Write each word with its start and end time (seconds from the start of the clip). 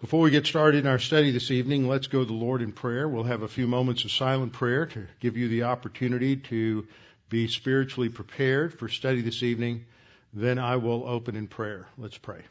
Before 0.00 0.20
we 0.20 0.30
get 0.30 0.46
started 0.46 0.78
in 0.78 0.86
our 0.86 1.00
study 1.00 1.32
this 1.32 1.50
evening, 1.50 1.88
let's 1.88 2.06
go 2.06 2.20
to 2.20 2.24
the 2.24 2.32
Lord 2.32 2.62
in 2.62 2.70
prayer. 2.70 3.08
We'll 3.08 3.24
have 3.24 3.42
a 3.42 3.48
few 3.48 3.66
moments 3.66 4.04
of 4.04 4.12
silent 4.12 4.52
prayer 4.52 4.86
to 4.86 5.08
give 5.18 5.36
you 5.36 5.48
the 5.48 5.64
opportunity 5.64 6.36
to 6.36 6.86
be 7.28 7.48
spiritually 7.48 8.08
prepared 8.08 8.78
for 8.78 8.88
study 8.88 9.22
this 9.22 9.42
evening. 9.42 9.86
Then 10.32 10.60
I 10.60 10.76
will 10.76 11.04
open 11.04 11.34
in 11.34 11.48
prayer. 11.48 11.88
Let's 11.98 12.16
pray. 12.16 12.42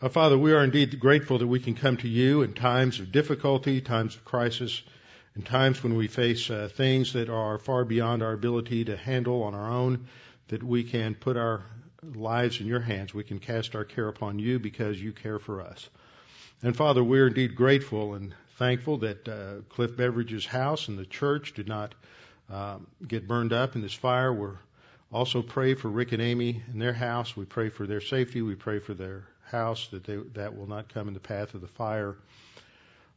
Uh, 0.00 0.08
Father, 0.08 0.38
we 0.38 0.54
are 0.54 0.64
indeed 0.64 0.98
grateful 0.98 1.38
that 1.40 1.46
we 1.46 1.60
can 1.60 1.74
come 1.74 1.98
to 1.98 2.08
you 2.08 2.40
in 2.40 2.54
times 2.54 3.00
of 3.00 3.12
difficulty, 3.12 3.82
times 3.82 4.16
of 4.16 4.24
crisis, 4.24 4.82
in 5.36 5.42
times 5.42 5.82
when 5.82 5.94
we 5.94 6.08
face 6.08 6.50
uh, 6.50 6.68
things 6.72 7.12
that 7.12 7.28
are 7.28 7.58
far 7.58 7.84
beyond 7.84 8.22
our 8.22 8.32
ability 8.32 8.86
to 8.86 8.96
handle 8.96 9.42
on 9.42 9.54
our 9.54 9.70
own, 9.70 10.08
that 10.48 10.62
we 10.62 10.82
can 10.82 11.14
put 11.14 11.36
our 11.36 11.62
lives 12.14 12.60
in 12.60 12.66
your 12.66 12.80
hands. 12.80 13.12
We 13.12 13.24
can 13.24 13.38
cast 13.38 13.74
our 13.76 13.84
care 13.84 14.08
upon 14.08 14.38
you 14.38 14.58
because 14.58 15.00
you 15.00 15.12
care 15.12 15.38
for 15.38 15.60
us. 15.60 15.88
And 16.62 16.74
Father, 16.74 17.04
we're 17.04 17.26
indeed 17.26 17.54
grateful 17.54 18.14
and 18.14 18.34
thankful 18.56 18.98
that 18.98 19.28
uh, 19.28 19.62
Cliff 19.68 19.94
Beveridge's 19.96 20.46
house 20.46 20.88
and 20.88 20.98
the 20.98 21.04
church 21.04 21.52
did 21.52 21.68
not 21.68 21.94
um, 22.48 22.86
get 23.06 23.28
burned 23.28 23.52
up 23.52 23.74
in 23.74 23.82
this 23.82 23.92
fire. 23.92 24.32
We're 24.32 24.56
also 25.12 25.42
pray 25.42 25.74
for 25.74 25.88
Rick 25.88 26.12
and 26.12 26.22
Amy 26.22 26.62
and 26.72 26.80
their 26.80 26.94
house. 26.94 27.36
We 27.36 27.44
pray 27.44 27.68
for 27.68 27.86
their 27.86 28.00
safety. 28.00 28.40
We 28.40 28.54
pray 28.54 28.78
for 28.78 28.94
their 28.94 29.24
house, 29.44 29.88
that 29.88 30.04
they, 30.04 30.16
that 30.34 30.56
will 30.56 30.66
not 30.66 30.88
come 30.88 31.08
in 31.08 31.14
the 31.14 31.20
path 31.20 31.54
of 31.54 31.60
the 31.60 31.68
fire. 31.68 32.16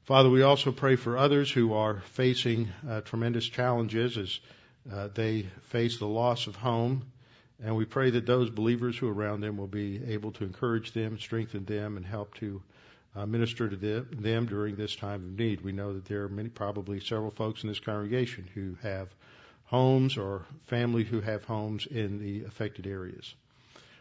Father, 0.09 0.31
we 0.31 0.41
also 0.41 0.71
pray 0.71 0.95
for 0.95 1.19
others 1.19 1.51
who 1.51 1.73
are 1.75 1.99
facing 1.99 2.67
uh, 2.89 3.01
tremendous 3.01 3.45
challenges 3.45 4.17
as 4.17 4.39
uh, 4.91 5.07
they 5.13 5.43
face 5.65 5.99
the 5.99 6.07
loss 6.07 6.47
of 6.47 6.55
home. 6.55 7.05
And 7.63 7.75
we 7.75 7.85
pray 7.85 8.09
that 8.09 8.25
those 8.25 8.49
believers 8.49 8.97
who 8.97 9.07
are 9.07 9.13
around 9.13 9.41
them 9.41 9.55
will 9.55 9.67
be 9.67 10.01
able 10.07 10.31
to 10.31 10.45
encourage 10.45 10.93
them, 10.93 11.19
strengthen 11.19 11.63
them, 11.65 11.95
and 11.95 12.03
help 12.03 12.33
to 12.37 12.59
uh, 13.15 13.27
minister 13.27 13.69
to 13.69 13.75
them, 13.75 14.07
them 14.19 14.47
during 14.47 14.75
this 14.75 14.95
time 14.95 15.23
of 15.23 15.37
need. 15.37 15.61
We 15.61 15.73
know 15.73 15.93
that 15.93 16.05
there 16.05 16.23
are 16.23 16.29
many, 16.29 16.49
probably 16.49 16.99
several 17.01 17.29
folks 17.29 17.61
in 17.61 17.69
this 17.69 17.79
congregation 17.79 18.49
who 18.55 18.77
have 18.81 19.09
homes 19.65 20.17
or 20.17 20.43
family 20.65 21.03
who 21.03 21.21
have 21.21 21.43
homes 21.43 21.85
in 21.85 22.17
the 22.17 22.45
affected 22.45 22.87
areas. 22.87 23.35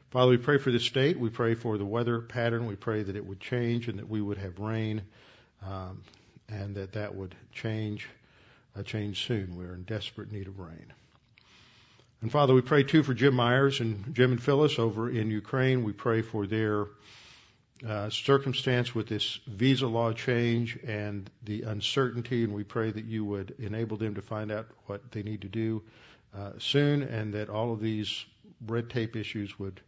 Father, 0.09 0.31
we 0.31 0.39
pray 0.39 0.57
for 0.57 0.71
the 0.71 0.81
state. 0.81 1.21
We 1.21 1.29
pray 1.29 1.53
for 1.53 1.77
the 1.77 1.85
weather 1.85 2.23
pattern. 2.23 2.67
We 2.67 2.77
pray 2.77 3.03
that 3.03 3.17
it 3.17 3.27
would 3.27 3.41
change 3.41 3.89
and 3.89 3.99
that 3.99 4.09
we 4.09 4.23
would 4.23 4.39
have 4.39 4.59
rain, 4.59 5.03
um, 5.67 6.03
and 6.49 6.75
that 6.77 6.93
that 6.93 7.15
would 7.15 7.35
change, 7.53 8.09
uh, 8.77 8.83
change 8.83 9.27
soon. 9.27 9.57
We're 9.57 9.75
in 9.75 9.83
desperate 9.83 10.33
need 10.33 10.49
of 10.49 10.59
rain. 10.59 10.93
And 12.21 12.33
Father, 12.33 12.53
we 12.53 12.63
pray 12.63 12.83
too 12.83 13.03
for 13.03 13.15
Jim 13.15 13.35
Myers 13.35 13.81
and 13.81 14.15
Jim 14.15 14.33
and 14.33 14.43
Phyllis 14.43 14.79
over 14.79 15.09
in 15.09 15.31
Ukraine. 15.31 15.85
We 15.85 15.93
pray 15.93 16.23
for 16.23 16.47
their 16.47 16.87
uh, 17.87 18.11
circumstance 18.11 18.93
with 18.93 19.07
this 19.07 19.39
visa 19.47 19.87
law 19.87 20.13
change 20.13 20.77
and 20.85 21.31
the 21.45 21.63
uncertainty, 21.63 22.43
and 22.43 22.53
we 22.53 22.65
pray 22.65 22.91
that 22.91 23.05
you 23.05 23.25
would 23.25 23.55
enable 23.61 23.97
them 23.97 24.17
to 24.17 24.23
find 24.23 24.51
out 24.51 24.67
what 24.87 25.13
they 25.13 25.23
need 25.23 25.43
to 25.43 25.49
do 25.49 25.83
uh, 26.37 26.53
soon, 26.59 27.03
and 27.03 27.35
that 27.35 27.49
all 27.49 27.73
of 27.73 27.81
these 27.81 28.25
red 28.67 28.91
tape 28.91 29.15
issues 29.15 29.57
would 29.59 29.81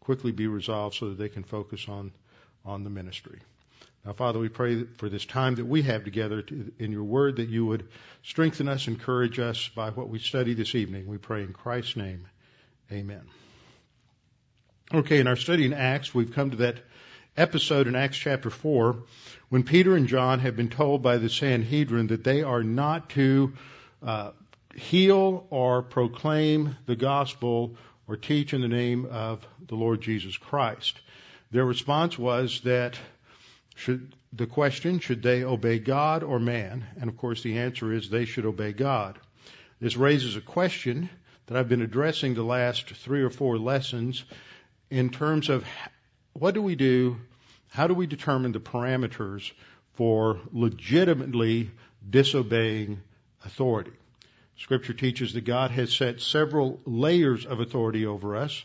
quickly 0.00 0.32
be 0.32 0.46
resolved 0.46 0.96
so 0.96 1.08
that 1.08 1.18
they 1.18 1.28
can 1.30 1.42
focus 1.42 1.88
on, 1.88 2.12
on 2.66 2.84
the 2.84 2.90
ministry. 2.90 3.40
Now, 4.04 4.12
Father, 4.12 4.38
we 4.38 4.48
pray 4.48 4.84
for 4.96 5.08
this 5.08 5.26
time 5.26 5.56
that 5.56 5.66
we 5.66 5.82
have 5.82 6.04
together 6.04 6.42
to, 6.42 6.72
in 6.78 6.92
your 6.92 7.04
word 7.04 7.36
that 7.36 7.48
you 7.48 7.66
would 7.66 7.88
strengthen 8.22 8.68
us, 8.68 8.88
encourage 8.88 9.38
us 9.38 9.68
by 9.68 9.90
what 9.90 10.08
we 10.08 10.18
study 10.18 10.54
this 10.54 10.74
evening. 10.74 11.06
We 11.06 11.18
pray 11.18 11.42
in 11.42 11.52
Christ's 11.52 11.96
name. 11.96 12.26
Amen. 12.90 13.22
Okay, 14.94 15.18
in 15.18 15.26
our 15.26 15.36
study 15.36 15.66
in 15.66 15.74
Acts, 15.74 16.14
we've 16.14 16.32
come 16.32 16.52
to 16.52 16.56
that 16.58 16.78
episode 17.36 17.86
in 17.86 17.94
Acts 17.94 18.16
chapter 18.16 18.50
4 18.50 18.96
when 19.48 19.62
Peter 19.62 19.94
and 19.94 20.08
John 20.08 20.40
have 20.40 20.56
been 20.56 20.70
told 20.70 21.02
by 21.02 21.18
the 21.18 21.28
Sanhedrin 21.28 22.06
that 22.08 22.24
they 22.24 22.42
are 22.42 22.62
not 22.62 23.10
to 23.10 23.52
uh, 24.02 24.30
heal 24.74 25.46
or 25.50 25.82
proclaim 25.82 26.76
the 26.86 26.96
gospel 26.96 27.76
or 28.06 28.16
teach 28.16 28.54
in 28.54 28.60
the 28.60 28.68
name 28.68 29.06
of 29.10 29.46
the 29.66 29.74
Lord 29.74 30.00
Jesus 30.00 30.36
Christ. 30.36 30.98
Their 31.50 31.64
response 31.64 32.18
was 32.18 32.60
that 32.62 32.98
should 33.78 34.14
the 34.32 34.46
question, 34.46 34.98
should 34.98 35.22
they 35.22 35.44
obey 35.44 35.78
God 35.78 36.22
or 36.22 36.38
man? 36.40 36.84
And 37.00 37.08
of 37.08 37.16
course 37.16 37.42
the 37.42 37.58
answer 37.58 37.92
is 37.92 38.10
they 38.10 38.24
should 38.24 38.44
obey 38.44 38.72
God. 38.72 39.18
This 39.80 39.96
raises 39.96 40.36
a 40.36 40.40
question 40.40 41.08
that 41.46 41.56
I've 41.56 41.68
been 41.68 41.82
addressing 41.82 42.34
the 42.34 42.42
last 42.42 42.90
three 42.90 43.22
or 43.22 43.30
four 43.30 43.56
lessons 43.56 44.24
in 44.90 45.10
terms 45.10 45.48
of 45.48 45.64
what 46.32 46.54
do 46.54 46.62
we 46.62 46.74
do, 46.74 47.18
how 47.70 47.86
do 47.86 47.94
we 47.94 48.06
determine 48.06 48.52
the 48.52 48.60
parameters 48.60 49.50
for 49.94 50.40
legitimately 50.52 51.70
disobeying 52.08 53.00
authority? 53.44 53.92
Scripture 54.56 54.92
teaches 54.92 55.34
that 55.34 55.44
God 55.44 55.70
has 55.70 55.92
set 55.94 56.20
several 56.20 56.80
layers 56.84 57.46
of 57.46 57.60
authority 57.60 58.06
over 58.06 58.36
us. 58.36 58.64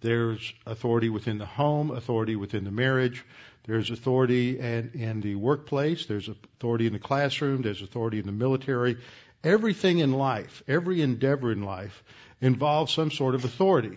There's 0.00 0.52
authority 0.66 1.10
within 1.10 1.38
the 1.38 1.46
home, 1.46 1.90
authority 1.90 2.36
within 2.36 2.64
the 2.64 2.70
marriage, 2.70 3.24
there's 3.66 3.90
authority 3.90 4.58
in, 4.58 4.90
in 4.94 5.20
the 5.20 5.34
workplace, 5.36 6.06
there's 6.06 6.28
authority 6.28 6.86
in 6.86 6.92
the 6.92 6.98
classroom, 6.98 7.62
there's 7.62 7.82
authority 7.82 8.18
in 8.18 8.26
the 8.26 8.32
military. 8.32 8.98
Everything 9.42 9.98
in 9.98 10.12
life, 10.12 10.62
every 10.68 11.02
endeavor 11.02 11.50
in 11.50 11.62
life 11.62 12.02
involves 12.40 12.92
some 12.92 13.10
sort 13.10 13.34
of 13.34 13.44
authority. 13.44 13.96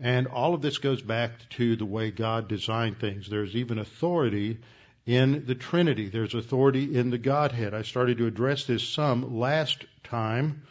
And 0.00 0.26
all 0.26 0.54
of 0.54 0.62
this 0.62 0.78
goes 0.78 1.00
back 1.00 1.32
to 1.50 1.76
the 1.76 1.86
way 1.86 2.10
God 2.10 2.48
designed 2.48 2.98
things. 2.98 3.28
There's 3.28 3.54
even 3.56 3.78
authority 3.78 4.58
in 5.06 5.46
the 5.46 5.54
Trinity. 5.54 6.08
There's 6.08 6.34
authority 6.34 6.96
in 6.96 7.10
the 7.10 7.18
Godhead. 7.18 7.74
I 7.74 7.82
started 7.82 8.18
to 8.18 8.26
address 8.26 8.64
this 8.64 8.86
some 8.86 9.38
last 9.38 9.84
time. 10.04 10.62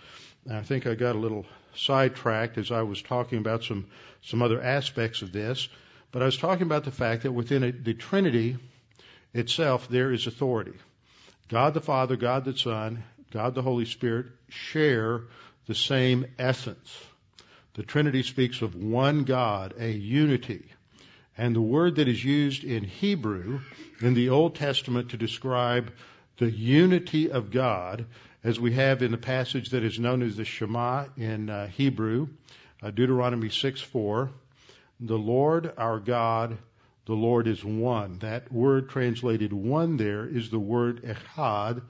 I 0.52 0.62
think 0.62 0.86
I 0.86 0.94
got 0.94 1.16
a 1.16 1.20
little 1.20 1.46
sidetracked 1.76 2.58
as 2.58 2.72
I 2.72 2.84
was 2.84 3.02
talking 3.02 3.40
about 3.40 3.64
some, 3.64 3.88
some 4.22 4.42
other 4.42 4.62
aspects 4.62 5.22
of 5.22 5.32
this. 5.32 5.68
But 6.16 6.22
I 6.22 6.28
was 6.28 6.38
talking 6.38 6.64
about 6.64 6.86
the 6.86 6.92
fact 6.92 7.24
that 7.24 7.34
within 7.34 7.62
a, 7.62 7.72
the 7.74 7.94
Trinity 7.94 8.58
itself, 9.34 9.90
there 9.90 10.14
is 10.14 10.28
authority. 10.28 10.72
God 11.50 11.74
the 11.74 11.82
Father, 11.82 12.16
God 12.16 12.46
the 12.46 12.58
Son, 12.58 13.04
God 13.32 13.54
the 13.54 13.62
Holy 13.62 13.84
Spirit 13.84 14.28
share 14.48 15.24
the 15.66 15.76
same 15.76 16.26
essence. 16.40 17.04
The 17.74 17.84
Trinity 17.84 18.24
speaks 18.24 18.62
of 18.62 18.76
one 18.76 19.26
God, 19.26 19.74
a 19.78 19.92
unity. 19.92 20.64
And 21.38 21.54
the 21.54 21.60
word 21.60 21.96
that 21.96 22.08
is 22.08 22.24
used 22.24 22.64
in 22.64 22.86
Hebrew 22.86 23.60
in 24.00 24.14
the 24.14 24.30
Old 24.30 24.56
Testament 24.56 25.10
to 25.10 25.18
describe 25.18 25.92
the 26.38 26.50
unity 26.50 27.30
of 27.30 27.52
God, 27.52 28.06
as 28.42 28.58
we 28.58 28.72
have 28.72 29.02
in 29.02 29.12
the 29.12 29.18
passage 29.18 29.72
that 29.72 29.84
is 29.84 30.00
known 30.00 30.22
as 30.22 30.38
the 30.38 30.46
Shema 30.46 31.08
in 31.18 31.50
uh, 31.50 31.68
Hebrew, 31.68 32.30
uh, 32.82 32.92
Deuteronomy 32.92 33.50
6 33.50 33.82
4, 33.82 34.32
the 35.00 35.18
Lord 35.18 35.74
our 35.78 36.00
God, 36.00 36.58
the 37.06 37.14
Lord 37.14 37.48
is 37.48 37.64
one. 37.64 38.20
That 38.20 38.52
word 38.52 38.90
translated 38.90 39.54
one 39.54 39.98
there 39.98 40.26
is 40.26 40.50
the 40.50 40.60
word 40.60 41.04
echad, 41.04 41.82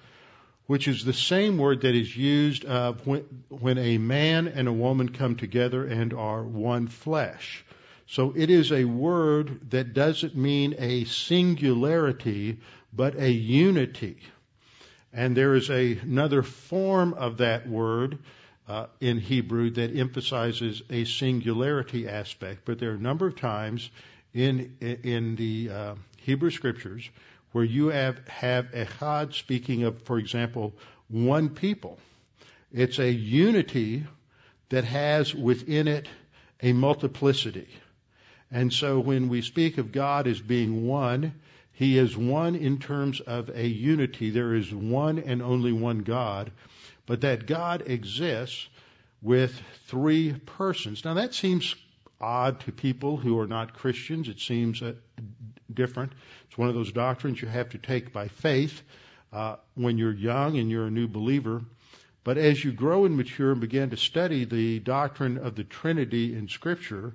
which 0.67 0.87
is 0.87 1.05
the 1.05 1.13
same 1.13 1.57
word 1.57 1.81
that 1.81 1.95
is 1.95 2.15
used 2.15 2.65
uh, 2.65 2.93
when, 3.03 3.21
when 3.49 3.77
a 3.77 3.97
man 3.97 4.47
and 4.47 4.67
a 4.67 4.73
woman 4.73 5.09
come 5.09 5.35
together 5.35 5.85
and 5.85 6.13
are 6.13 6.43
one 6.43 6.87
flesh. 6.87 7.63
So 8.07 8.33
it 8.35 8.49
is 8.49 8.71
a 8.71 8.85
word 8.85 9.71
that 9.71 9.93
doesn't 9.93 10.35
mean 10.35 10.75
a 10.77 11.05
singularity, 11.05 12.59
but 12.93 13.15
a 13.15 13.31
unity. 13.31 14.17
And 15.13 15.35
there 15.35 15.55
is 15.55 15.69
a, 15.69 15.97
another 15.99 16.43
form 16.43 17.13
of 17.13 17.37
that 17.37 17.67
word 17.67 18.19
uh, 18.67 18.87
in 18.99 19.19
Hebrew 19.19 19.69
that 19.71 19.95
emphasizes 19.95 20.81
a 20.89 21.05
singularity 21.05 22.07
aspect. 22.07 22.61
But 22.65 22.79
there 22.79 22.91
are 22.91 22.95
a 22.95 22.99
number 22.99 23.27
of 23.27 23.35
times 23.35 23.89
in 24.33 24.77
in 24.81 25.35
the 25.35 25.69
uh, 25.69 25.95
Hebrew 26.17 26.51
scriptures 26.51 27.09
where 27.51 27.63
you 27.63 27.87
have 27.87 28.27
have 28.27 28.71
echad 28.71 29.33
speaking 29.33 29.83
of, 29.83 30.01
for 30.03 30.17
example, 30.17 30.73
one 31.07 31.49
people. 31.49 31.99
It's 32.73 32.99
a 32.99 33.09
unity 33.09 34.05
that 34.69 34.83
has 34.83 35.33
within 35.33 35.87
it 35.87 36.07
a 36.61 36.73
multiplicity. 36.73 37.67
And 38.51 38.73
so 38.73 38.99
when 38.99 39.29
we 39.29 39.41
speak 39.41 39.77
of 39.77 39.91
God 39.91 40.27
as 40.27 40.41
being 40.41 40.87
one, 40.87 41.33
He 41.73 41.97
is 41.97 42.17
one 42.17 42.55
in 42.55 42.79
terms 42.79 43.19
of 43.21 43.49
a 43.49 43.67
unity. 43.67 44.31
There 44.31 44.53
is 44.53 44.73
one 44.73 45.19
and 45.19 45.41
only 45.41 45.71
one 45.71 45.99
God, 45.99 46.51
but 47.05 47.21
that 47.21 47.45
God 47.45 47.83
exists 47.85 48.67
with 49.21 49.59
three 49.87 50.33
persons. 50.33 51.03
Now 51.03 51.15
that 51.15 51.33
seems 51.33 51.75
odd 52.19 52.59
to 52.61 52.71
people 52.71 53.17
who 53.17 53.39
are 53.39 53.47
not 53.47 53.73
Christians. 53.73 54.29
It 54.29 54.39
seems 54.39 54.81
uh, 54.81 54.93
different. 55.73 56.13
It's 56.47 56.57
one 56.57 56.69
of 56.69 56.75
those 56.75 56.91
doctrines 56.91 57.41
you 57.41 57.47
have 57.47 57.69
to 57.69 57.77
take 57.77 58.13
by 58.13 58.27
faith 58.27 58.81
uh, 59.33 59.57
when 59.75 59.97
you're 59.97 60.13
young 60.13 60.57
and 60.57 60.69
you're 60.69 60.87
a 60.87 60.91
new 60.91 61.07
believer. 61.07 61.61
But 62.23 62.37
as 62.37 62.63
you 62.63 62.71
grow 62.71 63.05
and 63.05 63.17
mature 63.17 63.51
and 63.51 63.61
begin 63.61 63.91
to 63.91 63.97
study 63.97 64.45
the 64.45 64.79
doctrine 64.79 65.37
of 65.37 65.55
the 65.55 65.63
Trinity 65.63 66.35
in 66.35 66.47
Scripture, 66.47 67.13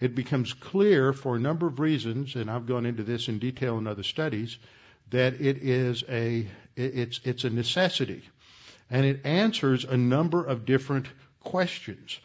it 0.00 0.14
becomes 0.14 0.52
clear 0.52 1.12
for 1.12 1.36
a 1.36 1.40
number 1.40 1.66
of 1.66 1.78
reasons, 1.78 2.36
and 2.36 2.50
I've 2.50 2.66
gone 2.66 2.86
into 2.86 3.02
this 3.02 3.28
in 3.28 3.38
detail 3.38 3.78
in 3.78 3.86
other 3.86 4.02
studies, 4.02 4.58
that 5.10 5.34
it 5.40 5.58
is 5.58 6.04
a 6.08 6.46
it's 6.74 7.20
it's 7.24 7.44
a 7.44 7.50
necessity, 7.50 8.22
and 8.90 9.04
it 9.04 9.24
answers 9.24 9.84
a 9.84 9.96
number 9.96 10.44
of 10.44 10.64
different 10.64 11.06
questions. 11.42 12.18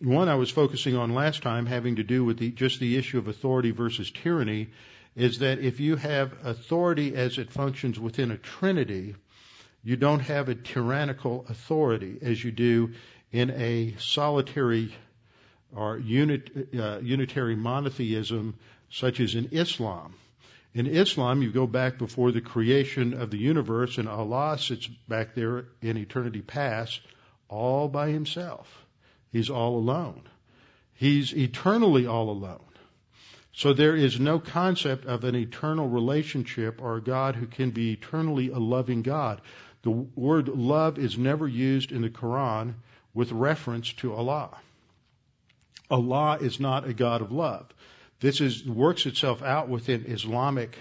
One 0.00 0.28
I 0.28 0.34
was 0.34 0.50
focusing 0.50 0.96
on 0.96 1.14
last 1.14 1.42
time, 1.42 1.66
having 1.66 1.96
to 1.96 2.04
do 2.04 2.24
with 2.24 2.38
the, 2.38 2.50
just 2.50 2.80
the 2.80 2.96
issue 2.96 3.18
of 3.18 3.28
authority 3.28 3.70
versus 3.70 4.10
tyranny, 4.10 4.68
is 5.14 5.38
that 5.38 5.58
if 5.58 5.80
you 5.80 5.96
have 5.96 6.34
authority 6.44 7.14
as 7.14 7.38
it 7.38 7.50
functions 7.50 7.98
within 7.98 8.30
a 8.30 8.36
trinity, 8.36 9.14
you 9.82 9.96
don't 9.96 10.20
have 10.20 10.48
a 10.48 10.54
tyrannical 10.54 11.46
authority 11.48 12.18
as 12.20 12.42
you 12.42 12.52
do 12.52 12.92
in 13.32 13.50
a 13.50 13.94
solitary 13.98 14.94
or 15.74 15.98
unit, 15.98 16.68
uh, 16.78 16.98
unitary 17.02 17.56
monotheism 17.56 18.54
such 18.90 19.20
as 19.20 19.34
in 19.34 19.48
Islam. 19.52 20.14
In 20.76 20.86
Islam, 20.86 21.40
you 21.40 21.50
go 21.52 21.66
back 21.66 21.96
before 21.96 22.32
the 22.32 22.42
creation 22.42 23.14
of 23.14 23.30
the 23.30 23.38
universe, 23.38 23.96
and 23.96 24.06
Allah 24.06 24.58
sits 24.58 24.86
back 25.08 25.34
there 25.34 25.64
in 25.80 25.96
eternity 25.96 26.42
past 26.42 27.00
all 27.48 27.88
by 27.88 28.10
himself. 28.10 28.84
He's 29.32 29.48
all 29.48 29.78
alone. 29.78 30.20
He's 30.92 31.34
eternally 31.34 32.06
all 32.06 32.28
alone. 32.28 32.60
So 33.54 33.72
there 33.72 33.96
is 33.96 34.20
no 34.20 34.38
concept 34.38 35.06
of 35.06 35.24
an 35.24 35.34
eternal 35.34 35.88
relationship 35.88 36.82
or 36.82 36.98
a 36.98 37.02
God 37.02 37.36
who 37.36 37.46
can 37.46 37.70
be 37.70 37.92
eternally 37.92 38.50
a 38.50 38.58
loving 38.58 39.00
God. 39.00 39.40
The 39.80 39.92
word 39.92 40.48
love 40.48 40.98
is 40.98 41.16
never 41.16 41.48
used 41.48 41.90
in 41.90 42.02
the 42.02 42.10
Quran 42.10 42.74
with 43.14 43.32
reference 43.32 43.94
to 43.94 44.12
Allah. 44.12 44.50
Allah 45.90 46.36
is 46.38 46.60
not 46.60 46.86
a 46.86 46.92
God 46.92 47.22
of 47.22 47.32
love. 47.32 47.72
This 48.20 48.40
is 48.40 48.66
works 48.66 49.06
itself 49.06 49.42
out 49.42 49.68
within 49.68 50.06
Islamic, 50.06 50.76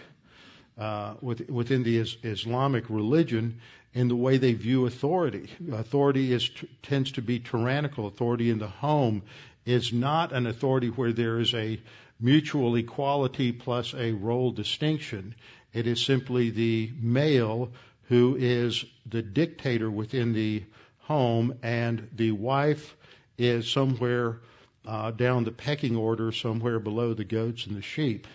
uh, 0.78 1.16
within 1.22 1.84
the 1.84 1.98
Islamic 1.98 2.90
religion 2.90 3.60
in 3.94 4.08
the 4.08 4.16
way 4.16 4.38
they 4.38 4.54
view 4.54 4.86
authority. 4.86 5.50
Authority 5.72 6.32
is 6.32 6.50
tends 6.82 7.14
to 7.14 7.22
be 7.22 7.40
tyrannical. 7.40 8.08
Authority 8.08 8.50
in 8.50 8.60
the 8.60 8.68
home 8.68 9.24
is 9.66 9.92
not 9.92 10.32
an 10.32 10.48
authority 10.48 10.88
where 10.88 11.12
there 11.12 11.40
is 11.40 11.54
a 11.54 11.80
mutual 12.20 12.76
equality 12.76 13.52
plus 13.52 13.94
a 13.94 14.12
role 14.14 14.52
distinction. 14.52 15.36
It 15.74 15.88
is 15.88 16.06
simply 16.06 16.52
the 16.52 16.92
male 17.00 17.72
who 18.08 18.38
is 18.40 18.86
the 19.06 19.22
dictator 19.22 19.90
within 19.90 20.34
the 20.34 20.64
home, 21.00 21.56
and 21.64 22.08
the 22.16 22.32
wife 22.32 22.96
is 23.38 23.70
somewhere 23.70 24.40
uh, 24.86 25.12
down 25.12 25.44
the 25.44 25.52
pecking 25.52 25.96
order, 25.96 26.32
somewhere 26.32 26.80
below 26.80 27.14
the 27.14 27.24
goats 27.24 27.66
and 27.66 27.76
the 27.76 27.82
sheep. 27.82 28.28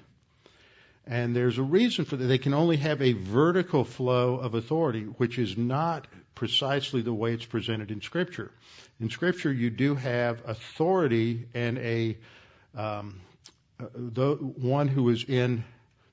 And 1.06 1.35
there's 1.35 1.58
a 1.58 1.62
reason 1.62 2.05
for 2.05 2.17
that. 2.17 2.25
They 2.25 2.38
can 2.38 2.55
only 2.55 2.76
have 2.76 3.02
a 3.02 3.12
vertical 3.12 3.85
flow 3.85 4.37
of 4.37 4.55
authority, 4.55 5.02
which 5.05 5.38
is 5.38 5.56
not 5.56 6.06
precisely 6.35 7.02
the 7.02 7.12
way 7.12 7.32
it's 7.32 7.44
presented 7.44 7.91
in 7.91 8.00
Scripture. 8.00 8.50
In 9.00 9.11
Scripture, 9.11 9.52
you 9.52 9.70
do 9.70 9.94
have 9.94 10.43
authority 10.47 11.47
and 11.55 11.79
a 11.79 12.17
um, 12.76 13.20
uh, 13.81 13.87
the 13.94 14.35
one 14.35 14.87
who 14.87 15.08
is 15.08 15.25
in 15.25 15.64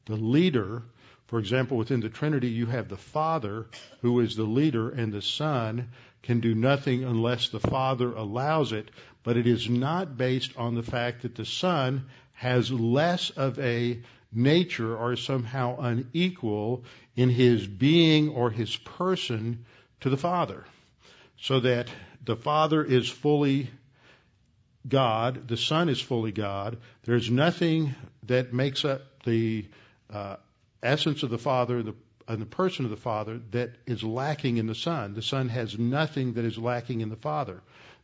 the 0.06 0.16
leader 0.16 0.84
for 1.28 1.40
example, 1.40 1.76
within 1.76 2.00
the 2.00 2.10
Trinity, 2.10 2.48
you 2.48 2.68
have 2.68 2.88
the 2.88 2.96
Father, 2.96 3.68
who 4.02 4.22
is 4.22 4.38
the 4.38 4.44
leader, 4.44 4.90
and 4.90 5.12
the 5.12 5.22
Son 5.22 5.90
can 6.24 6.40
do 6.40 6.56
nothing 6.56 7.04
unless 7.04 7.50
the 7.50 7.60
Father 7.60 8.14
allows 8.14 8.72
it, 8.72 8.90
but 9.28 9.36
it 9.36 9.46
is 9.46 9.70
not 9.70 10.16
based 10.16 10.56
on 10.56 10.74
the 10.74 10.82
fact 10.82 11.24
that 11.24 11.36
the 11.36 11.44
Son 11.44 12.06
has 12.32 12.72
less 12.72 13.30
of 13.32 13.60
a 13.60 14.00
nature 14.32 14.96
or 14.96 15.18
somehow 15.18 15.78
unequal 15.82 16.86
in 17.18 17.30
his 17.30 17.68
being 17.68 18.30
or 18.30 18.50
his 18.50 18.74
person 18.78 19.66
to 20.00 20.10
the 20.10 20.16
Father. 20.16 20.64
So 21.42 21.60
that 21.60 21.90
the 22.24 22.38
Father 22.38 22.82
is 22.82 23.10
fully 23.10 23.70
God, 24.88 25.50
the 25.50 25.58
Son 25.58 25.90
is 25.90 26.00
fully 26.00 26.32
God. 26.32 26.78
There's 27.04 27.30
nothing 27.30 27.96
that 28.28 28.54
makes 28.54 28.86
up 28.86 29.02
the 29.26 29.66
uh, 30.10 30.38
essence 30.82 31.24
of 31.24 31.32
the 31.32 31.38
Father 31.38 31.84
the, 31.84 31.96
and 32.30 32.42
the 32.42 32.46
person 32.46 32.86
of 32.86 32.92
the 32.92 32.96
Father 32.96 33.42
that 33.52 33.72
is 33.86 34.04
lacking 34.04 34.56
in 34.56 34.68
the 34.68 34.76
Son. 34.76 35.16
The 35.16 35.22
Son 35.22 35.50
has 35.50 35.78
nothing 35.78 36.36
that 36.36 36.46
is 36.46 36.58
lacking 36.58 37.02
in 37.02 37.10
the 37.10 37.18
Father. 37.18 37.62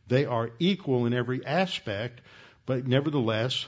They 0.08 0.24
are 0.24 0.50
equal 0.58 1.06
in 1.06 1.14
every 1.14 1.44
aspect, 1.44 2.20
but 2.66 2.86
nevertheless, 2.86 3.66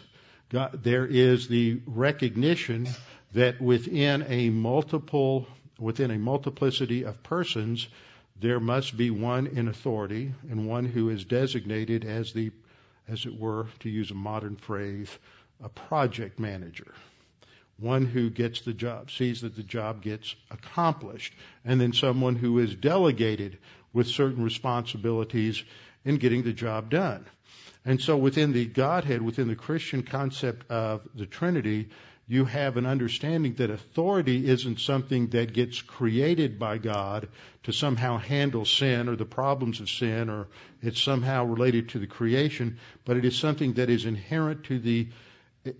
God, 0.49 0.83
there 0.83 1.07
is 1.07 1.49
the 1.49 1.81
recognition 1.87 2.89
that 3.33 3.61
within 3.61 4.25
a 4.29 4.51
multiple, 4.51 5.47
within 5.79 6.11
a 6.11 6.19
multiplicity 6.19 7.05
of 7.05 7.23
persons, 7.23 7.89
there 8.39 8.61
must 8.61 8.97
be 8.97 9.11
one 9.11 9.47
in 9.47 9.69
authority 9.69 10.33
and 10.51 10.69
one 10.69 10.85
who 10.85 11.09
is 11.09 11.25
designated 11.25 12.05
as 12.05 12.33
the, 12.33 12.53
as 13.09 13.27
it 13.27 13.39
were, 13.39 13.67
to 13.81 13.89
use 13.89 14.11
a 14.11 14.15
modern 14.15 14.57
phrase, 14.57 15.11
a 15.63 15.69
project 15.69 16.39
manager. 16.39 16.93
One 17.79 18.07
who 18.07 18.31
gets 18.31 18.61
the 18.63 18.73
job, 18.73 19.11
sees 19.11 19.43
that 19.43 19.57
the 19.57 19.63
job 19.63 20.03
gets 20.03 20.35
accomplished, 20.51 21.35
and 21.65 21.81
then 21.81 21.93
someone 21.93 22.37
who 22.37 22.59
is 22.59 22.75
delegated 22.75 23.59
with 23.93 24.07
certain 24.07 24.45
responsibilities 24.45 25.63
in 26.07 26.17
getting 26.17 26.43
the 26.43 26.55
job 26.55 26.89
done. 26.89 27.27
And 27.85 28.01
so 28.01 28.17
within 28.17 28.53
the 28.53 28.65
Godhead, 28.65 29.21
within 29.21 29.49
the 29.49 29.57
Christian 29.57 30.03
concept 30.03 30.71
of 30.71 31.07
the 31.15 31.27
Trinity, 31.27 31.91
you 32.29 32.45
have 32.45 32.77
an 32.77 32.87
understanding 32.87 33.55
that 33.55 33.71
authority 33.71 34.49
isn't 34.49 34.81
something 34.81 35.29
that 35.29 35.53
gets 35.53 35.83
created 35.83 36.59
by 36.59 36.79
God 36.79 37.29
to 37.65 37.73
somehow 37.73 38.19
handle 38.19 38.65
sin 38.65 39.09
or 39.09 39.17
the 39.17 39.25
problems 39.25 39.81
of 39.81 39.89
sin 39.89 40.31
or 40.31 40.49
it's 40.83 41.01
somehow 41.01 41.45
related 41.45 41.91
to 41.91 41.99
the 41.99 42.07
creation, 42.07 42.79
but 43.05 43.17
it 43.17 43.25
is 43.25 43.37
something 43.37 43.75
that 43.75 43.91
is 43.91 44.05
inherent 44.07 44.65
to 44.65 44.79
the 44.79 45.09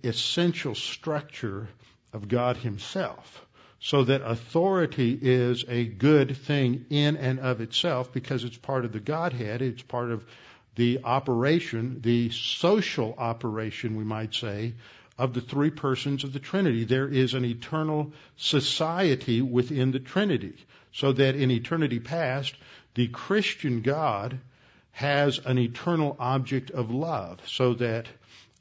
essential 0.03 0.75
structure 0.75 1.67
of 2.13 2.27
God 2.27 2.57
Himself. 2.57 3.45
So 3.79 4.03
that 4.05 4.21
authority 4.21 5.17
is 5.21 5.63
a 5.67 5.85
good 5.85 6.35
thing 6.35 6.85
in 6.89 7.15
and 7.17 7.39
of 7.39 7.61
itself 7.61 8.11
because 8.11 8.43
it's 8.43 8.57
part 8.57 8.85
of 8.85 8.91
the 8.91 8.99
Godhead. 8.99 9.61
It's 9.61 9.83
part 9.83 10.11
of 10.11 10.25
the 10.75 10.99
operation, 11.03 12.01
the 12.01 12.29
social 12.31 13.15
operation, 13.17 13.95
we 13.95 14.03
might 14.03 14.33
say, 14.33 14.73
of 15.17 15.33
the 15.33 15.41
three 15.41 15.71
persons 15.71 16.23
of 16.23 16.33
the 16.33 16.39
Trinity. 16.39 16.83
There 16.85 17.07
is 17.07 17.33
an 17.33 17.45
eternal 17.45 18.13
society 18.35 19.41
within 19.41 19.91
the 19.91 19.99
Trinity. 19.99 20.55
So 20.93 21.11
that 21.13 21.35
in 21.35 21.51
eternity 21.51 21.99
past, 21.99 22.55
the 22.95 23.07
Christian 23.07 23.81
God 23.81 24.39
has 24.91 25.39
an 25.39 25.59
eternal 25.59 26.15
object 26.19 26.71
of 26.71 26.89
love. 26.89 27.39
So 27.47 27.75
that 27.75 28.07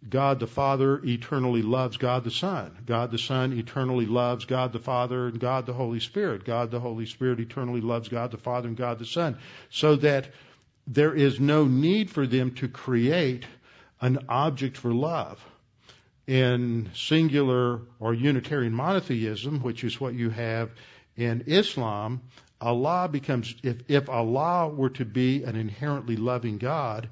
God 0.08 0.40
the 0.40 0.46
Father 0.46 1.00
eternally 1.04 1.62
loves 1.62 1.96
God 1.96 2.24
the 2.24 2.30
Son. 2.30 2.76
God 2.86 3.10
the 3.10 3.18
Son 3.18 3.52
eternally 3.52 4.06
loves 4.06 4.44
God 4.44 4.72
the 4.72 4.78
Father 4.78 5.26
and 5.26 5.40
God 5.40 5.66
the 5.66 5.72
Holy 5.72 6.00
Spirit. 6.00 6.44
God 6.44 6.70
the 6.70 6.80
Holy 6.80 7.06
Spirit 7.06 7.40
eternally 7.40 7.80
loves 7.80 8.08
God 8.08 8.30
the 8.30 8.36
Father 8.36 8.68
and 8.68 8.76
God 8.76 8.98
the 8.98 9.06
Son. 9.06 9.38
So 9.70 9.96
that 9.96 10.28
there 10.86 11.14
is 11.14 11.40
no 11.40 11.64
need 11.64 12.10
for 12.10 12.26
them 12.26 12.52
to 12.56 12.68
create 12.68 13.44
an 14.00 14.18
object 14.28 14.76
for 14.76 14.92
love. 14.92 15.44
In 16.26 16.90
singular 16.94 17.80
or 17.98 18.12
Unitarian 18.12 18.74
monotheism, 18.74 19.60
which 19.60 19.84
is 19.84 20.00
what 20.00 20.14
you 20.14 20.30
have 20.30 20.70
in 21.16 21.44
Islam, 21.46 22.20
Allah 22.60 23.08
becomes, 23.08 23.54
if, 23.62 23.78
if 23.88 24.08
Allah 24.08 24.68
were 24.68 24.90
to 24.90 25.04
be 25.04 25.44
an 25.44 25.56
inherently 25.56 26.16
loving 26.16 26.58
God, 26.58 27.08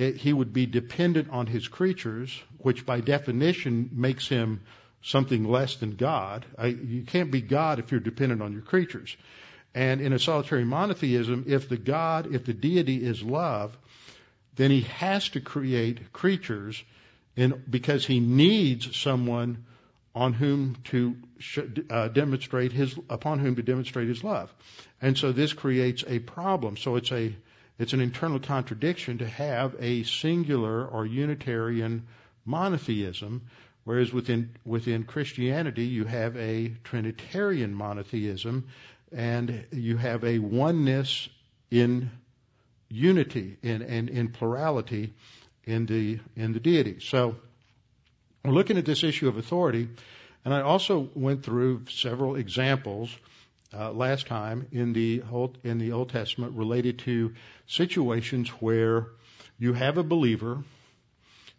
it, 0.00 0.16
he 0.16 0.32
would 0.32 0.52
be 0.52 0.66
dependent 0.66 1.28
on 1.30 1.46
his 1.46 1.68
creatures, 1.68 2.42
which 2.58 2.86
by 2.86 3.00
definition 3.00 3.90
makes 3.92 4.26
him 4.26 4.62
something 5.02 5.44
less 5.44 5.76
than 5.76 5.96
God. 5.96 6.46
I, 6.58 6.66
you 6.66 7.02
can't 7.02 7.30
be 7.30 7.42
God 7.42 7.78
if 7.78 7.90
you're 7.90 8.00
dependent 8.00 8.40
on 8.42 8.52
your 8.52 8.62
creatures. 8.62 9.16
And 9.74 10.00
in 10.00 10.12
a 10.12 10.18
solitary 10.18 10.64
monotheism, 10.64 11.44
if 11.46 11.68
the 11.68 11.76
God, 11.76 12.34
if 12.34 12.44
the 12.44 12.54
deity 12.54 12.96
is 13.04 13.22
love, 13.22 13.76
then 14.56 14.70
he 14.70 14.80
has 14.82 15.28
to 15.30 15.40
create 15.40 16.12
creatures 16.12 16.82
in, 17.36 17.62
because 17.68 18.06
he 18.06 18.20
needs 18.20 18.96
someone 18.96 19.64
on 20.14 20.32
whom 20.32 20.76
to 20.84 21.14
uh, 21.90 22.08
demonstrate 22.08 22.72
his, 22.72 22.98
upon 23.08 23.38
whom 23.38 23.56
to 23.56 23.62
demonstrate 23.62 24.08
his 24.08 24.24
love. 24.24 24.52
And 25.00 25.16
so 25.16 25.32
this 25.32 25.52
creates 25.52 26.04
a 26.06 26.18
problem. 26.18 26.76
So 26.76 26.96
it's 26.96 27.12
a, 27.12 27.34
it's 27.80 27.94
an 27.94 28.00
internal 28.00 28.38
contradiction 28.38 29.18
to 29.18 29.26
have 29.26 29.74
a 29.80 30.02
singular 30.02 30.86
or 30.86 31.06
Unitarian 31.06 32.06
monotheism, 32.44 33.46
whereas 33.84 34.12
within, 34.12 34.50
within 34.66 35.04
Christianity 35.04 35.86
you 35.86 36.04
have 36.04 36.36
a 36.36 36.74
Trinitarian 36.84 37.74
monotheism 37.74 38.68
and 39.10 39.64
you 39.72 39.96
have 39.96 40.24
a 40.24 40.38
oneness 40.38 41.30
in 41.70 42.10
unity 42.90 43.56
and, 43.62 43.82
and 43.82 44.10
in 44.10 44.28
plurality 44.28 45.14
in 45.64 45.86
the 45.86 46.18
in 46.36 46.52
the 46.52 46.60
deity. 46.60 46.98
So 47.00 47.36
we're 48.44 48.52
looking 48.52 48.76
at 48.76 48.84
this 48.84 49.04
issue 49.04 49.28
of 49.28 49.38
authority, 49.38 49.88
and 50.44 50.52
I 50.52 50.60
also 50.60 51.08
went 51.14 51.44
through 51.44 51.86
several 51.88 52.36
examples 52.36 53.10
uh, 53.72 53.92
last 53.92 54.26
time 54.26 54.66
in 54.72 54.92
the 54.92 55.22
Old, 55.30 55.58
in 55.62 55.78
the 55.78 55.92
Old 55.92 56.10
Testament 56.10 56.56
related 56.56 56.98
to 57.00 57.34
situations 57.66 58.48
where 58.60 59.08
you 59.58 59.72
have 59.72 59.98
a 59.98 60.02
believer 60.02 60.64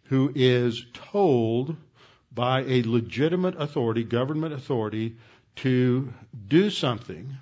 who 0.04 0.32
is 0.34 0.84
told 0.92 1.76
by 2.34 2.62
a 2.62 2.82
legitimate 2.82 3.54
authority, 3.56 4.04
government 4.04 4.52
authority, 4.52 5.16
to 5.56 6.12
do 6.48 6.70
something, 6.70 7.36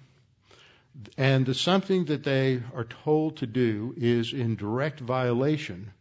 and 1.17 1.47
the 1.47 1.55
something 1.55 2.07
that 2.07 2.25
they 2.25 2.63
are 2.75 2.85
told 2.85 3.39
to 3.39 3.47
do 3.47 3.95
is 3.97 4.33
in 4.33 4.57
direct 4.57 5.01
violation 5.01 5.93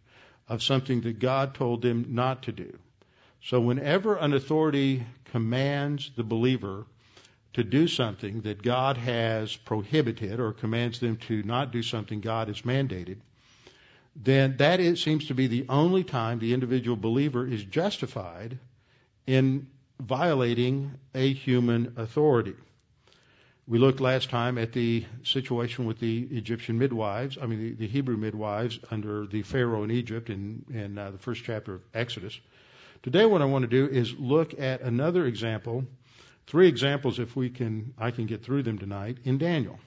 of 0.47 0.63
something 0.63 1.01
that 1.01 1.19
God 1.19 1.53
told 1.53 1.81
them 1.81 2.07
not 2.09 2.43
to 2.43 2.51
do. 2.51 2.77
So 3.43 3.61
whenever 3.61 4.15
an 4.15 4.33
authority 4.33 5.05
commands 5.25 6.11
the 6.15 6.23
believer 6.23 6.85
to 7.53 7.63
do 7.63 7.87
something 7.87 8.41
that 8.41 8.61
God 8.61 8.97
has 8.97 9.55
prohibited 9.55 10.39
or 10.39 10.53
commands 10.53 10.99
them 10.99 11.17
to 11.27 11.43
not 11.43 11.71
do 11.71 11.81
something 11.81 12.21
God 12.21 12.47
has 12.47 12.61
mandated, 12.61 13.17
then 14.15 14.57
that 14.57 14.79
is, 14.79 15.01
seems 15.01 15.27
to 15.27 15.33
be 15.33 15.47
the 15.47 15.65
only 15.69 16.03
time 16.03 16.39
the 16.39 16.53
individual 16.53 16.97
believer 16.97 17.47
is 17.47 17.63
justified 17.63 18.59
in 19.25 19.67
violating 19.99 20.91
a 21.13 21.33
human 21.33 21.93
authority. 21.97 22.55
We 23.67 23.77
looked 23.77 23.99
last 23.99 24.31
time 24.31 24.57
at 24.57 24.73
the 24.73 25.05
situation 25.23 25.85
with 25.85 25.99
the 25.99 26.23
Egyptian 26.31 26.79
midwives, 26.79 27.37
I 27.39 27.45
mean, 27.45 27.59
the, 27.59 27.73
the 27.73 27.87
Hebrew 27.87 28.17
midwives 28.17 28.79
under 28.89 29.27
the 29.27 29.43
Pharaoh 29.43 29.83
in 29.83 29.91
Egypt 29.91 30.31
in, 30.31 30.65
in 30.73 30.97
uh, 30.97 31.11
the 31.11 31.19
first 31.19 31.43
chapter 31.43 31.75
of 31.75 31.81
Exodus. 31.93 32.39
Today, 33.03 33.25
what 33.25 33.43
I 33.43 33.45
want 33.45 33.63
to 33.63 33.67
do 33.69 33.87
is 33.87 34.17
look 34.17 34.59
at 34.59 34.81
another 34.81 35.25
example, 35.25 35.85
three 36.49 36.67
examples, 36.67 37.19
if 37.19 37.35
we 37.35 37.49
can, 37.49 37.93
I 37.97 38.11
can 38.11 38.25
get 38.25 38.43
through 38.43 38.63
them 38.63 38.79
tonight, 38.79 39.19
in 39.23 39.37
Daniel. 39.37 39.79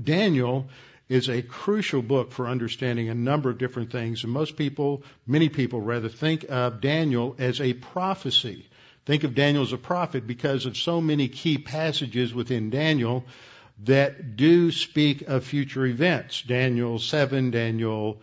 Daniel 0.00 0.68
is 1.08 1.28
a 1.28 1.42
crucial 1.42 2.02
book 2.02 2.32
for 2.32 2.46
understanding 2.46 3.08
a 3.08 3.14
number 3.14 3.48
of 3.50 3.58
different 3.58 3.90
things. 3.90 4.22
And 4.22 4.32
most 4.32 4.56
people, 4.56 5.02
many 5.26 5.48
people 5.48 5.80
rather, 5.80 6.10
think 6.10 6.44
of 6.48 6.82
Daniel 6.82 7.34
as 7.38 7.60
a 7.60 7.72
prophecy. 7.72 8.66
Think 9.06 9.24
of 9.24 9.34
Daniel 9.34 9.62
as 9.62 9.72
a 9.72 9.78
prophet 9.78 10.26
because 10.26 10.66
of 10.66 10.76
so 10.76 11.00
many 11.00 11.28
key 11.28 11.56
passages 11.56 12.34
within 12.34 12.68
Daniel 12.68 13.24
that 13.84 14.36
do 14.36 14.70
speak 14.70 15.22
of 15.22 15.44
future 15.44 15.86
events. 15.86 16.42
Daniel 16.42 16.98
7, 16.98 17.50
Daniel 17.50 18.20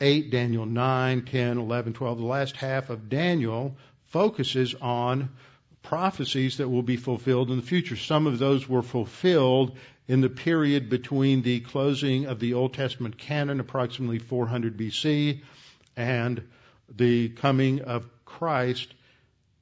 8, 0.00 0.30
Daniel 0.30 0.66
9, 0.66 1.24
10, 1.24 1.58
11, 1.58 1.94
12. 1.94 2.18
The 2.18 2.24
last 2.24 2.56
half 2.56 2.90
of 2.90 3.08
Daniel 3.08 3.74
focuses 4.08 4.74
on 4.74 5.30
prophecies 5.84 6.56
that 6.56 6.68
will 6.68 6.82
be 6.82 6.96
fulfilled 6.96 7.50
in 7.50 7.56
the 7.56 7.62
future. 7.62 7.94
Some 7.94 8.26
of 8.26 8.40
those 8.40 8.68
were 8.68 8.82
fulfilled 8.82 9.76
in 10.08 10.20
the 10.20 10.28
period 10.28 10.90
between 10.90 11.42
the 11.42 11.60
closing 11.60 12.26
of 12.26 12.40
the 12.40 12.54
Old 12.54 12.74
Testament 12.74 13.16
canon, 13.16 13.60
approximately 13.60 14.18
400 14.18 14.76
BC, 14.76 15.40
and 15.96 16.42
the 16.94 17.28
coming 17.28 17.82
of 17.82 18.08
Christ 18.24 18.92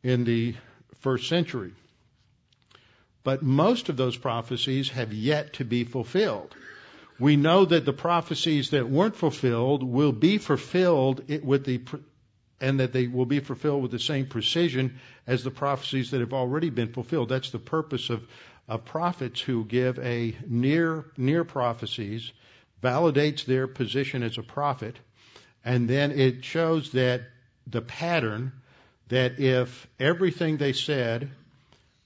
in 0.03 0.25
the 0.25 0.55
first 1.01 1.29
century. 1.29 1.73
But 3.25 3.43
most 3.43 3.89
of 3.89 3.97
those 3.97 4.17
prophecies 4.17 4.89
have 4.91 5.13
yet 5.13 5.55
to 5.55 5.65
be 5.65 5.85
fulfilled. 5.85 6.55
We 7.19 7.37
know 7.37 7.65
that 7.65 7.85
the 7.85 7.93
prophecies 7.93 8.71
that 8.71 8.89
weren't 8.89 9.15
fulfilled 9.15 9.83
will 9.83 10.13
be 10.13 10.39
fulfilled 10.39 11.23
with 11.45 11.65
the 11.65 11.81
and 12.63 12.81
that 12.81 12.93
they 12.93 13.09
will 13.09 13.27
be 13.27 13.41
fulfilled 13.41 13.83
with 13.83 13.91
the 13.91 13.99
same 13.99 14.25
precision 14.25 14.99
as 15.27 15.45
the 15.45 15.51
prophecies 15.51 16.13
that 16.13 16.21
have 16.21 16.33
already 16.33 16.71
been 16.71 16.93
fulfilled. 16.93 17.29
That's 17.29 17.51
the 17.51 17.59
purpose 17.59 18.09
of 18.09 18.27
of 18.69 18.85
prophets 18.85 19.41
who 19.41 19.65
give 19.65 19.99
a 19.99 20.37
near 20.47 21.05
near 21.17 21.45
prophecies, 21.45 22.33
validates 22.83 23.45
their 23.45 23.67
position 23.67 24.23
as 24.23 24.39
a 24.39 24.43
prophet, 24.43 24.97
and 25.65 25.89
then 25.89 26.13
it 26.13 26.45
shows 26.45 26.93
that 26.93 27.23
the 27.67 27.83
pattern 27.83 28.53
that 29.09 29.39
if 29.41 29.87
everything 29.99 30.57
they 30.57 30.73
said 30.73 31.31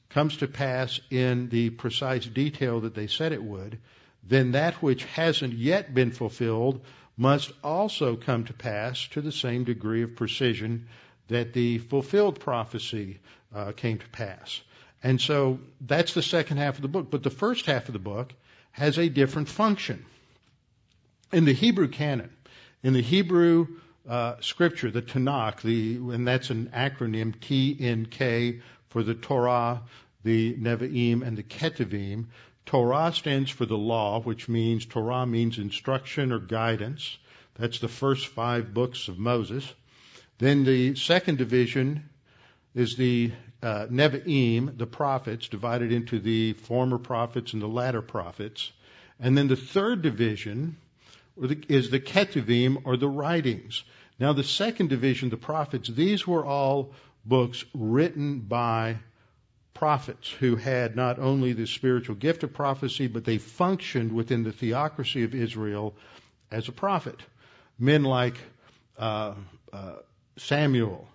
comes 0.09 0.39
to 0.39 0.49
pass 0.49 0.99
in 1.11 1.49
the 1.51 1.71
precise 1.71 2.27
detail 2.27 2.81
that 2.81 2.95
they 2.95 3.07
said 3.07 3.33
it 3.33 3.43
would, 3.43 3.79
then 4.25 4.53
that 4.53 4.75
which 4.83 5.05
hasn't 5.05 5.53
yet 5.53 5.95
been 5.95 6.11
fulfilled 6.11 6.81
must 7.17 7.53
also 7.65 8.17
come 8.17 8.45
to 8.45 8.53
pass 8.53 9.07
to 9.09 9.21
the 9.21 9.33
same 9.33 9.65
degree 9.65 10.03
of 10.03 10.17
precision 10.17 10.89
that 11.29 11.53
the 11.53 11.79
fulfilled 11.79 12.41
prophecy 12.41 13.19
uh, 13.55 13.73
came 13.73 13.99
to 13.99 14.09
pass. 14.09 14.61
And 15.03 15.21
so 15.21 15.61
that's 15.81 16.15
the 16.15 16.23
second 16.23 16.59
half 16.59 16.77
of 16.77 16.83
the 16.83 16.89
book. 16.89 17.11
But 17.11 17.23
the 17.23 17.31
first 17.31 17.67
half 17.67 17.89
of 17.89 17.93
the 17.93 17.99
book 17.99 18.33
has 18.73 18.99
a 18.99 19.09
different 19.09 19.49
function. 19.49 20.05
In 21.33 21.45
the 21.45 21.53
Hebrew 21.53 21.89
canon, 21.89 22.31
in 22.83 22.93
the 22.93 23.03
Hebrew 23.03 23.67
uh, 24.09 24.37
scripture, 24.41 24.91
the 24.91 25.03
Tanakh, 25.03 25.61
the, 25.63 25.97
and 26.15 26.27
that's 26.27 26.51
an 26.51 26.71
acronym 26.75 27.35
TNK 27.35 28.61
for 28.91 29.03
the 29.03 29.15
Torah, 29.15 29.83
the 30.27 30.55
Nevi'im, 30.55 31.23
and 31.23 31.39
the 31.39 31.45
Ketuvim. 31.45 32.27
Torah 32.67 33.13
stands 33.15 33.49
for 33.49 33.65
the 33.65 33.79
law, 33.79 34.21
which 34.21 34.49
means 34.49 34.85
Torah 34.85 35.25
means 35.25 35.57
instruction 35.57 36.33
or 36.33 36.41
guidance. 36.41 37.17
That's 37.55 37.79
the 37.79 37.89
first 37.89 38.27
five 38.27 38.75
books 38.75 39.07
of 39.07 39.21
Moses. 39.21 39.73
Then 40.39 40.65
the 40.65 40.97
second 40.97 41.39
division 41.39 42.11
is 42.75 42.97
the 42.97 43.31
uh, 43.63 43.87
Nevi'im, 43.89 44.77
the 44.77 44.87
prophets, 44.87 45.47
divided 45.47 45.93
into 45.93 46.19
the 46.19 46.55
former 46.55 46.99
prophets 46.99 47.53
and 47.53 47.63
the 47.63 47.69
latter 47.69 48.03
prophets. 48.03 48.73
And 49.21 49.39
then 49.39 49.47
the 49.47 49.57
third 49.57 50.03
division 50.03 50.77
is 51.69 51.91
the 51.91 52.01
Ketuvim, 52.01 52.83
or 52.85 52.97
the 52.97 53.09
writings. 53.09 53.85
Now, 54.19 54.33
the 54.33 54.43
second 54.43 54.89
division, 54.89 55.31
the 55.31 55.37
prophets, 55.37 55.89
these 55.89 56.27
were 56.27 56.45
all 56.45 56.95
books 57.25 57.65
written 57.75 58.41
by 58.41 58.97
prophets 59.77 60.31
who 60.31 60.57
had 60.57 60.97
not 60.97 61.19
only 61.19 61.53
the 61.53 61.67
spiritual 61.67 62.15
gift 62.15 62.43
of 62.43 62.53
prophecy, 62.53 63.09
but 63.09 63.25
they 63.27 63.37
functioned 63.37 64.11
within 64.11 64.43
the 64.43 64.53
theocracy 64.53 65.23
of 65.23 65.35
Israel 65.35 65.95
as 66.51 66.69
a 66.69 66.73
prophet. 66.73 67.21
Men 67.79 68.03
like 68.03 68.39
uh, 68.99 69.35
uh, 69.75 69.97
Samuel, 70.39 71.07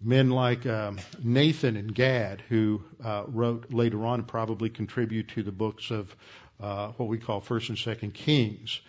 men 0.00 0.30
like 0.30 0.64
um, 0.64 0.98
Nathan 1.22 1.76
and 1.76 1.94
Gad, 1.94 2.42
who 2.48 2.82
uh, 3.04 3.24
wrote 3.26 3.70
later 3.72 4.06
on, 4.06 4.22
probably 4.24 4.70
contribute 4.70 5.28
to 5.28 5.42
the 5.42 5.52
books 5.52 5.90
of 5.90 6.16
uh, 6.60 6.88
what 6.92 7.10
we 7.10 7.18
call 7.18 7.40
First 7.40 7.68
and 7.68 7.78
Second 7.78 8.14
Kings. 8.14 8.80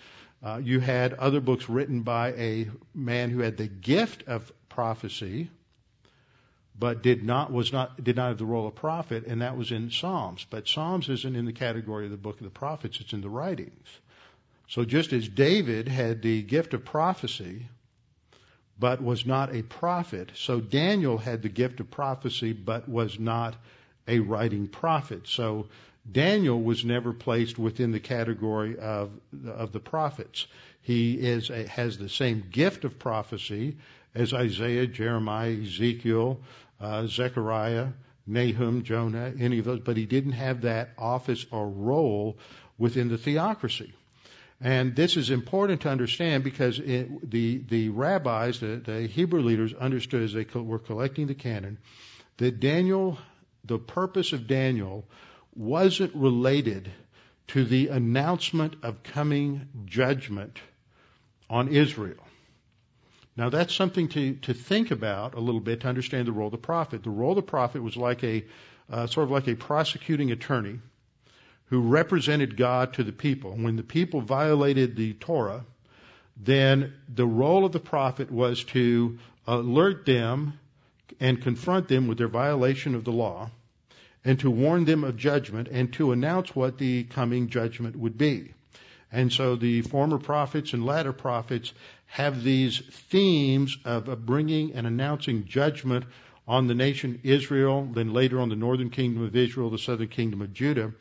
Uh, 0.42 0.62
you 0.64 0.80
had 0.80 1.14
other 1.16 1.42
books 1.42 1.68
written 1.68 2.04
by 2.04 2.32
a 2.34 2.70
man 2.96 3.30
who 3.30 3.40
had 3.40 3.58
the 3.58 3.68
gift 3.68 4.24
of 4.28 4.50
prophecy, 4.70 5.50
but 6.80 7.04
did 7.04 7.24
not 7.24 7.52
was 7.52 7.74
not 7.74 8.02
did 8.04 8.16
not 8.16 8.30
have 8.30 8.38
the 8.38 8.46
role 8.46 8.68
of 8.68 8.76
prophet, 8.76 9.26
and 9.28 9.42
that 9.42 9.58
was 9.58 9.72
in 9.72 9.92
Psalms. 9.92 10.46
But 10.50 10.68
Psalms 10.68 11.10
isn't 11.10 11.36
in 11.36 11.46
the 11.46 11.54
category 11.54 12.06
of 12.06 12.12
the 12.12 12.18
book 12.18 12.38
of 12.38 12.46
the 12.46 12.50
prophets; 12.50 13.00
it's 13.02 13.14
in 13.14 13.22
the 13.22 13.30
writings. 13.30 13.88
So 14.68 14.86
just 14.86 15.12
as 15.14 15.28
David 15.28 15.88
had 15.88 16.22
the 16.22 16.42
gift 16.42 16.74
of 16.74 16.86
prophecy, 16.86 17.68
but 18.80 19.02
was 19.02 19.26
not 19.26 19.54
a 19.54 19.64
prophet, 19.64 20.32
so 20.36 20.62
Daniel 20.62 21.18
had 21.18 21.42
the 21.42 21.50
gift 21.50 21.80
of 21.82 21.92
prophecy, 21.92 22.54
but 22.54 22.88
was 22.88 23.20
not 23.20 23.56
a 24.08 24.20
writing 24.20 24.68
prophet. 24.68 25.28
So 25.28 25.68
Daniel 26.10 26.62
was 26.62 26.86
never 26.86 27.12
placed 27.12 27.60
within 27.60 27.92
the 27.92 28.00
category 28.00 28.80
of 28.80 29.12
of 29.46 29.74
the 29.74 29.82
prophets. 29.82 30.48
He 30.82 31.16
is 31.16 31.50
a, 31.50 31.68
has 31.68 31.98
the 31.98 32.10
same 32.10 32.46
gift 32.50 32.86
of 32.86 32.98
prophecy 32.98 33.78
as 34.16 34.34
Isaiah, 34.34 34.88
Jeremiah, 34.88 35.56
Ezekiel, 35.62 36.40
uh, 36.80 37.08
Zechariah, 37.08 37.88
Nahum, 38.28 38.84
Jonah, 38.84 39.34
any 39.40 39.60
of 39.60 39.66
those, 39.66 39.80
but 39.80 39.98
he 39.98 40.06
didn't 40.06 40.34
have 40.34 40.62
that 40.62 40.92
office 40.98 41.46
or 41.52 41.68
role 41.68 42.38
within 42.78 43.10
the 43.10 43.18
theocracy. 43.18 43.94
And 44.62 44.96
this 44.96 45.16
is 45.16 45.30
important 45.30 45.82
to 45.82 45.90
understand 45.90 46.44
because 46.44 46.80
it, 46.80 47.32
the 47.32 47.60
the 47.60 47.90
rabbis, 47.90 48.60
the, 48.60 48.82
the 48.84 49.08
Hebrew 49.08 49.42
leaders, 49.42 49.74
understood 49.74 50.24
as 50.24 50.34
they 50.34 50.46
were 50.54 50.80
collecting 50.80 51.28
the 51.28 51.34
canon 51.34 51.78
that 52.38 52.60
Daniel, 52.60 53.18
the 53.64 53.80
purpose 53.80 54.34
of 54.34 54.48
Daniel 54.48 55.06
wasn't 55.56 56.14
related 56.14 56.92
to 57.48 57.64
the 57.64 57.88
announcement 57.88 58.76
of 58.84 59.02
coming 59.04 59.68
judgment 59.86 60.60
on 61.50 61.70
Israel. 61.70 62.24
Now 63.40 63.48
that's 63.48 63.74
something 63.74 64.10
to, 64.10 64.34
to 64.34 64.54
think 64.54 64.92
about 64.92 65.34
a 65.34 65.40
little 65.40 65.62
bit 65.62 65.80
to 65.80 65.88
understand 65.88 66.28
the 66.28 66.34
role 66.34 66.48
of 66.48 66.52
the 66.52 66.58
prophet. 66.58 67.04
The 67.04 67.10
role 67.10 67.32
of 67.32 67.38
the 67.38 67.42
prophet 67.42 67.82
was 67.82 67.96
like 67.96 68.22
a, 68.22 68.44
uh, 68.92 69.08
sort 69.08 69.24
of 69.24 69.32
like 69.32 69.48
a 69.48 69.56
prosecuting 69.56 70.34
attorney 70.34 70.80
who 71.68 71.80
represented 71.80 72.58
God 72.58 72.96
to 72.96 73.04
the 73.06 73.14
people. 73.14 73.52
When 73.52 73.78
the 73.78 73.84
people 73.84 74.20
violated 74.20 74.98
the 74.98 75.14
Torah, 75.14 75.64
then 76.36 76.92
the 77.08 77.26
role 77.26 77.64
of 77.64 77.72
the 77.72 77.80
prophet 77.80 78.30
was 78.30 78.66
to 78.76 79.20
alert 79.48 80.06
them 80.06 80.60
and 81.22 81.42
confront 81.42 81.88
them 81.88 82.10
with 82.10 82.18
their 82.18 82.28
violation 82.28 82.94
of 82.94 83.06
the 83.06 83.14
law 83.14 83.52
and 84.26 84.38
to 84.42 84.52
warn 84.52 84.84
them 84.84 85.06
of 85.06 85.16
judgment 85.16 85.70
and 85.70 85.94
to 85.94 86.12
announce 86.12 86.54
what 86.54 86.78
the 86.78 87.06
coming 87.06 87.48
judgment 87.48 87.96
would 87.96 88.18
be. 88.18 88.52
And 89.12 89.32
so 89.32 89.56
the 89.56 89.82
former 89.82 90.20
prophets 90.20 90.74
and 90.74 90.86
latter 90.86 91.14
prophets 91.14 91.74
have 92.10 92.44
these 92.44 92.80
themes 92.80 93.78
of 93.86 94.26
bringing 94.26 94.74
and 94.74 94.88
announcing 94.88 95.46
judgment 95.46 96.06
on 96.48 96.68
the 96.68 96.74
nation 96.74 97.20
Israel, 97.24 97.88
then 97.94 98.14
later 98.14 98.42
on 98.42 98.50
the 98.50 98.56
northern 98.56 98.90
kingdom 98.90 99.24
of 99.24 99.36
Israel, 99.36 99.70
the 99.70 99.78
southern 99.78 100.08
kingdom 100.08 100.42
of 100.42 100.52
Judah. 100.52 100.92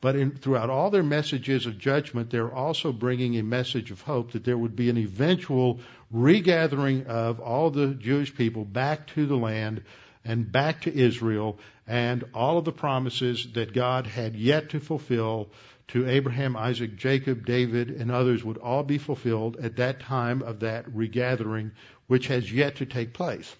But 0.00 0.16
in, 0.16 0.32
throughout 0.32 0.70
all 0.70 0.90
their 0.90 1.02
messages 1.02 1.66
of 1.66 1.78
judgment, 1.78 2.30
they're 2.30 2.52
also 2.52 2.92
bringing 2.92 3.36
a 3.36 3.42
message 3.42 3.90
of 3.90 4.00
hope 4.00 4.32
that 4.32 4.44
there 4.44 4.58
would 4.58 4.76
be 4.76 4.90
an 4.90 4.98
eventual 4.98 5.80
regathering 6.12 7.06
of 7.06 7.40
all 7.40 7.70
the 7.70 7.88
Jewish 7.88 8.34
people 8.34 8.64
back 8.64 9.06
to 9.08 9.26
the 9.26 9.36
land 9.36 9.82
and 10.24 10.50
back 10.50 10.82
to 10.82 10.96
Israel 10.96 11.58
and 11.86 12.24
all 12.34 12.58
of 12.58 12.64
the 12.64 12.72
promises 12.72 13.46
that 13.54 13.72
God 13.72 14.06
had 14.06 14.36
yet 14.36 14.70
to 14.70 14.80
fulfill 14.80 15.50
to 15.92 16.08
Abraham, 16.08 16.56
Isaac, 16.56 16.96
Jacob, 16.96 17.44
David, 17.44 17.90
and 17.90 18.10
others 18.10 18.42
would 18.42 18.56
all 18.56 18.82
be 18.82 18.96
fulfilled 18.96 19.58
at 19.62 19.76
that 19.76 20.00
time 20.00 20.40
of 20.40 20.60
that 20.60 20.86
regathering, 20.94 21.72
which 22.06 22.28
has 22.28 22.50
yet 22.50 22.76
to 22.76 22.86
take 22.86 23.12
place. 23.12 23.54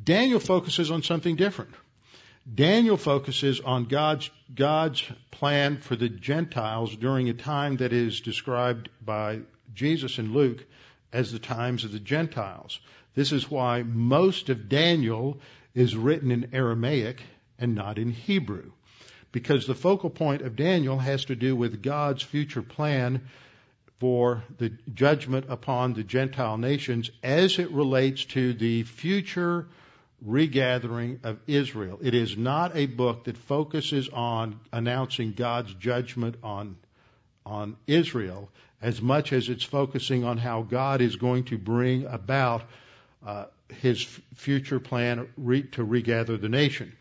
Daniel 0.00 0.38
focuses 0.38 0.92
on 0.92 1.02
something 1.02 1.34
different. 1.34 1.74
Daniel 2.52 2.96
focuses 2.96 3.58
on 3.58 3.86
God's, 3.86 4.30
God's 4.54 5.02
plan 5.32 5.78
for 5.78 5.96
the 5.96 6.08
Gentiles 6.08 6.94
during 6.94 7.28
a 7.28 7.34
time 7.34 7.78
that 7.78 7.92
is 7.92 8.20
described 8.20 8.88
by 9.04 9.40
Jesus 9.74 10.18
and 10.18 10.32
Luke 10.32 10.64
as 11.12 11.32
the 11.32 11.40
times 11.40 11.82
of 11.82 11.90
the 11.90 11.98
Gentiles. 11.98 12.78
This 13.14 13.32
is 13.32 13.50
why 13.50 13.82
most 13.82 14.48
of 14.48 14.68
Daniel 14.68 15.40
is 15.74 15.96
written 15.96 16.30
in 16.30 16.50
Aramaic 16.52 17.20
and 17.58 17.74
not 17.74 17.98
in 17.98 18.12
Hebrew. 18.12 18.70
Because 19.32 19.66
the 19.66 19.74
focal 19.74 20.10
point 20.10 20.42
of 20.42 20.56
Daniel 20.56 20.98
has 20.98 21.26
to 21.26 21.36
do 21.36 21.54
with 21.54 21.82
God's 21.82 22.22
future 22.22 22.62
plan 22.62 23.22
for 23.98 24.44
the 24.58 24.70
judgment 24.92 25.46
upon 25.48 25.94
the 25.94 26.04
Gentile 26.04 26.58
nations 26.58 27.10
as 27.22 27.58
it 27.58 27.70
relates 27.70 28.24
to 28.26 28.52
the 28.52 28.82
future 28.82 29.66
regathering 30.22 31.20
of 31.24 31.38
Israel. 31.46 31.98
It 32.02 32.14
is 32.14 32.36
not 32.36 32.76
a 32.76 32.86
book 32.86 33.24
that 33.24 33.36
focuses 33.36 34.08
on 34.08 34.60
announcing 34.72 35.32
God's 35.32 35.72
judgment 35.74 36.36
on, 36.42 36.76
on 37.44 37.76
Israel 37.86 38.50
as 38.82 39.00
much 39.00 39.32
as 39.32 39.48
it's 39.48 39.64
focusing 39.64 40.24
on 40.24 40.38
how 40.38 40.62
God 40.62 41.00
is 41.00 41.16
going 41.16 41.44
to 41.44 41.58
bring 41.58 42.04
about 42.04 42.62
uh, 43.24 43.46
his 43.80 44.02
future 44.34 44.80
plan 44.80 45.28
re- 45.36 45.62
to 45.62 45.84
regather 45.84 46.36
the 46.36 46.48
nation. 46.48 46.92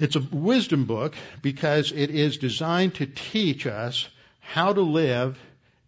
It's 0.00 0.16
a 0.16 0.20
wisdom 0.32 0.86
book 0.86 1.14
because 1.42 1.92
it 1.92 2.08
is 2.08 2.38
designed 2.38 2.94
to 2.94 3.06
teach 3.06 3.66
us 3.66 4.08
how 4.40 4.72
to 4.72 4.80
live 4.80 5.38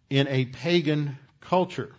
in 0.07 0.27
a 0.27 0.45
pagan 0.45 1.17
culture. 1.41 1.91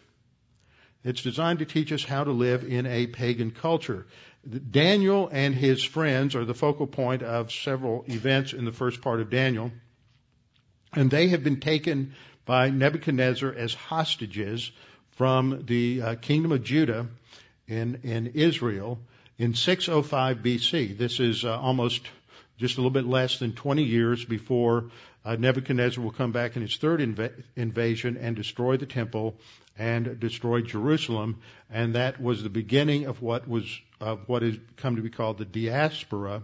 It's 1.02 1.22
designed 1.22 1.58
to 1.58 1.64
teach 1.64 1.90
us 1.90 2.04
how 2.04 2.22
to 2.22 2.30
live 2.30 2.62
in 2.62 2.86
a 2.86 3.08
pagan 3.08 3.50
culture. 3.50 4.06
Daniel 4.70 5.28
and 5.32 5.56
his 5.56 5.82
friends 5.82 6.36
are 6.36 6.44
the 6.44 6.54
focal 6.54 6.86
point 6.86 7.24
of 7.24 7.50
several 7.50 8.04
events 8.06 8.52
in 8.52 8.64
the 8.64 8.72
first 8.72 9.02
part 9.02 9.20
of 9.20 9.28
Daniel. 9.28 9.72
And 10.92 11.10
they 11.10 11.28
have 11.28 11.42
been 11.42 11.58
taken 11.58 12.14
by 12.44 12.70
Nebuchadnezzar 12.70 13.52
as 13.52 13.74
hostages 13.74 14.70
from 15.10 15.64
the 15.66 16.00
uh, 16.00 16.14
kingdom 16.14 16.52
of 16.52 16.62
Judah 16.62 17.08
in, 17.66 17.98
in 18.04 18.28
Israel 18.34 19.00
in 19.38 19.54
605 19.54 20.38
BC. 20.38 20.96
This 20.96 21.20
is 21.20 21.44
uh, 21.44 21.58
almost 21.58 22.02
just 22.58 22.76
a 22.76 22.80
little 22.80 22.90
bit 22.90 23.06
less 23.06 23.38
than 23.38 23.52
20 23.52 23.82
years 23.82 24.24
before 24.24 24.90
uh, 25.24 25.36
Nebuchadnezzar 25.36 26.02
will 26.02 26.12
come 26.12 26.32
back 26.32 26.56
in 26.56 26.62
his 26.62 26.76
third 26.76 27.00
inv- 27.00 27.32
invasion 27.56 28.16
and 28.16 28.36
destroy 28.36 28.76
the 28.76 28.86
temple 28.86 29.34
and 29.76 30.20
destroy 30.20 30.60
Jerusalem, 30.60 31.40
and 31.70 31.94
that 31.94 32.20
was 32.20 32.42
the 32.42 32.50
beginning 32.50 33.06
of 33.06 33.22
what 33.22 33.48
was 33.48 33.64
of 34.00 34.28
what 34.28 34.42
has 34.42 34.56
come 34.76 34.96
to 34.96 35.02
be 35.02 35.10
called 35.10 35.38
the 35.38 35.44
diaspora 35.44 36.42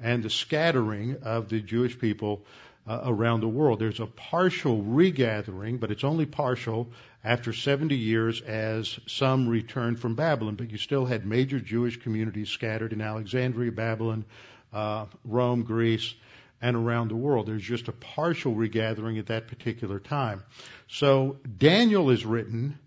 and 0.00 0.22
the 0.22 0.30
scattering 0.30 1.18
of 1.22 1.48
the 1.48 1.60
Jewish 1.60 1.98
people 1.98 2.44
uh, 2.86 3.02
around 3.04 3.40
the 3.40 3.48
world. 3.48 3.78
There's 3.78 4.00
a 4.00 4.06
partial 4.06 4.82
regathering, 4.82 5.78
but 5.78 5.90
it's 5.90 6.02
only 6.02 6.26
partial 6.26 6.88
after 7.24 7.52
70 7.52 7.96
years 7.96 8.42
as 8.42 8.98
some 9.06 9.48
returned 9.48 9.98
from 9.98 10.14
Babylon, 10.14 10.56
but 10.56 10.70
you 10.70 10.76
still 10.76 11.06
had 11.06 11.24
major 11.24 11.58
Jewish 11.58 11.96
communities 11.96 12.50
scattered 12.50 12.92
in 12.92 13.00
Alexandria, 13.00 13.72
Babylon, 13.72 14.26
uh, 14.72 15.06
Rome, 15.24 15.62
Greece, 15.62 16.14
and 16.60 16.76
around 16.76 17.08
the 17.08 17.16
world. 17.16 17.46
There's 17.46 17.62
just 17.62 17.88
a 17.88 17.92
partial 17.92 18.54
regathering 18.54 19.18
at 19.18 19.26
that 19.26 19.48
particular 19.48 19.98
time. 19.98 20.42
So 20.88 21.38
Daniel 21.58 22.10
is 22.10 22.26
written. 22.26 22.78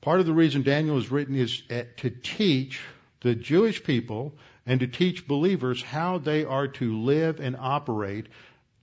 Part 0.00 0.20
of 0.20 0.26
the 0.26 0.32
reason 0.32 0.62
Daniel 0.62 0.98
is 0.98 1.10
written 1.10 1.34
is 1.34 1.62
to 1.68 2.10
teach 2.10 2.80
the 3.20 3.34
Jewish 3.34 3.82
people 3.82 4.34
and 4.66 4.80
to 4.80 4.86
teach 4.86 5.26
believers 5.26 5.82
how 5.82 6.18
they 6.18 6.44
are 6.44 6.68
to 6.68 7.00
live 7.00 7.40
and 7.40 7.56
operate 7.58 8.26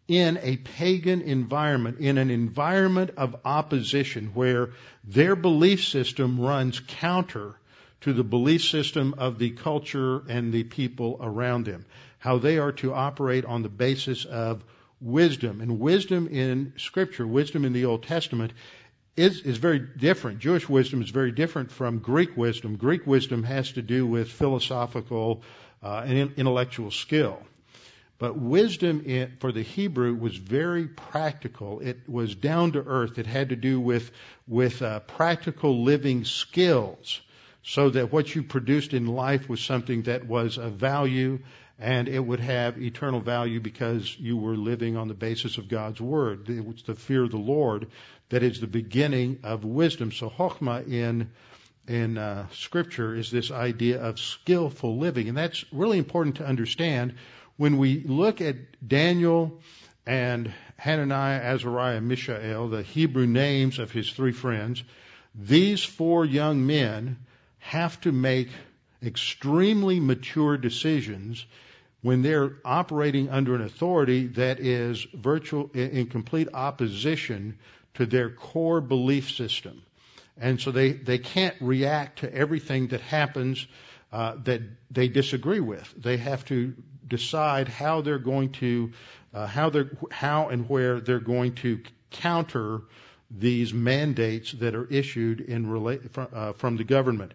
in 0.10 0.38
a 0.41 0.58
pagan 0.58 1.22
environment, 1.22 2.00
in 2.00 2.17
an 2.17 2.30
environment 2.30 3.12
of 3.15 3.38
opposition 3.45 4.32
where 4.34 4.72
their 5.06 5.38
belief 5.38 5.86
system 5.86 6.41
runs 6.41 6.82
counter 6.82 7.56
to 8.02 8.12
the 8.12 8.24
belief 8.24 8.63
system 8.63 9.15
of 9.17 9.39
the 9.39 9.52
culture 9.52 10.24
and 10.28 10.52
the 10.52 10.63
people 10.63 11.17
around 11.22 11.65
them 11.65 11.86
how 12.19 12.38
they 12.38 12.58
are 12.58 12.74
to 12.74 12.93
operate 12.93 13.45
on 13.45 13.63
the 13.63 13.69
basis 13.69 14.26
of 14.26 14.63
wisdom. 15.02 15.62
And 15.62 15.80
wisdom 15.80 16.28
in 16.28 16.74
Scripture, 16.78 17.26
wisdom 17.26 17.65
in 17.65 17.74
the 17.74 17.86
Old 17.86 18.04
Testament, 18.04 18.54
is, 19.15 19.41
is 19.41 19.58
very 19.58 19.80
different. 19.80 20.39
Jewish 20.39 20.67
wisdom 20.69 21.02
is 21.02 21.10
very 21.10 21.32
different 21.32 21.72
from 21.72 22.00
Greek 22.00 22.38
wisdom. 22.38 22.76
Greek 22.76 23.08
wisdom 23.08 23.43
has 23.43 23.72
to 23.74 23.82
do 23.82 24.06
with 24.06 24.30
philosophical 24.30 25.43
uh, 25.82 26.04
and 26.06 26.34
intellectual 26.38 26.91
skill. 26.91 27.41
But 28.20 28.38
wisdom 28.38 29.02
in, 29.06 29.38
for 29.40 29.52
the 29.52 29.62
Hebrew 29.62 30.14
was 30.14 30.36
very 30.36 30.88
practical. 30.88 31.80
It 31.80 32.02
was 32.08 32.36
down 32.36 32.74
to 32.74 32.84
earth. 32.86 33.18
It 33.18 33.26
had 33.26 33.50
to 33.50 33.56
do 33.56 33.80
with 33.80 34.12
with 34.48 34.82
uh, 34.82 35.00
practical 35.00 35.84
living 35.84 36.26
skills, 36.26 37.22
so 37.64 37.90
that 37.90 38.12
what 38.12 38.36
you 38.36 38.44
produced 38.44 38.94
in 38.94 39.08
life 39.08 39.48
was 39.48 39.62
something 39.62 40.04
that 40.04 40.28
was 40.28 40.58
of 40.58 40.74
value 40.74 41.40
and 41.80 42.10
it 42.10 42.20
would 42.20 42.42
have 42.42 42.82
eternal 42.82 43.22
value 43.22 43.62
because 43.62 44.20
you 44.20 44.36
were 44.36 44.58
living 44.58 44.98
on 44.98 45.08
the 45.08 45.14
basis 45.14 45.58
of 45.58 45.70
God's 45.70 46.02
word. 46.02 46.50
It 46.50 46.66
was 46.66 46.84
the 46.84 46.96
fear 46.96 47.24
of 47.24 47.32
the 47.32 47.38
Lord 47.38 47.88
that 48.30 48.44
is 48.44 48.60
the 48.60 48.68
beginning 48.68 49.40
of 49.44 49.64
wisdom. 49.64 50.12
So 50.12 50.30
chokhmah 50.30 50.92
in 50.92 51.32
in 51.88 52.20
uh, 52.20 52.46
Scripture 52.52 53.16
is 53.16 53.32
this 53.32 53.50
idea 53.50 54.00
of 54.00 54.20
skillful 54.20 55.00
living, 55.00 55.28
and 55.28 55.38
that's 55.38 55.66
really 55.72 55.98
important 55.98 56.36
to 56.36 56.46
understand 56.46 57.16
when 57.60 57.78
we 57.78 58.02
look 58.06 58.39
at 58.39 58.56
Daniel 58.88 59.60
and 60.08 60.50
Hananiah, 60.78 61.41
Azariah, 61.41 62.00
Mishael, 62.00 62.69
the 62.69 62.84
Hebrew 62.84 63.28
names 63.28 63.80
of 63.80 63.91
his 63.91 64.10
three 64.10 64.32
friends. 64.32 64.82
These 65.36 65.84
four 65.84 66.24
young 66.24 66.65
men 66.65 67.17
have 67.58 68.00
to 68.02 68.13
make 68.13 68.48
extremely 69.04 70.00
mature 70.00 70.56
decisions 70.56 71.45
when 72.02 72.22
they're 72.22 72.54
operating 72.63 73.30
under 73.30 73.56
an 73.56 73.62
authority 73.62 74.28
that 74.28 74.62
is 74.62 75.06
virtual 75.13 75.69
in 75.74 76.08
complete 76.08 76.48
opposition 76.54 77.60
to 77.95 78.06
their 78.06 78.30
core 78.30 78.80
belief 78.80 79.32
system. 79.32 79.82
And 80.38 80.62
so 80.62 80.72
they, 80.72 80.93
they 80.93 81.17
can't 81.17 81.58
react 81.60 82.19
to 82.19 82.34
everything 82.34 82.88
that 82.88 83.02
happens 83.02 83.67
uh, 84.13 84.36
that 84.45 84.62
they 84.89 85.10
disagree 85.10 85.60
with. 85.60 85.93
They 85.98 86.15
have 86.15 86.45
to 86.45 86.74
decide 87.10 87.67
how 87.67 88.02
they're 88.02 88.19
going 88.19 88.52
to, 88.54 88.91
uh, 89.34 89.48
how 89.48 89.69
they're, 89.69 89.91
how 90.12 90.50
and 90.50 90.69
where 90.69 91.00
they're 91.00 91.19
going 91.19 91.56
to 91.56 91.82
counter 92.12 92.82
these 93.32 93.74
mandates 93.74 94.52
that 94.54 94.76
are 94.76 94.86
issued 94.88 95.41
in 95.41 95.67
rela- 95.67 96.10
from, 96.12 96.28
uh, 96.34 96.54
from 96.54 96.78
the 96.78 96.84
government 96.84 97.34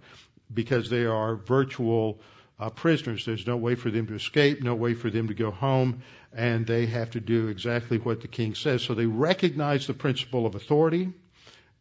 because 0.52 0.90
they 0.90 1.04
are 1.04 1.36
virtual 1.36 2.20
uh, 2.58 2.70
prisoners. 2.70 3.24
There's 3.24 3.46
no 3.46 3.56
way 3.56 3.74
for 3.74 3.90
them 3.90 4.06
to 4.08 4.14
escape, 4.14 4.62
no 4.62 4.74
way 4.74 4.94
for 4.94 5.10
them 5.10 5.28
to 5.28 5.34
go 5.34 5.50
home, 5.50 6.02
and 6.32 6.66
they 6.66 6.86
have 6.86 7.10
to 7.10 7.20
do 7.20 7.48
exactly 7.48 7.98
what 7.98 8.20
the 8.20 8.28
king 8.28 8.54
says. 8.54 8.82
So 8.82 8.94
they 8.94 9.06
recognize 9.06 9.86
the 9.86 9.94
principle 9.94 10.46
of 10.46 10.54
authority, 10.54 11.12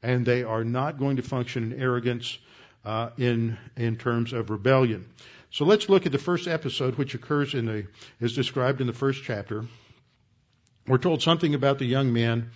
and 0.02 0.26
they 0.26 0.44
are 0.44 0.64
not 0.64 1.00
going 1.00 1.18
to 1.18 1.24
function 1.24 1.72
in 1.72 1.82
arrogance 1.82 2.38
uh, 2.86 3.10
in 3.18 3.58
in 3.78 3.96
terms 3.96 4.34
of 4.34 4.50
rebellion. 4.50 5.06
So 5.54 5.66
let's 5.66 5.88
look 5.88 6.08
at 6.08 6.12
the 6.12 6.18
first 6.18 6.48
episode, 6.48 6.96
which 6.96 7.14
occurs 7.14 7.54
in 7.54 7.68
the 7.68 7.86
is 8.20 8.34
described 8.34 8.82
in 8.82 8.88
the 8.88 8.94
first 8.94 9.22
chapter. 9.24 9.66
We're 10.88 10.98
told 10.98 11.22
something 11.22 11.54
about 11.54 11.78
the 11.78 11.86
young 11.86 12.12
men 12.12 12.50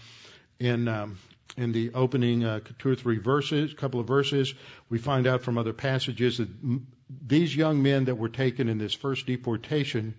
in 0.59 0.87
um, 0.87 1.19
in 1.55 1.73
the 1.73 1.91
opening 1.93 2.43
uh, 2.43 2.61
two 2.79 2.89
or 2.89 2.95
three 2.95 3.19
verses, 3.19 3.71
couple 3.75 3.99
of 3.99 4.07
verses. 4.07 4.51
We 4.89 4.97
find 4.97 5.27
out 5.27 5.43
from 5.43 5.59
other 5.59 5.73
passages 5.73 6.39
that 6.39 6.49
m- 6.49 6.87
these 7.21 7.55
young 7.55 7.83
men 7.83 8.05
that 8.05 8.15
were 8.15 8.29
taken 8.29 8.67
in 8.67 8.79
this 8.79 8.95
first 8.95 9.27
deportation 9.27 10.15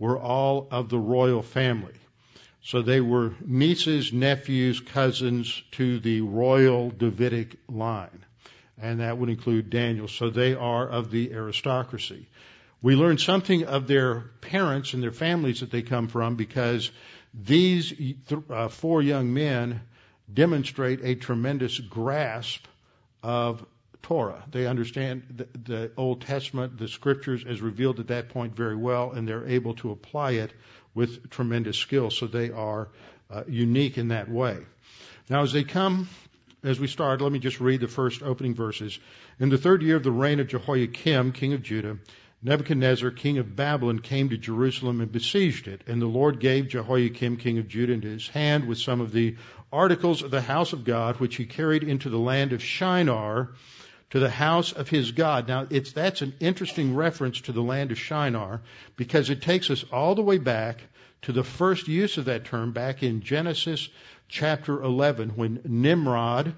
were 0.00 0.18
all 0.18 0.66
of 0.72 0.88
the 0.88 0.98
royal 0.98 1.42
family. 1.42 1.94
So 2.60 2.82
they 2.82 3.00
were 3.00 3.34
nieces, 3.40 4.12
nephews, 4.12 4.80
cousins 4.80 5.62
to 5.72 6.00
the 6.00 6.22
royal 6.22 6.90
Davidic 6.90 7.56
line. 7.68 8.25
And 8.80 9.00
that 9.00 9.16
would 9.16 9.28
include 9.28 9.70
Daniel. 9.70 10.08
So 10.08 10.30
they 10.30 10.54
are 10.54 10.86
of 10.88 11.10
the 11.10 11.32
aristocracy. 11.32 12.28
We 12.82 12.94
learn 12.94 13.18
something 13.18 13.64
of 13.64 13.86
their 13.86 14.20
parents 14.40 14.92
and 14.92 15.02
their 15.02 15.12
families 15.12 15.60
that 15.60 15.70
they 15.70 15.82
come 15.82 16.08
from 16.08 16.36
because 16.36 16.90
these 17.32 17.92
uh, 18.50 18.68
four 18.68 19.02
young 19.02 19.32
men 19.32 19.80
demonstrate 20.32 21.00
a 21.02 21.14
tremendous 21.14 21.78
grasp 21.78 22.66
of 23.22 23.64
Torah. 24.02 24.44
They 24.50 24.66
understand 24.66 25.24
the, 25.34 25.58
the, 25.58 25.90
Old 25.96 26.20
Testament, 26.20 26.78
the 26.78 26.86
scriptures 26.86 27.44
as 27.44 27.60
revealed 27.60 27.98
at 27.98 28.08
that 28.08 28.28
point 28.28 28.54
very 28.54 28.76
well, 28.76 29.10
and 29.10 29.26
they're 29.26 29.46
able 29.46 29.74
to 29.76 29.90
apply 29.90 30.32
it 30.32 30.52
with 30.94 31.28
tremendous 31.30 31.76
skill. 31.76 32.10
So 32.10 32.26
they 32.26 32.50
are 32.50 32.88
uh, 33.30 33.42
unique 33.48 33.98
in 33.98 34.08
that 34.08 34.30
way. 34.30 34.58
Now, 35.28 35.42
as 35.42 35.52
they 35.52 35.64
come, 35.64 36.08
as 36.68 36.80
we 36.80 36.86
start, 36.86 37.20
let 37.20 37.32
me 37.32 37.38
just 37.38 37.60
read 37.60 37.80
the 37.80 37.88
first 37.88 38.22
opening 38.22 38.54
verses. 38.54 38.98
In 39.38 39.48
the 39.48 39.58
third 39.58 39.82
year 39.82 39.96
of 39.96 40.02
the 40.02 40.10
reign 40.10 40.40
of 40.40 40.48
Jehoiakim, 40.48 41.32
king 41.32 41.52
of 41.52 41.62
Judah, 41.62 41.98
Nebuchadnezzar, 42.42 43.10
king 43.10 43.38
of 43.38 43.56
Babylon, 43.56 43.98
came 43.98 44.28
to 44.28 44.36
Jerusalem 44.36 45.00
and 45.00 45.10
besieged 45.10 45.68
it. 45.68 45.82
And 45.86 46.00
the 46.00 46.06
Lord 46.06 46.38
gave 46.38 46.68
Jehoiakim, 46.68 47.38
king 47.38 47.58
of 47.58 47.68
Judah, 47.68 47.94
into 47.94 48.08
his 48.08 48.28
hand 48.28 48.66
with 48.66 48.78
some 48.78 49.00
of 49.00 49.12
the 49.12 49.36
articles 49.72 50.22
of 50.22 50.30
the 50.30 50.40
house 50.40 50.72
of 50.72 50.84
God, 50.84 51.16
which 51.16 51.36
he 51.36 51.46
carried 51.46 51.82
into 51.82 52.08
the 52.08 52.18
land 52.18 52.52
of 52.52 52.62
Shinar, 52.62 53.50
to 54.10 54.20
the 54.20 54.30
house 54.30 54.72
of 54.72 54.88
his 54.88 55.12
God. 55.12 55.48
Now, 55.48 55.66
it's, 55.70 55.92
that's 55.92 56.22
an 56.22 56.34
interesting 56.38 56.94
reference 56.94 57.40
to 57.42 57.52
the 57.52 57.62
land 57.62 57.90
of 57.90 57.98
Shinar 57.98 58.60
because 58.96 59.30
it 59.30 59.42
takes 59.42 59.70
us 59.70 59.84
all 59.90 60.14
the 60.14 60.22
way 60.22 60.38
back 60.38 60.82
to 61.22 61.32
the 61.32 61.42
first 61.42 61.88
use 61.88 62.18
of 62.18 62.26
that 62.26 62.44
term 62.44 62.72
back 62.72 63.02
in 63.02 63.22
Genesis 63.22 63.88
chapter 64.28 64.82
11 64.82 65.30
when 65.30 65.60
Nimrod 65.64 66.54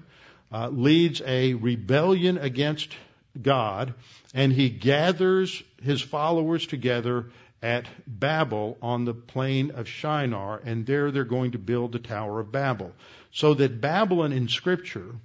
uh, 0.51 0.69
leads 0.69 1.21
a 1.25 1.53
rebellion 1.53 2.37
against 2.37 2.95
God 3.39 3.93
and 4.33 4.51
he 4.51 4.69
gathers 4.69 5.61
his 5.81 6.01
followers 6.01 6.65
together 6.65 7.27
at 7.61 7.87
Babel 8.07 8.77
on 8.81 9.05
the 9.05 9.13
plain 9.13 9.71
of 9.71 9.87
Shinar, 9.87 10.61
and 10.63 10.85
there 10.85 11.11
they're 11.11 11.25
going 11.25 11.51
to 11.51 11.59
build 11.59 11.91
the 11.91 11.99
Tower 11.99 12.39
of 12.39 12.51
Babel. 12.51 12.93
So 13.31 13.53
that 13.55 13.81
Babylon 13.81 14.31
in 14.31 14.47
Scripture 14.47 15.15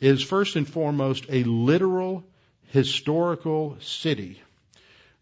is 0.00 0.22
first 0.22 0.56
and 0.56 0.68
foremost 0.68 1.26
a 1.28 1.44
literal 1.44 2.24
historical 2.68 3.76
city. 3.80 4.40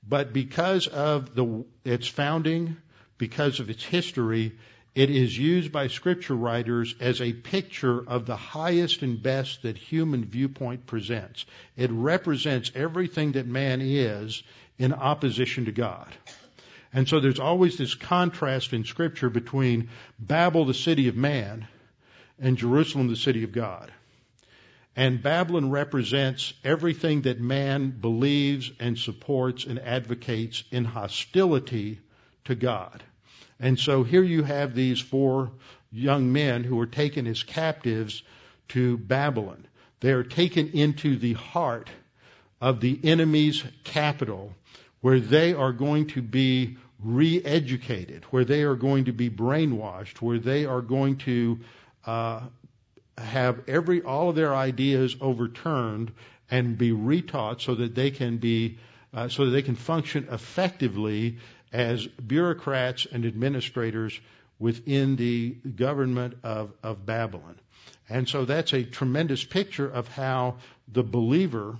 But 0.06 0.32
because 0.32 0.86
of 0.86 1.34
the, 1.34 1.64
its 1.84 2.08
founding, 2.08 2.76
because 3.18 3.60
of 3.60 3.70
its 3.70 3.84
history, 3.84 4.52
it 4.94 5.10
is 5.10 5.36
used 5.38 5.70
by 5.70 5.86
scripture 5.86 6.34
writers 6.34 6.94
as 6.98 7.20
a 7.20 7.32
picture 7.32 8.02
of 8.08 8.26
the 8.26 8.36
highest 8.36 9.02
and 9.02 9.22
best 9.22 9.62
that 9.62 9.78
human 9.78 10.24
viewpoint 10.24 10.86
presents. 10.86 11.46
It 11.76 11.90
represents 11.92 12.72
everything 12.74 13.32
that 13.32 13.46
man 13.46 13.80
is 13.80 14.42
in 14.78 14.92
opposition 14.92 15.66
to 15.66 15.72
God. 15.72 16.08
And 16.92 17.08
so 17.08 17.20
there's 17.20 17.38
always 17.38 17.78
this 17.78 17.94
contrast 17.94 18.72
in 18.72 18.84
scripture 18.84 19.30
between 19.30 19.90
Babel, 20.18 20.64
the 20.64 20.74
city 20.74 21.06
of 21.06 21.14
man, 21.14 21.68
and 22.40 22.56
Jerusalem, 22.56 23.06
the 23.06 23.16
city 23.16 23.44
of 23.44 23.52
God. 23.52 23.92
And 24.96 25.22
Babylon 25.22 25.70
represents 25.70 26.52
everything 26.64 27.22
that 27.22 27.40
man 27.40 27.90
believes 27.90 28.72
and 28.80 28.98
supports 28.98 29.64
and 29.64 29.78
advocates 29.78 30.64
in 30.72 30.84
hostility 30.84 32.00
to 32.46 32.56
God. 32.56 33.04
And 33.60 33.78
so 33.78 34.02
here 34.02 34.22
you 34.22 34.42
have 34.42 34.74
these 34.74 35.00
four 35.00 35.52
young 35.92 36.32
men 36.32 36.64
who 36.64 36.80
are 36.80 36.86
taken 36.86 37.26
as 37.26 37.42
captives 37.42 38.22
to 38.68 38.96
Babylon. 38.96 39.66
They 40.00 40.12
are 40.12 40.24
taken 40.24 40.70
into 40.70 41.16
the 41.16 41.34
heart 41.34 41.90
of 42.60 42.80
the 42.80 42.98
enemy's 43.04 43.62
capital 43.84 44.54
where 45.02 45.20
they 45.20 45.52
are 45.54 45.72
going 45.72 46.08
to 46.08 46.22
be 46.22 46.76
re-educated, 47.02 48.24
where 48.24 48.44
they 48.44 48.62
are 48.62 48.74
going 48.74 49.06
to 49.06 49.12
be 49.12 49.30
brainwashed, 49.30 50.20
where 50.20 50.38
they 50.38 50.66
are 50.66 50.82
going 50.82 51.16
to 51.16 51.60
uh, 52.06 52.40
have 53.16 53.68
every 53.68 54.02
all 54.02 54.30
of 54.30 54.36
their 54.36 54.54
ideas 54.54 55.16
overturned 55.20 56.12
and 56.50 56.76
be 56.76 56.90
retaught 56.90 57.60
so 57.60 57.74
that 57.74 57.94
they 57.94 58.10
can 58.10 58.38
be 58.38 58.78
uh, 59.12 59.28
so 59.28 59.46
that 59.46 59.50
they 59.50 59.62
can 59.62 59.74
function 59.74 60.28
effectively 60.30 61.38
as 61.72 62.06
bureaucrats 62.06 63.06
and 63.10 63.24
administrators 63.24 64.18
within 64.58 65.16
the 65.16 65.50
government 65.50 66.34
of, 66.42 66.72
of 66.82 67.06
Babylon. 67.06 67.56
And 68.08 68.28
so 68.28 68.44
that's 68.44 68.72
a 68.72 68.82
tremendous 68.82 69.44
picture 69.44 69.88
of 69.88 70.08
how 70.08 70.56
the 70.92 71.02
believer 71.02 71.78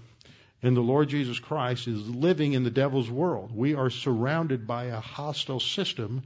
in 0.62 0.74
the 0.74 0.80
Lord 0.80 1.08
Jesus 1.08 1.38
Christ 1.38 1.88
is 1.88 2.08
living 2.08 2.52
in 2.52 2.64
the 2.64 2.70
devil's 2.70 3.10
world. 3.10 3.50
We 3.54 3.74
are 3.74 3.90
surrounded 3.90 4.66
by 4.66 4.84
a 4.84 5.00
hostile 5.00 5.60
system 5.60 6.22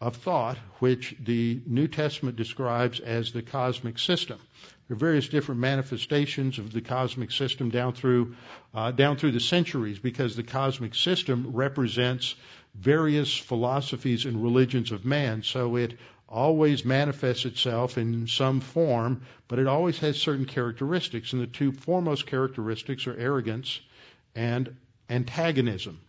of 0.00 0.16
thought, 0.16 0.58
which 0.80 1.14
the 1.20 1.60
New 1.66 1.88
Testament 1.88 2.36
describes 2.36 3.00
as 3.00 3.32
the 3.32 3.42
cosmic 3.42 3.98
system. 3.98 4.38
There 4.86 4.96
are 4.96 4.98
various 4.98 5.28
different 5.28 5.60
manifestations 5.60 6.58
of 6.58 6.72
the 6.72 6.82
cosmic 6.82 7.30
system 7.30 7.70
down 7.70 7.94
through 7.94 8.36
uh, 8.74 8.90
down 8.90 9.16
through 9.16 9.32
the 9.32 9.40
centuries, 9.40 9.98
because 9.98 10.36
the 10.36 10.42
cosmic 10.42 10.94
system 10.94 11.52
represents 11.52 12.34
various 12.74 13.36
philosophies 13.36 14.24
and 14.24 14.42
religions 14.42 14.92
of 14.92 15.04
man. 15.04 15.42
So 15.42 15.76
it 15.76 15.98
always 16.28 16.84
manifests 16.84 17.44
itself 17.44 17.96
in 17.96 18.26
some 18.26 18.60
form, 18.60 19.22
but 19.46 19.58
it 19.58 19.66
always 19.66 19.98
has 20.00 20.20
certain 20.20 20.46
characteristics. 20.46 21.32
And 21.32 21.42
the 21.42 21.46
two 21.46 21.72
foremost 21.72 22.26
characteristics 22.26 23.06
are 23.06 23.16
arrogance 23.16 23.80
and 24.34 24.74
antagonism. 25.08 26.00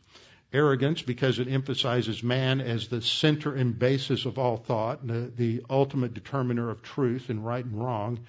Arrogance, 0.54 1.02
because 1.02 1.40
it 1.40 1.48
emphasizes 1.48 2.24
man 2.24 2.62
as 2.62 2.88
the 2.88 3.02
center 3.02 3.54
and 3.54 3.78
basis 3.78 4.26
of 4.26 4.40
all 4.40 4.58
thought, 4.58 5.06
the, 5.06 5.32
the 5.36 5.64
ultimate 5.70 6.14
determiner 6.14 6.70
of 6.70 6.82
truth 6.82 7.30
and 7.30 7.46
right 7.46 7.66
and 7.66 7.78
wrong, 7.78 8.20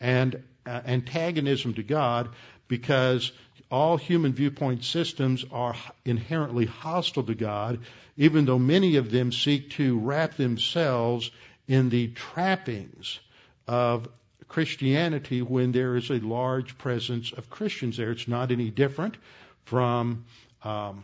and 0.00 0.42
uh, 0.66 0.80
antagonism 0.86 1.74
to 1.74 1.82
God, 1.82 2.30
because 2.68 3.32
all 3.74 3.96
human 3.96 4.32
viewpoint 4.32 4.84
systems 4.84 5.44
are 5.50 5.74
inherently 6.04 6.64
hostile 6.64 7.24
to 7.24 7.34
God, 7.34 7.80
even 8.16 8.44
though 8.44 8.58
many 8.58 8.94
of 8.96 9.10
them 9.10 9.32
seek 9.32 9.70
to 9.70 9.98
wrap 9.98 10.36
themselves 10.36 11.32
in 11.66 11.88
the 11.88 12.06
trappings 12.06 13.18
of 13.66 14.06
Christianity 14.46 15.42
when 15.42 15.72
there 15.72 15.96
is 15.96 16.08
a 16.10 16.20
large 16.20 16.78
presence 16.78 17.32
of 17.32 17.50
Christians 17.50 17.96
there. 17.96 18.12
It's 18.12 18.28
not 18.28 18.52
any 18.52 18.70
different 18.70 19.16
from 19.64 20.24
um, 20.62 21.02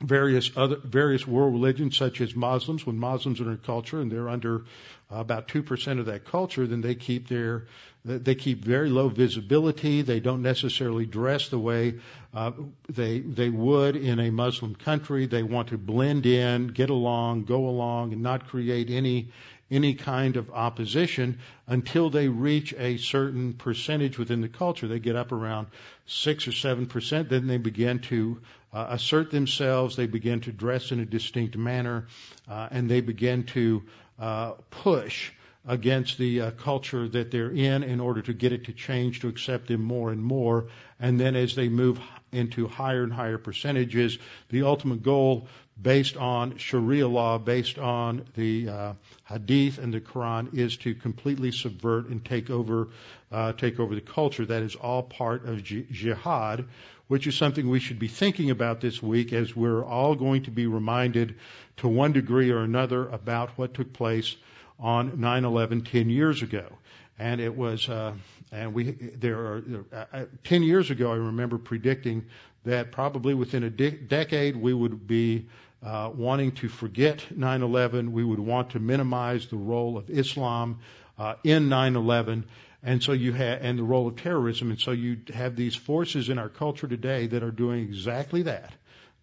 various 0.00 0.50
other 0.56 0.78
various 0.82 1.24
world 1.28 1.52
religions 1.52 1.96
such 1.96 2.20
as 2.20 2.34
Muslims. 2.34 2.84
When 2.84 2.98
Muslims 2.98 3.40
are 3.40 3.44
in 3.44 3.54
a 3.54 3.56
culture 3.56 4.00
and 4.00 4.10
they're 4.10 4.28
under 4.28 4.64
about 5.10 5.46
two 5.46 5.62
percent 5.62 6.00
of 6.00 6.06
that 6.06 6.24
culture, 6.24 6.66
then 6.66 6.80
they 6.80 6.96
keep 6.96 7.28
their 7.28 7.66
they 8.04 8.34
keep 8.34 8.64
very 8.64 8.90
low 8.90 9.08
visibility. 9.08 10.02
They 10.02 10.18
don't 10.18 10.42
necessarily 10.42 11.06
dress 11.06 11.48
the 11.48 11.58
way 11.58 12.00
uh, 12.34 12.52
they 12.88 13.20
they 13.20 13.48
would 13.48 13.94
in 13.94 14.18
a 14.18 14.30
Muslim 14.30 14.74
country. 14.74 15.26
They 15.26 15.42
want 15.44 15.68
to 15.68 15.78
blend 15.78 16.26
in, 16.26 16.68
get 16.68 16.90
along, 16.90 17.44
go 17.44 17.68
along, 17.68 18.12
and 18.12 18.22
not 18.22 18.48
create 18.48 18.90
any 18.90 19.28
any 19.70 19.94
kind 19.94 20.36
of 20.36 20.50
opposition 20.50 21.38
until 21.66 22.10
they 22.10 22.28
reach 22.28 22.74
a 22.76 22.98
certain 22.98 23.54
percentage 23.54 24.18
within 24.18 24.40
the 24.40 24.48
culture. 24.48 24.88
They 24.88 24.98
get 24.98 25.16
up 25.16 25.32
around 25.32 25.68
six 26.06 26.48
or 26.48 26.52
seven 26.52 26.86
percent, 26.86 27.28
then 27.28 27.46
they 27.46 27.56
begin 27.58 28.00
to 28.00 28.40
uh, 28.72 28.86
assert 28.90 29.30
themselves. 29.30 29.94
They 29.94 30.06
begin 30.06 30.40
to 30.40 30.52
dress 30.52 30.90
in 30.90 30.98
a 30.98 31.06
distinct 31.06 31.56
manner, 31.56 32.08
uh, 32.50 32.68
and 32.70 32.90
they 32.90 33.00
begin 33.00 33.44
to 33.44 33.84
uh, 34.18 34.52
push 34.70 35.30
against 35.66 36.18
the 36.18 36.40
uh, 36.40 36.50
culture 36.52 37.08
that 37.08 37.30
they're 37.30 37.50
in 37.50 37.82
in 37.82 38.00
order 38.00 38.20
to 38.20 38.32
get 38.32 38.52
it 38.52 38.64
to 38.64 38.72
change 38.72 39.20
to 39.20 39.28
accept 39.28 39.68
them 39.68 39.82
more 39.82 40.10
and 40.10 40.22
more. 40.22 40.66
And 40.98 41.20
then 41.20 41.36
as 41.36 41.54
they 41.54 41.68
move 41.68 42.00
into 42.32 42.66
higher 42.66 43.04
and 43.04 43.12
higher 43.12 43.38
percentages, 43.38 44.18
the 44.48 44.62
ultimate 44.62 45.02
goal 45.02 45.46
based 45.80 46.16
on 46.16 46.58
Sharia 46.58 47.08
law, 47.08 47.38
based 47.38 47.78
on 47.78 48.24
the 48.34 48.68
uh, 48.68 48.92
Hadith 49.24 49.78
and 49.78 49.92
the 49.92 50.00
Quran, 50.00 50.54
is 50.56 50.76
to 50.78 50.94
completely 50.94 51.50
subvert 51.50 52.08
and 52.08 52.24
take 52.24 52.50
over, 52.50 52.88
uh, 53.30 53.52
take 53.52 53.80
over 53.80 53.94
the 53.94 54.00
culture. 54.00 54.44
That 54.44 54.62
is 54.62 54.74
all 54.74 55.02
part 55.02 55.46
of 55.46 55.62
jihad, 55.62 56.66
which 57.08 57.26
is 57.26 57.36
something 57.36 57.68
we 57.68 57.80
should 57.80 57.98
be 57.98 58.08
thinking 58.08 58.50
about 58.50 58.80
this 58.80 59.02
week 59.02 59.32
as 59.32 59.56
we're 59.56 59.84
all 59.84 60.14
going 60.14 60.44
to 60.44 60.50
be 60.50 60.66
reminded 60.66 61.36
to 61.78 61.88
one 61.88 62.12
degree 62.12 62.50
or 62.50 62.60
another 62.60 63.08
about 63.08 63.50
what 63.58 63.74
took 63.74 63.92
place 63.92 64.36
on 64.82 65.12
9/11 65.12 65.88
10 65.88 66.10
years 66.10 66.42
ago. 66.42 66.66
And 67.18 67.40
it 67.40 67.56
was, 67.56 67.88
uh, 67.88 68.12
and 68.50 68.74
we 68.74 68.90
there 68.90 69.38
are 69.38 69.64
uh, 69.92 70.04
uh 70.12 70.24
10 70.44 70.62
years 70.62 70.90
ago. 70.90 71.12
I 71.12 71.16
remember 71.16 71.56
predicting 71.56 72.26
that 72.64 72.92
probably 72.92 73.34
within 73.34 73.62
a 73.62 73.70
de- 73.70 73.90
decade 73.90 74.56
we 74.56 74.74
would 74.74 75.06
be 75.06 75.46
uh, 75.82 76.10
wanting 76.14 76.52
to 76.52 76.68
forget 76.68 77.24
9/11. 77.32 78.10
We 78.10 78.24
would 78.24 78.40
want 78.40 78.70
to 78.70 78.80
minimize 78.80 79.46
the 79.46 79.56
role 79.56 79.96
of 79.96 80.10
Islam 80.10 80.80
uh, 81.18 81.34
in 81.44 81.68
9/11, 81.68 82.44
and 82.82 83.02
so 83.02 83.12
you 83.12 83.32
have 83.32 83.62
and 83.62 83.78
the 83.78 83.84
role 83.84 84.08
of 84.08 84.16
terrorism. 84.16 84.70
And 84.70 84.80
so 84.80 84.90
you 84.90 85.18
have 85.32 85.54
these 85.54 85.76
forces 85.76 86.28
in 86.28 86.38
our 86.38 86.48
culture 86.48 86.88
today 86.88 87.28
that 87.28 87.42
are 87.42 87.52
doing 87.52 87.80
exactly 87.84 88.42
that. 88.42 88.72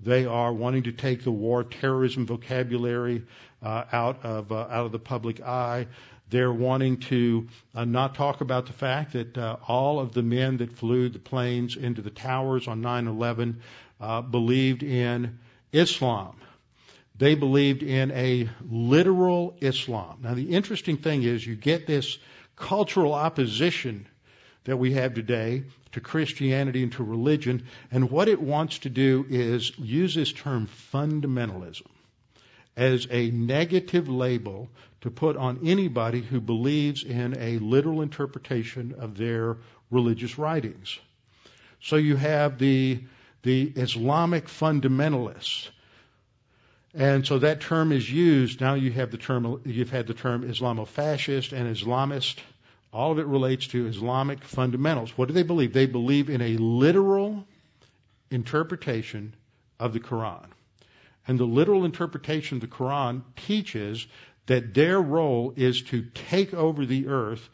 They 0.01 0.25
are 0.25 0.53
wanting 0.53 0.83
to 0.83 0.93
take 0.93 1.23
the 1.23 1.31
war 1.31 1.65
terrorism 1.65 2.25
vocabulary 2.25 3.23
uh, 3.61 3.83
out 3.91 4.23
of 4.23 4.51
uh, 4.51 4.67
out 4.69 4.85
of 4.85 4.91
the 4.91 4.99
public 4.99 5.41
eye. 5.41 5.87
They're 6.29 6.53
wanting 6.53 6.97
to 6.97 7.47
uh, 7.73 7.85
not 7.85 8.13
talk 8.15 8.41
about 8.41 8.67
the 8.67 8.73
fact 8.73 9.13
that 9.13 9.37
uh, 9.37 9.57
all 9.67 9.99
of 9.99 10.13
the 10.13 10.21
men 10.21 10.57
that 10.57 10.73
flew 10.73 11.09
the 11.09 11.19
planes 11.19 11.75
into 11.75 12.01
the 12.01 12.11
towers 12.11 12.67
on 12.67 12.81
9/11 12.81 13.55
uh, 13.99 14.21
believed 14.21 14.83
in 14.83 15.39
Islam. 15.71 16.35
They 17.17 17.35
believed 17.35 17.83
in 17.83 18.11
a 18.11 18.49
literal 18.69 19.57
Islam. 19.59 20.19
Now, 20.23 20.35
the 20.35 20.51
interesting 20.51 20.97
thing 20.97 21.23
is, 21.23 21.45
you 21.45 21.55
get 21.55 21.85
this 21.85 22.17
cultural 22.55 23.13
opposition 23.13 24.07
that 24.63 24.77
we 24.77 24.93
have 24.93 25.15
today 25.15 25.63
to 25.93 25.99
Christianity 25.99 26.83
and 26.83 26.91
to 26.93 27.03
religion, 27.03 27.63
and 27.91 28.09
what 28.09 28.29
it 28.29 28.41
wants 28.41 28.79
to 28.79 28.89
do 28.89 29.25
is 29.29 29.77
use 29.77 30.15
this 30.15 30.31
term 30.31 30.69
fundamentalism 30.93 31.87
as 32.79 33.07
a 33.11 33.29
negative 33.31 34.07
label 34.07 34.69
to 35.01 35.11
put 35.11 35.35
on 35.35 35.59
anybody 35.65 36.21
who 36.21 36.39
believes 36.39 37.03
in 37.03 37.35
a 37.37 37.57
literal 37.57 38.01
interpretation 38.01 38.95
of 38.97 39.17
their 39.17 39.57
religious 39.91 40.37
writings. 40.37 40.97
So 41.81 41.97
you 41.97 42.15
have 42.15 42.57
the, 42.57 43.03
the 43.43 43.73
Islamic 43.75 44.45
fundamentalists. 44.45 45.67
And 46.93 47.27
so 47.27 47.39
that 47.39 47.59
term 47.59 47.91
is 47.91 48.09
used. 48.09 48.61
Now 48.61 48.75
you 48.75 48.91
have 48.93 49.11
the 49.11 49.17
term, 49.17 49.61
you've 49.65 49.91
had 49.91 50.07
the 50.07 50.13
term 50.13 50.43
Islamofascist 50.49 51.51
and 51.51 51.75
Islamist. 51.75 52.37
All 52.93 53.11
of 53.11 53.19
it 53.19 53.25
relates 53.25 53.67
to 53.67 53.87
Islamic 53.87 54.41
fundamentals. 54.45 55.17
What 55.17 55.27
do 55.27 55.33
they 55.33 55.43
believe? 55.43 55.73
They 55.73 55.85
believe 55.85 56.29
in 56.29 56.41
a 56.41 56.55
literal 56.55 57.45
interpretation 58.31 59.35
of 59.81 59.91
the 59.91 59.99
Quran. 59.99 60.45
And 61.27 61.39
the 61.39 61.45
literal 61.45 61.85
interpretation 61.85 62.57
of 62.57 62.61
the 62.61 62.67
Quran 62.67 63.21
teaches 63.35 64.07
that 64.47 64.73
their 64.73 64.99
role 64.99 65.53
is 65.55 65.83
to 65.83 66.01
take 66.13 66.53
over 66.53 66.85
the 66.85 67.07
earth 67.07 67.47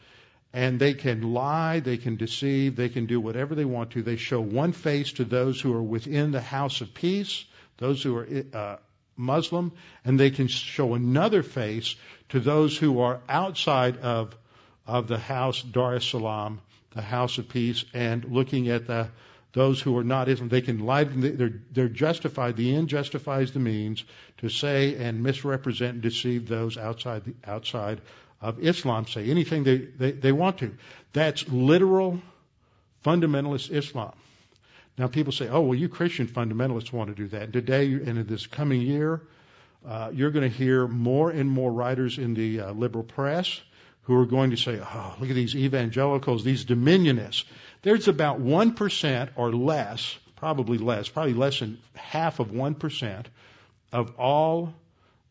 and 0.52 0.78
they 0.78 0.94
can 0.94 1.34
lie, 1.34 1.80
they 1.80 1.98
can 1.98 2.16
deceive, 2.16 2.76
they 2.76 2.88
can 2.88 3.04
do 3.04 3.20
whatever 3.20 3.54
they 3.54 3.66
want 3.66 3.90
to. 3.90 4.02
They 4.02 4.16
show 4.16 4.40
one 4.40 4.72
face 4.72 5.12
to 5.12 5.24
those 5.24 5.60
who 5.60 5.74
are 5.74 5.82
within 5.82 6.30
the 6.30 6.40
house 6.40 6.80
of 6.80 6.94
peace, 6.94 7.44
those 7.76 8.02
who 8.02 8.16
are 8.16 8.28
uh, 8.54 8.76
Muslim, 9.16 9.72
and 10.04 10.18
they 10.18 10.30
can 10.30 10.46
show 10.46 10.94
another 10.94 11.42
face 11.42 11.96
to 12.30 12.40
those 12.40 12.78
who 12.78 13.00
are 13.00 13.20
outside 13.28 13.98
of, 13.98 14.34
of 14.86 15.08
the 15.08 15.18
house 15.18 15.60
Dar 15.60 15.96
es 15.96 16.06
Salaam, 16.06 16.60
the 16.92 17.02
house 17.02 17.36
of 17.36 17.48
peace, 17.50 17.84
and 17.92 18.24
looking 18.24 18.68
at 18.68 18.86
the 18.86 19.08
those 19.56 19.80
who 19.80 19.96
are 19.96 20.04
not 20.04 20.28
Islam, 20.28 20.50
they 20.50 20.60
can 20.60 20.80
lie, 20.80 21.04
they're, 21.04 21.62
they're 21.72 21.88
justified, 21.88 22.56
the 22.56 22.76
end 22.76 22.90
justifies 22.90 23.52
the 23.52 23.58
means 23.58 24.04
to 24.36 24.50
say 24.50 24.96
and 24.96 25.22
misrepresent 25.22 25.94
and 25.94 26.02
deceive 26.02 26.46
those 26.46 26.76
outside, 26.76 27.24
the, 27.24 27.34
outside 27.50 28.02
of 28.42 28.62
Islam, 28.62 29.06
say 29.06 29.30
anything 29.30 29.64
they, 29.64 29.78
they, 29.78 30.12
they 30.12 30.30
want 30.30 30.58
to. 30.58 30.74
That's 31.14 31.48
literal 31.48 32.20
fundamentalist 33.02 33.70
Islam. 33.70 34.12
Now 34.98 35.06
people 35.06 35.32
say, 35.32 35.48
oh, 35.48 35.62
well, 35.62 35.78
you 35.78 35.88
Christian 35.88 36.26
fundamentalists 36.26 36.92
want 36.92 37.08
to 37.08 37.14
do 37.14 37.28
that. 37.28 37.44
And 37.44 37.52
today, 37.54 37.86
and 37.86 38.18
in 38.18 38.26
this 38.26 38.46
coming 38.46 38.82
year, 38.82 39.22
uh, 39.88 40.10
you're 40.12 40.32
going 40.32 40.50
to 40.50 40.54
hear 40.54 40.86
more 40.86 41.30
and 41.30 41.48
more 41.48 41.72
writers 41.72 42.18
in 42.18 42.34
the 42.34 42.60
uh, 42.60 42.72
liberal 42.72 43.04
press 43.04 43.58
who 44.02 44.20
are 44.20 44.26
going 44.26 44.50
to 44.50 44.56
say, 44.56 44.78
oh, 44.80 45.14
look 45.18 45.30
at 45.30 45.34
these 45.34 45.56
evangelicals, 45.56 46.44
these 46.44 46.64
dominionists. 46.64 47.44
There's 47.86 48.08
about 48.08 48.40
1% 48.40 49.28
or 49.36 49.52
less, 49.52 50.18
probably 50.34 50.76
less, 50.76 51.08
probably 51.08 51.34
less 51.34 51.60
than 51.60 51.78
half 51.94 52.40
of 52.40 52.48
1% 52.48 53.26
of 53.92 54.16
all 54.18 54.74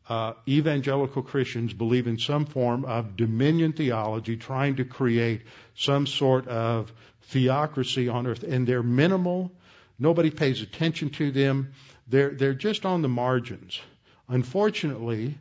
uh, 0.07 0.35
evangelical 0.47 1.21
Christians 1.21 1.73
believe 1.73 2.07
in 2.07 2.17
some 2.17 2.45
form 2.45 2.85
of 2.85 3.17
dominion 3.17 3.73
theology, 3.73 4.37
trying 4.37 4.77
to 4.77 4.85
create 4.85 5.41
some 5.75 6.07
sort 6.07 6.47
of 6.47 6.93
theocracy 7.23 8.07
on 8.07 8.25
earth. 8.25 8.43
And 8.43 8.65
they're 8.65 8.81
minimal. 8.81 9.51
Nobody 9.99 10.29
pays 10.29 10.61
attention 10.61 11.09
to 11.09 11.31
them. 11.31 11.73
They're, 12.07 12.29
they're 12.29 12.53
just 12.53 12.85
on 12.85 13.01
the 13.01 13.09
margins. 13.09 13.81
Unfortunately, 14.29 15.37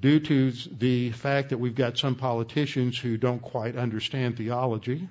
due 0.00 0.20
to 0.20 0.52
the 0.52 1.10
fact 1.10 1.48
that 1.48 1.58
we've 1.58 1.74
got 1.74 1.98
some 1.98 2.14
politicians 2.14 2.96
who 2.96 3.16
don't 3.16 3.42
quite 3.42 3.74
understand 3.74 4.36
theology, 4.36 5.08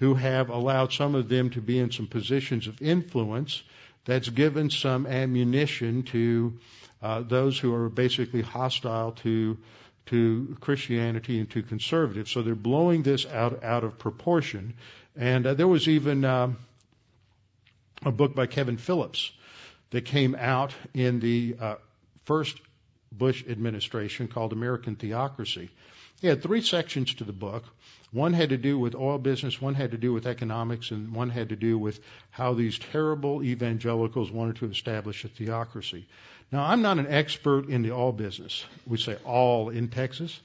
who 0.00 0.14
have 0.14 0.48
allowed 0.48 0.92
some 0.92 1.14
of 1.14 1.28
them 1.28 1.50
to 1.50 1.60
be 1.60 1.78
in 1.78 1.92
some 1.92 2.06
positions 2.06 2.66
of 2.66 2.82
influence 2.82 3.62
that's 4.06 4.30
given 4.30 4.70
some 4.70 5.06
ammunition 5.06 6.02
to 6.02 6.58
uh, 7.02 7.20
those 7.20 7.58
who 7.58 7.74
are 7.74 7.88
basically 7.88 8.42
hostile 8.42 9.12
to 9.12 9.56
to 10.06 10.56
Christianity 10.60 11.38
and 11.38 11.48
to 11.50 11.62
conservatives. 11.62 12.32
So 12.32 12.42
they're 12.42 12.54
blowing 12.54 13.02
this 13.02 13.26
out 13.26 13.62
out 13.62 13.84
of 13.84 13.98
proportion. 13.98 14.74
And 15.16 15.46
uh, 15.46 15.54
there 15.54 15.68
was 15.68 15.86
even 15.86 16.24
uh, 16.24 16.52
a 18.04 18.10
book 18.10 18.34
by 18.34 18.46
Kevin 18.46 18.78
Phillips 18.78 19.30
that 19.90 20.06
came 20.06 20.34
out 20.34 20.74
in 20.94 21.20
the 21.20 21.56
uh, 21.60 21.74
first 22.24 22.58
Bush 23.12 23.44
administration 23.48 24.28
called 24.28 24.52
American 24.52 24.96
Theocracy. 24.96 25.68
He 26.20 26.26
had 26.26 26.42
three 26.42 26.60
sections 26.60 27.14
to 27.14 27.24
the 27.24 27.32
book. 27.32 27.64
One 28.12 28.34
had 28.34 28.50
to 28.50 28.58
do 28.58 28.78
with 28.78 28.94
oil 28.94 29.18
business, 29.18 29.60
one 29.60 29.74
had 29.74 29.92
to 29.92 29.98
do 29.98 30.12
with 30.12 30.26
economics, 30.26 30.90
and 30.90 31.14
one 31.14 31.30
had 31.30 31.48
to 31.48 31.56
do 31.56 31.78
with 31.78 32.00
how 32.30 32.54
these 32.54 32.78
terrible 32.78 33.42
evangelicals 33.42 34.30
wanted 34.30 34.56
to 34.56 34.66
establish 34.66 35.24
a 35.24 35.28
theocracy. 35.28 36.06
Now, 36.52 36.64
I'm 36.64 36.82
not 36.82 36.98
an 36.98 37.06
expert 37.06 37.68
in 37.68 37.82
the 37.82 37.92
oil 37.92 38.12
business. 38.12 38.64
We 38.86 38.98
say 38.98 39.16
all 39.24 39.70
in 39.70 39.88
Texas. 39.88 40.38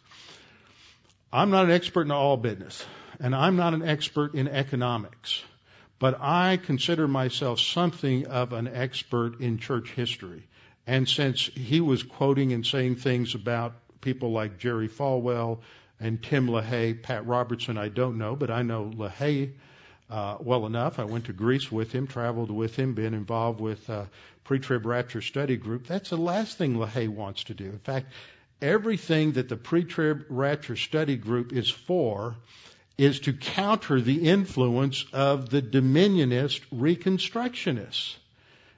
I'm 1.33 1.49
not 1.49 1.65
an 1.65 1.71
expert 1.71 2.03
in 2.03 2.09
the 2.09 2.15
oil 2.15 2.37
business, 2.37 2.85
and 3.19 3.35
I'm 3.35 3.57
not 3.57 3.73
an 3.73 3.81
expert 3.81 4.35
in 4.35 4.47
economics. 4.47 5.43
But 5.99 6.21
I 6.21 6.57
consider 6.57 7.07
myself 7.07 7.59
something 7.59 8.27
of 8.27 8.53
an 8.53 8.67
expert 8.67 9.41
in 9.41 9.57
church 9.57 9.89
history. 9.91 10.43
And 10.87 11.09
since 11.09 11.41
he 11.47 11.81
was 11.81 12.03
quoting 12.03 12.53
and 12.53 12.65
saying 12.65 12.97
things 12.97 13.33
about 13.33 13.73
people 14.05 14.31
like 14.31 14.57
Jerry 14.57 14.87
Falwell 14.87 15.59
and 15.99 16.21
Tim 16.23 16.47
LaHaye. 16.47 17.01
Pat 17.01 17.25
Robertson, 17.25 17.77
I 17.77 17.89
don't 17.89 18.17
know, 18.17 18.35
but 18.35 18.49
I 18.49 18.61
know 18.61 18.91
LaHaye 18.95 19.51
uh, 20.09 20.37
well 20.39 20.65
enough. 20.67 20.99
I 20.99 21.05
went 21.05 21.25
to 21.25 21.33
Greece 21.33 21.71
with 21.71 21.91
him, 21.91 22.07
traveled 22.07 22.51
with 22.51 22.75
him, 22.75 22.93
been 22.93 23.15
involved 23.15 23.59
with 23.59 23.89
uh, 23.89 24.05
pre-trib 24.43 24.85
rapture 24.85 25.21
study 25.21 25.57
group. 25.57 25.87
That's 25.87 26.11
the 26.11 26.17
last 26.17 26.57
thing 26.57 26.75
LaHaye 26.75 27.09
wants 27.09 27.45
to 27.45 27.55
do. 27.55 27.65
In 27.65 27.79
fact, 27.79 28.13
everything 28.61 29.33
that 29.33 29.49
the 29.49 29.57
pre-trib 29.57 30.25
rapture 30.29 30.75
study 30.75 31.17
group 31.17 31.51
is 31.51 31.69
for 31.69 32.35
is 32.97 33.21
to 33.21 33.33
counter 33.33 33.99
the 33.99 34.29
influence 34.29 35.03
of 35.11 35.49
the 35.49 35.61
dominionist 35.61 36.61
reconstructionists. 36.71 38.15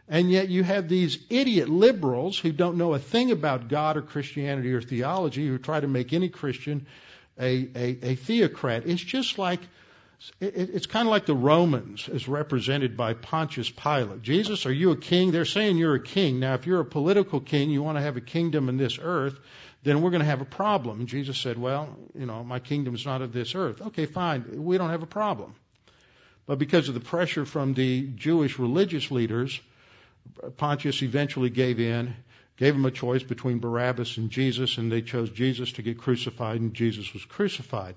And 0.09 0.31
yet 0.31 0.47
you 0.47 0.63
have 0.63 0.87
these 0.87 1.19
idiot 1.29 1.67
liberals 1.67 2.39
who 2.39 2.51
don't 2.51 2.77
know 2.77 2.93
a 2.93 2.99
thing 2.99 3.31
about 3.31 3.67
God 3.67 3.97
or 3.97 4.01
Christianity 4.01 4.73
or 4.73 4.81
theology 4.81 5.45
who 5.45 5.57
try 5.57 5.79
to 5.79 5.87
make 5.87 6.13
any 6.13 6.29
Christian 6.29 6.87
a, 7.39 7.69
a, 7.75 7.97
a 8.11 8.15
theocrat. 8.15 8.83
It's 8.85 9.01
just 9.01 9.37
like, 9.37 9.59
it, 10.39 10.55
it's 10.55 10.85
kind 10.85 11.07
of 11.07 11.11
like 11.11 11.25
the 11.25 11.35
Romans 11.35 12.07
as 12.07 12.27
represented 12.27 12.95
by 12.95 13.13
Pontius 13.15 13.69
Pilate. 13.69 14.21
Jesus, 14.21 14.65
are 14.65 14.71
you 14.71 14.91
a 14.91 14.97
king? 14.97 15.31
They're 15.31 15.45
saying 15.45 15.77
you're 15.77 15.95
a 15.95 16.03
king. 16.03 16.39
Now, 16.39 16.53
if 16.53 16.65
you're 16.65 16.79
a 16.79 16.85
political 16.85 17.41
king, 17.41 17.69
you 17.69 17.83
want 17.83 17.97
to 17.97 18.01
have 18.01 18.15
a 18.15 18.21
kingdom 18.21 18.69
in 18.69 18.77
this 18.77 18.99
earth, 19.01 19.37
then 19.83 20.01
we're 20.01 20.09
going 20.09 20.21
to 20.21 20.25
have 20.25 20.41
a 20.41 20.45
problem. 20.45 21.05
Jesus 21.05 21.37
said, 21.37 21.57
well, 21.57 21.97
you 22.17 22.25
know, 22.25 22.43
my 22.43 22.59
kingdom 22.59 22.95
is 22.95 23.05
not 23.05 23.21
of 23.21 23.33
this 23.33 23.55
earth. 23.55 23.81
Okay, 23.81 24.05
fine. 24.05 24.63
We 24.63 24.77
don't 24.77 24.89
have 24.89 25.03
a 25.03 25.07
problem. 25.07 25.53
But 26.45 26.59
because 26.59 26.87
of 26.87 26.93
the 26.93 27.01
pressure 27.01 27.45
from 27.45 27.73
the 27.73 28.07
Jewish 28.07 28.57
religious 28.57 29.11
leaders, 29.11 29.59
Pontius 30.57 31.01
eventually 31.01 31.49
gave 31.49 31.79
in 31.79 32.15
gave 32.57 32.73
them 32.73 32.85
a 32.85 32.91
choice 32.91 33.23
between 33.23 33.59
Barabbas 33.59 34.17
and 34.17 34.31
Jesus, 34.31 34.77
and 34.77 34.91
they 34.91 35.01
chose 35.01 35.29
Jesus 35.29 35.73
to 35.73 35.83
get 35.83 35.99
crucified, 35.99 36.59
and 36.59 36.73
Jesus 36.73 37.13
was 37.13 37.23
crucified. 37.23 37.95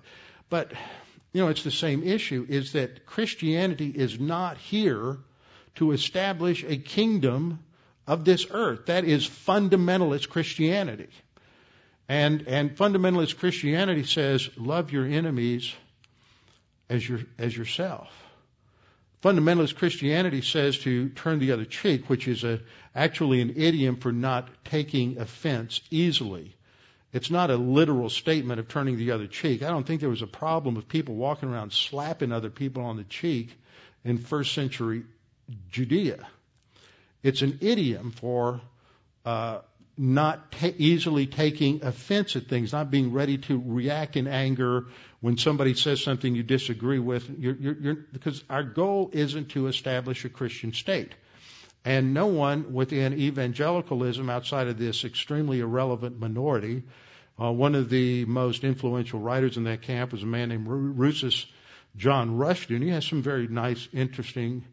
But, 0.50 0.72
you 1.32 1.42
know, 1.42 1.48
it's 1.48 1.64
the 1.64 1.70
same 1.70 2.02
issue, 2.02 2.46
is 2.48 2.72
that 2.72 3.06
Christianity 3.06 3.88
is 3.88 4.20
not 4.20 4.58
here 4.58 5.18
to 5.76 5.92
establish 5.92 6.62
a 6.62 6.76
kingdom 6.76 7.60
of 8.06 8.24
this 8.24 8.46
earth. 8.50 8.86
That 8.86 9.04
is 9.04 9.26
fundamentalist 9.26 10.28
Christianity. 10.28 11.08
And, 12.08 12.46
and 12.46 12.76
fundamentalist 12.76 13.38
Christianity 13.38 14.04
says, 14.04 14.50
love 14.58 14.92
your 14.92 15.06
enemies 15.06 15.72
as, 16.90 17.08
your, 17.08 17.20
as 17.38 17.56
yourself. 17.56 18.08
Fundamentalist 19.22 19.76
Christianity 19.76 20.40
says 20.40 20.78
to 20.78 21.10
turn 21.10 21.38
the 21.40 21.52
other 21.52 21.66
cheek, 21.66 22.08
which 22.08 22.26
is 22.26 22.42
a, 22.42 22.60
actually 22.94 23.42
an 23.42 23.54
idiom 23.56 23.96
for 23.96 24.12
not 24.12 24.48
taking 24.64 25.18
offense 25.18 25.82
easily. 25.90 26.56
It's 27.12 27.30
not 27.30 27.50
a 27.50 27.56
literal 27.56 28.08
statement 28.08 28.60
of 28.60 28.68
turning 28.68 28.96
the 28.96 29.10
other 29.10 29.26
cheek. 29.26 29.62
I 29.62 29.68
don't 29.68 29.86
think 29.86 30.00
there 30.00 30.08
was 30.08 30.22
a 30.22 30.26
problem 30.26 30.76
of 30.76 30.88
people 30.88 31.16
walking 31.16 31.50
around 31.50 31.72
slapping 31.72 32.32
other 32.32 32.50
people 32.50 32.84
on 32.84 32.96
the 32.96 33.04
cheek 33.04 33.58
in 34.04 34.16
first 34.16 34.54
century 34.54 35.02
Judea. 35.70 36.26
It's 37.22 37.42
an 37.42 37.58
idiom 37.60 38.12
for 38.12 38.60
uh, 39.26 39.58
not 39.98 40.52
ta- 40.52 40.72
easily 40.78 41.26
taking 41.26 41.84
offense 41.84 42.36
at 42.36 42.46
things, 42.46 42.72
not 42.72 42.90
being 42.90 43.12
ready 43.12 43.36
to 43.38 43.62
react 43.66 44.16
in 44.16 44.26
anger 44.26 44.86
when 45.20 45.36
somebody 45.36 45.74
says 45.74 46.02
something 46.02 46.34
you 46.34 46.42
disagree 46.42 46.98
with. 46.98 47.28
You're, 47.38 47.56
you're, 47.56 47.76
you're, 47.80 47.94
because 47.94 48.42
our 48.48 48.62
goal 48.62 49.10
isn't 49.12 49.50
to 49.50 49.66
establish 49.66 50.24
a 50.24 50.28
Christian 50.28 50.72
state. 50.72 51.14
And 51.84 52.12
no 52.12 52.26
one 52.26 52.72
within 52.72 53.14
evangelicalism, 53.14 54.28
outside 54.28 54.68
of 54.68 54.78
this 54.78 55.04
extremely 55.04 55.60
irrelevant 55.60 56.18
minority, 56.18 56.82
uh, 57.40 57.50
one 57.50 57.74
of 57.74 57.88
the 57.88 58.26
most 58.26 58.64
influential 58.64 59.18
writers 59.18 59.56
in 59.56 59.64
that 59.64 59.82
camp 59.82 60.12
was 60.12 60.22
a 60.22 60.26
man 60.26 60.50
named 60.50 60.66
Rousas 60.68 61.46
John 61.96 62.36
Rushdoony. 62.36 62.84
He 62.84 62.88
has 62.90 63.06
some 63.06 63.22
very 63.22 63.48
nice, 63.48 63.88
interesting 63.92 64.64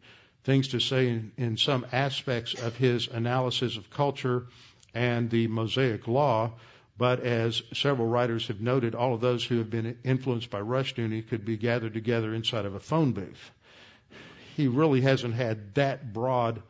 things 0.44 0.68
to 0.68 0.80
say 0.80 1.08
in, 1.08 1.32
in 1.36 1.56
some 1.56 1.86
aspects 1.92 2.54
of 2.54 2.76
his 2.76 3.08
analysis 3.08 3.76
of 3.76 3.88
culture 3.90 4.46
and 4.94 5.30
the 5.30 5.46
Mosaic 5.46 6.06
Law. 6.08 6.52
But 6.98 7.20
as 7.20 7.62
several 7.72 8.08
writers 8.08 8.48
have 8.48 8.60
noted, 8.60 8.96
all 8.96 9.14
of 9.14 9.20
those 9.20 9.44
who 9.44 9.58
have 9.58 9.70
been 9.70 9.98
influenced 10.02 10.50
by 10.50 10.60
Rushdoony 10.60 11.26
could 11.28 11.44
be 11.44 11.56
gathered 11.56 11.94
together 11.94 12.34
inside 12.34 12.64
of 12.64 12.74
a 12.74 12.80
phone 12.80 13.12
booth. 13.12 13.50
He 14.56 14.66
really 14.66 15.00
hasn't 15.00 15.34
had 15.34 15.76
that 15.76 16.12
broad 16.12 16.60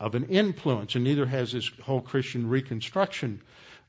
of 0.00 0.14
an 0.14 0.24
influence, 0.30 0.94
and 0.94 1.04
neither 1.04 1.26
has 1.26 1.52
this 1.52 1.70
whole 1.82 2.00
Christian 2.00 2.48
Reconstruction 2.48 3.42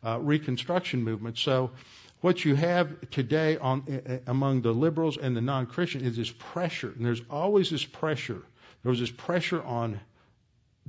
uh, 0.03 0.19
Reconstruction 0.19 1.03
movement. 1.03 1.37
So, 1.37 1.71
what 2.19 2.43
you 2.43 2.55
have 2.55 3.09
today 3.09 3.57
on, 3.57 4.01
uh, 4.05 4.17
among 4.27 4.61
the 4.61 4.73
liberals 4.73 5.17
and 5.17 5.35
the 5.37 5.41
non-Christian 5.41 6.01
is 6.03 6.17
this 6.17 6.31
pressure, 6.31 6.91
and 6.91 7.05
there's 7.05 7.21
always 7.29 7.69
this 7.69 7.85
pressure. 7.85 8.41
There 8.83 8.89
was 8.89 8.99
this 8.99 9.11
pressure 9.11 9.61
on 9.63 10.01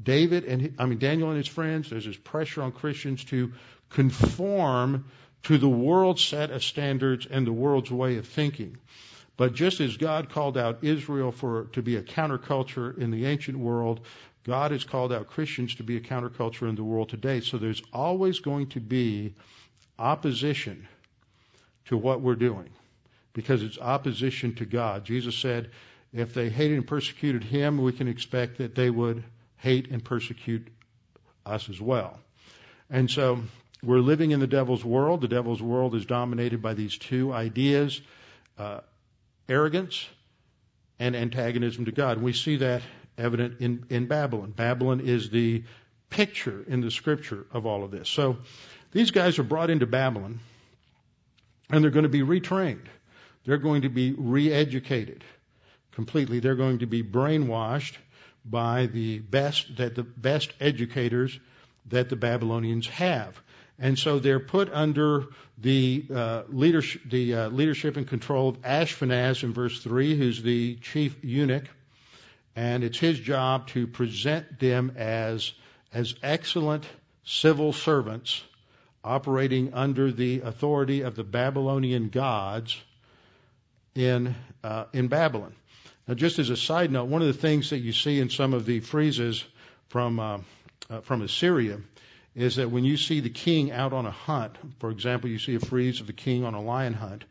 David 0.02 0.44
and 0.44 0.74
I 0.78 0.86
mean 0.86 0.98
Daniel 0.98 1.28
and 1.28 1.36
his 1.36 1.48
friends. 1.48 1.90
There's 1.90 2.06
this 2.06 2.16
pressure 2.16 2.62
on 2.62 2.72
Christians 2.72 3.24
to 3.26 3.52
conform 3.94 5.06
to 5.44 5.58
the 5.58 5.68
world's 5.68 6.24
set 6.24 6.50
of 6.50 6.62
standards 6.62 7.26
and 7.26 7.46
the 7.46 7.52
world's 7.52 7.90
way 7.90 8.16
of 8.18 8.26
thinking. 8.26 8.76
But 9.36 9.54
just 9.54 9.80
as 9.80 9.96
God 9.96 10.30
called 10.30 10.56
out 10.56 10.84
Israel 10.84 11.32
for 11.32 11.64
to 11.72 11.82
be 11.82 11.96
a 11.96 12.02
counterculture 12.02 12.96
in 12.96 13.10
the 13.10 13.26
ancient 13.26 13.58
world, 13.58 14.00
God 14.44 14.72
has 14.72 14.84
called 14.84 15.12
out 15.12 15.28
Christians 15.28 15.76
to 15.76 15.82
be 15.82 15.96
a 15.96 16.00
counterculture 16.00 16.68
in 16.68 16.74
the 16.74 16.84
world 16.84 17.08
today. 17.08 17.40
So 17.40 17.58
there's 17.58 17.82
always 17.92 18.40
going 18.40 18.68
to 18.68 18.80
be 18.80 19.34
opposition 19.98 20.86
to 21.86 21.96
what 21.96 22.20
we're 22.20 22.34
doing 22.34 22.70
because 23.32 23.62
it's 23.62 23.78
opposition 23.78 24.54
to 24.56 24.64
God. 24.64 25.04
Jesus 25.04 25.36
said, 25.36 25.70
if 26.12 26.34
they 26.34 26.50
hated 26.50 26.76
and 26.76 26.86
persecuted 26.86 27.42
him, 27.42 27.78
we 27.80 27.92
can 27.92 28.08
expect 28.08 28.58
that 28.58 28.74
they 28.74 28.90
would 28.90 29.24
hate 29.56 29.90
and 29.90 30.04
persecute 30.04 30.68
us 31.46 31.68
as 31.70 31.80
well. 31.80 32.18
And 32.90 33.10
so 33.10 33.40
we're 33.84 33.98
living 33.98 34.30
in 34.30 34.40
the 34.40 34.46
devil's 34.46 34.84
world. 34.84 35.20
The 35.20 35.28
devil's 35.28 35.62
world 35.62 35.94
is 35.94 36.06
dominated 36.06 36.62
by 36.62 36.74
these 36.74 36.96
two 36.96 37.32
ideas 37.32 38.00
uh, 38.58 38.80
arrogance 39.48 40.06
and 40.98 41.16
antagonism 41.16 41.86
to 41.86 41.92
God. 41.92 42.18
We 42.18 42.32
see 42.32 42.56
that 42.56 42.82
evident 43.18 43.60
in, 43.60 43.86
in 43.90 44.06
Babylon. 44.06 44.52
Babylon 44.52 45.00
is 45.00 45.30
the 45.30 45.64
picture 46.10 46.64
in 46.66 46.80
the 46.80 46.90
scripture 46.90 47.46
of 47.52 47.66
all 47.66 47.82
of 47.82 47.90
this. 47.90 48.08
So 48.08 48.38
these 48.92 49.10
guys 49.10 49.38
are 49.38 49.44
brought 49.44 49.70
into 49.70 49.86
Babylon 49.86 50.40
and 51.70 51.82
they're 51.82 51.90
going 51.90 52.04
to 52.04 52.08
be 52.08 52.20
retrained. 52.20 52.86
They're 53.44 53.58
going 53.58 53.82
to 53.82 53.88
be 53.88 54.12
re 54.12 54.52
educated 54.52 55.24
completely. 55.92 56.40
They're 56.40 56.54
going 56.54 56.78
to 56.80 56.86
be 56.86 57.02
brainwashed 57.02 57.96
by 58.44 58.86
the 58.86 59.18
best 59.18 59.76
that 59.76 59.94
the 59.94 60.02
best 60.02 60.52
educators 60.60 61.38
that 61.88 62.08
the 62.08 62.16
Babylonians 62.16 62.86
have. 62.88 63.40
And 63.82 63.98
so 63.98 64.20
they're 64.20 64.38
put 64.38 64.72
under 64.72 65.26
the 65.58 66.04
uh, 66.14 66.42
leadership, 66.48 67.02
the 67.10 67.34
uh, 67.34 67.48
leadership 67.48 67.96
and 67.96 68.06
control 68.06 68.50
of 68.50 68.62
Ashpenaz 68.62 69.42
in 69.42 69.52
verse 69.52 69.82
three, 69.82 70.16
who's 70.16 70.40
the 70.40 70.76
chief 70.76 71.16
eunuch, 71.24 71.64
and 72.54 72.84
it's 72.84 72.98
his 72.98 73.18
job 73.18 73.66
to 73.68 73.88
present 73.88 74.60
them 74.60 74.92
as 74.96 75.52
as 75.92 76.14
excellent 76.22 76.86
civil 77.24 77.72
servants 77.72 78.40
operating 79.02 79.74
under 79.74 80.12
the 80.12 80.42
authority 80.42 81.00
of 81.00 81.16
the 81.16 81.24
Babylonian 81.24 82.08
gods 82.08 82.80
in 83.96 84.36
uh, 84.62 84.84
in 84.92 85.08
Babylon. 85.08 85.56
Now, 86.06 86.14
just 86.14 86.38
as 86.38 86.50
a 86.50 86.56
side 86.56 86.92
note, 86.92 87.08
one 87.08 87.20
of 87.20 87.26
the 87.26 87.48
things 87.48 87.70
that 87.70 87.78
you 87.78 87.92
see 87.92 88.20
in 88.20 88.30
some 88.30 88.54
of 88.54 88.64
the 88.64 88.80
friezes 88.80 89.42
from 89.88 90.20
uh, 90.20 90.38
uh, 90.88 91.00
from 91.00 91.22
Assyria 91.22 91.80
is 92.34 92.56
that 92.56 92.70
when 92.70 92.84
you 92.84 92.96
see 92.96 93.20
the 93.20 93.30
king 93.30 93.70
out 93.70 93.92
on 93.92 94.06
a 94.06 94.10
hunt, 94.10 94.56
for 94.78 94.90
example, 94.90 95.28
you 95.28 95.38
see 95.38 95.54
a 95.54 95.60
frieze 95.60 96.00
of 96.00 96.06
the 96.06 96.12
king 96.12 96.44
on 96.44 96.54
a 96.54 96.62
lion 96.62 96.94
hunt, 96.94 97.24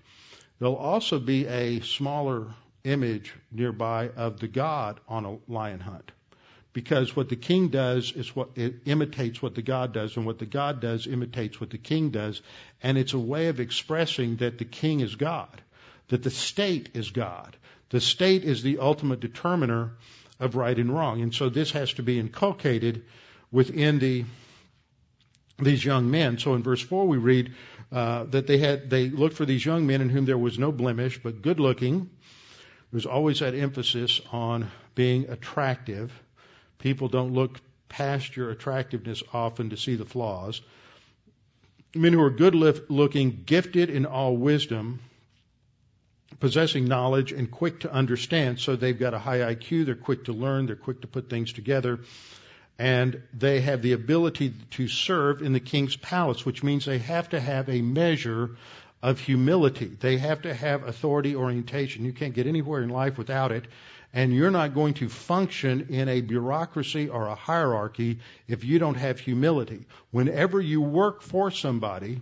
there'll 0.59 0.75
also 0.75 1.19
be 1.19 1.47
a 1.47 1.79
smaller 1.81 2.47
image 2.83 3.33
nearby 3.51 4.09
of 4.09 4.39
the 4.39 4.47
god 4.47 4.99
on 5.07 5.25
a 5.25 5.37
lion 5.51 5.79
hunt. 5.79 6.11
Because 6.73 7.15
what 7.15 7.27
the 7.27 7.35
king 7.35 7.67
does 7.67 8.13
is 8.13 8.33
what 8.35 8.51
it 8.55 8.75
imitates 8.85 9.41
what 9.41 9.55
the 9.55 9.61
god 9.61 9.91
does, 9.91 10.15
and 10.15 10.25
what 10.25 10.39
the 10.39 10.45
god 10.45 10.79
does 10.79 11.05
imitates 11.05 11.59
what 11.59 11.69
the 11.69 11.77
king 11.77 12.11
does, 12.11 12.41
and 12.81 12.97
it's 12.97 13.13
a 13.13 13.19
way 13.19 13.47
of 13.47 13.59
expressing 13.59 14.37
that 14.37 14.57
the 14.57 14.65
king 14.65 15.01
is 15.01 15.15
God, 15.15 15.61
that 16.07 16.23
the 16.23 16.29
state 16.29 16.89
is 16.93 17.11
God, 17.11 17.57
the 17.89 17.99
state 17.99 18.45
is 18.45 18.63
the 18.63 18.77
ultimate 18.79 19.19
determiner 19.19 19.91
of 20.39 20.55
right 20.55 20.77
and 20.77 20.93
wrong. 20.93 21.21
And 21.21 21.33
so 21.33 21.49
this 21.49 21.71
has 21.71 21.93
to 21.93 22.03
be 22.03 22.17
inculcated 22.17 23.03
within 23.51 23.99
the 23.99 24.23
these 25.63 25.83
young 25.83 26.11
men. 26.11 26.37
So 26.37 26.53
in 26.53 26.63
verse 26.63 26.81
four 26.81 27.07
we 27.07 27.17
read 27.17 27.53
uh, 27.91 28.25
that 28.25 28.47
they 28.47 28.57
had 28.57 28.89
they 28.89 29.09
looked 29.09 29.35
for 29.35 29.45
these 29.45 29.65
young 29.65 29.87
men 29.87 30.01
in 30.01 30.09
whom 30.09 30.25
there 30.25 30.37
was 30.37 30.57
no 30.57 30.71
blemish, 30.71 31.21
but 31.21 31.41
good 31.41 31.59
looking. 31.59 32.09
There's 32.91 33.05
always 33.05 33.39
that 33.39 33.55
emphasis 33.55 34.19
on 34.31 34.69
being 34.95 35.29
attractive. 35.29 36.11
People 36.79 37.07
don't 37.07 37.33
look 37.33 37.59
past 37.87 38.35
your 38.35 38.49
attractiveness 38.49 39.23
often 39.33 39.69
to 39.69 39.77
see 39.77 39.95
the 39.95 40.05
flaws. 40.05 40.61
Men 41.93 42.13
who 42.13 42.21
are 42.21 42.29
good 42.29 42.55
looking, 42.55 43.43
gifted 43.45 43.89
in 43.89 44.05
all 44.05 44.35
wisdom, 44.35 44.99
possessing 46.39 46.85
knowledge 46.85 47.31
and 47.31 47.51
quick 47.51 47.81
to 47.81 47.91
understand. 47.91 48.59
So 48.59 48.75
they've 48.75 48.97
got 48.97 49.13
a 49.13 49.19
high 49.19 49.39
IQ, 49.39 49.85
they're 49.85 49.95
quick 49.95 50.25
to 50.25 50.33
learn, 50.33 50.65
they're 50.65 50.75
quick 50.75 51.01
to 51.01 51.07
put 51.07 51.29
things 51.29 51.51
together, 51.53 51.99
and 52.81 53.21
they 53.31 53.61
have 53.61 53.83
the 53.83 53.91
ability 53.91 54.51
to 54.71 54.87
serve 54.87 55.43
in 55.43 55.53
the 55.53 55.59
king's 55.59 55.95
palace, 55.95 56.43
which 56.43 56.63
means 56.63 56.83
they 56.83 56.97
have 56.97 57.29
to 57.29 57.39
have 57.39 57.69
a 57.69 57.79
measure 57.79 58.57
of 59.03 59.19
humility. 59.19 59.85
They 59.85 60.17
have 60.17 60.41
to 60.41 60.53
have 60.55 60.87
authority 60.87 61.35
orientation. 61.35 62.05
You 62.05 62.11
can't 62.11 62.33
get 62.33 62.47
anywhere 62.47 62.81
in 62.81 62.89
life 62.89 63.19
without 63.19 63.51
it. 63.51 63.65
And 64.15 64.33
you're 64.33 64.49
not 64.49 64.73
going 64.73 64.95
to 64.95 65.09
function 65.09 65.89
in 65.89 66.09
a 66.09 66.21
bureaucracy 66.21 67.07
or 67.07 67.27
a 67.27 67.35
hierarchy 67.35 68.17
if 68.47 68.63
you 68.63 68.79
don't 68.79 68.97
have 68.97 69.19
humility. 69.19 69.85
Whenever 70.09 70.59
you 70.59 70.81
work 70.81 71.21
for 71.21 71.51
somebody, 71.51 72.19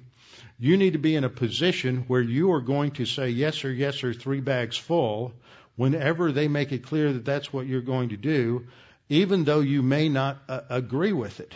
you 0.59 0.75
need 0.75 0.91
to 0.91 0.99
be 0.99 1.15
in 1.15 1.23
a 1.23 1.29
position 1.29 2.03
where 2.09 2.21
you 2.21 2.51
are 2.51 2.61
going 2.61 2.91
to 2.91 3.05
say 3.05 3.29
yes 3.29 3.63
or 3.63 3.71
yes 3.71 4.03
or 4.03 4.13
three 4.13 4.41
bags 4.41 4.75
full 4.75 5.31
whenever 5.77 6.33
they 6.33 6.49
make 6.49 6.73
it 6.73 6.83
clear 6.83 7.13
that 7.13 7.23
that's 7.23 7.53
what 7.53 7.65
you're 7.65 7.79
going 7.79 8.09
to 8.09 8.17
do, 8.17 8.67
even 9.09 9.43
though 9.43 9.59
you 9.59 9.81
may 9.81 10.07
not 10.07 10.37
uh, 10.47 10.61
agree 10.69 11.13
with 11.13 11.39
it. 11.39 11.53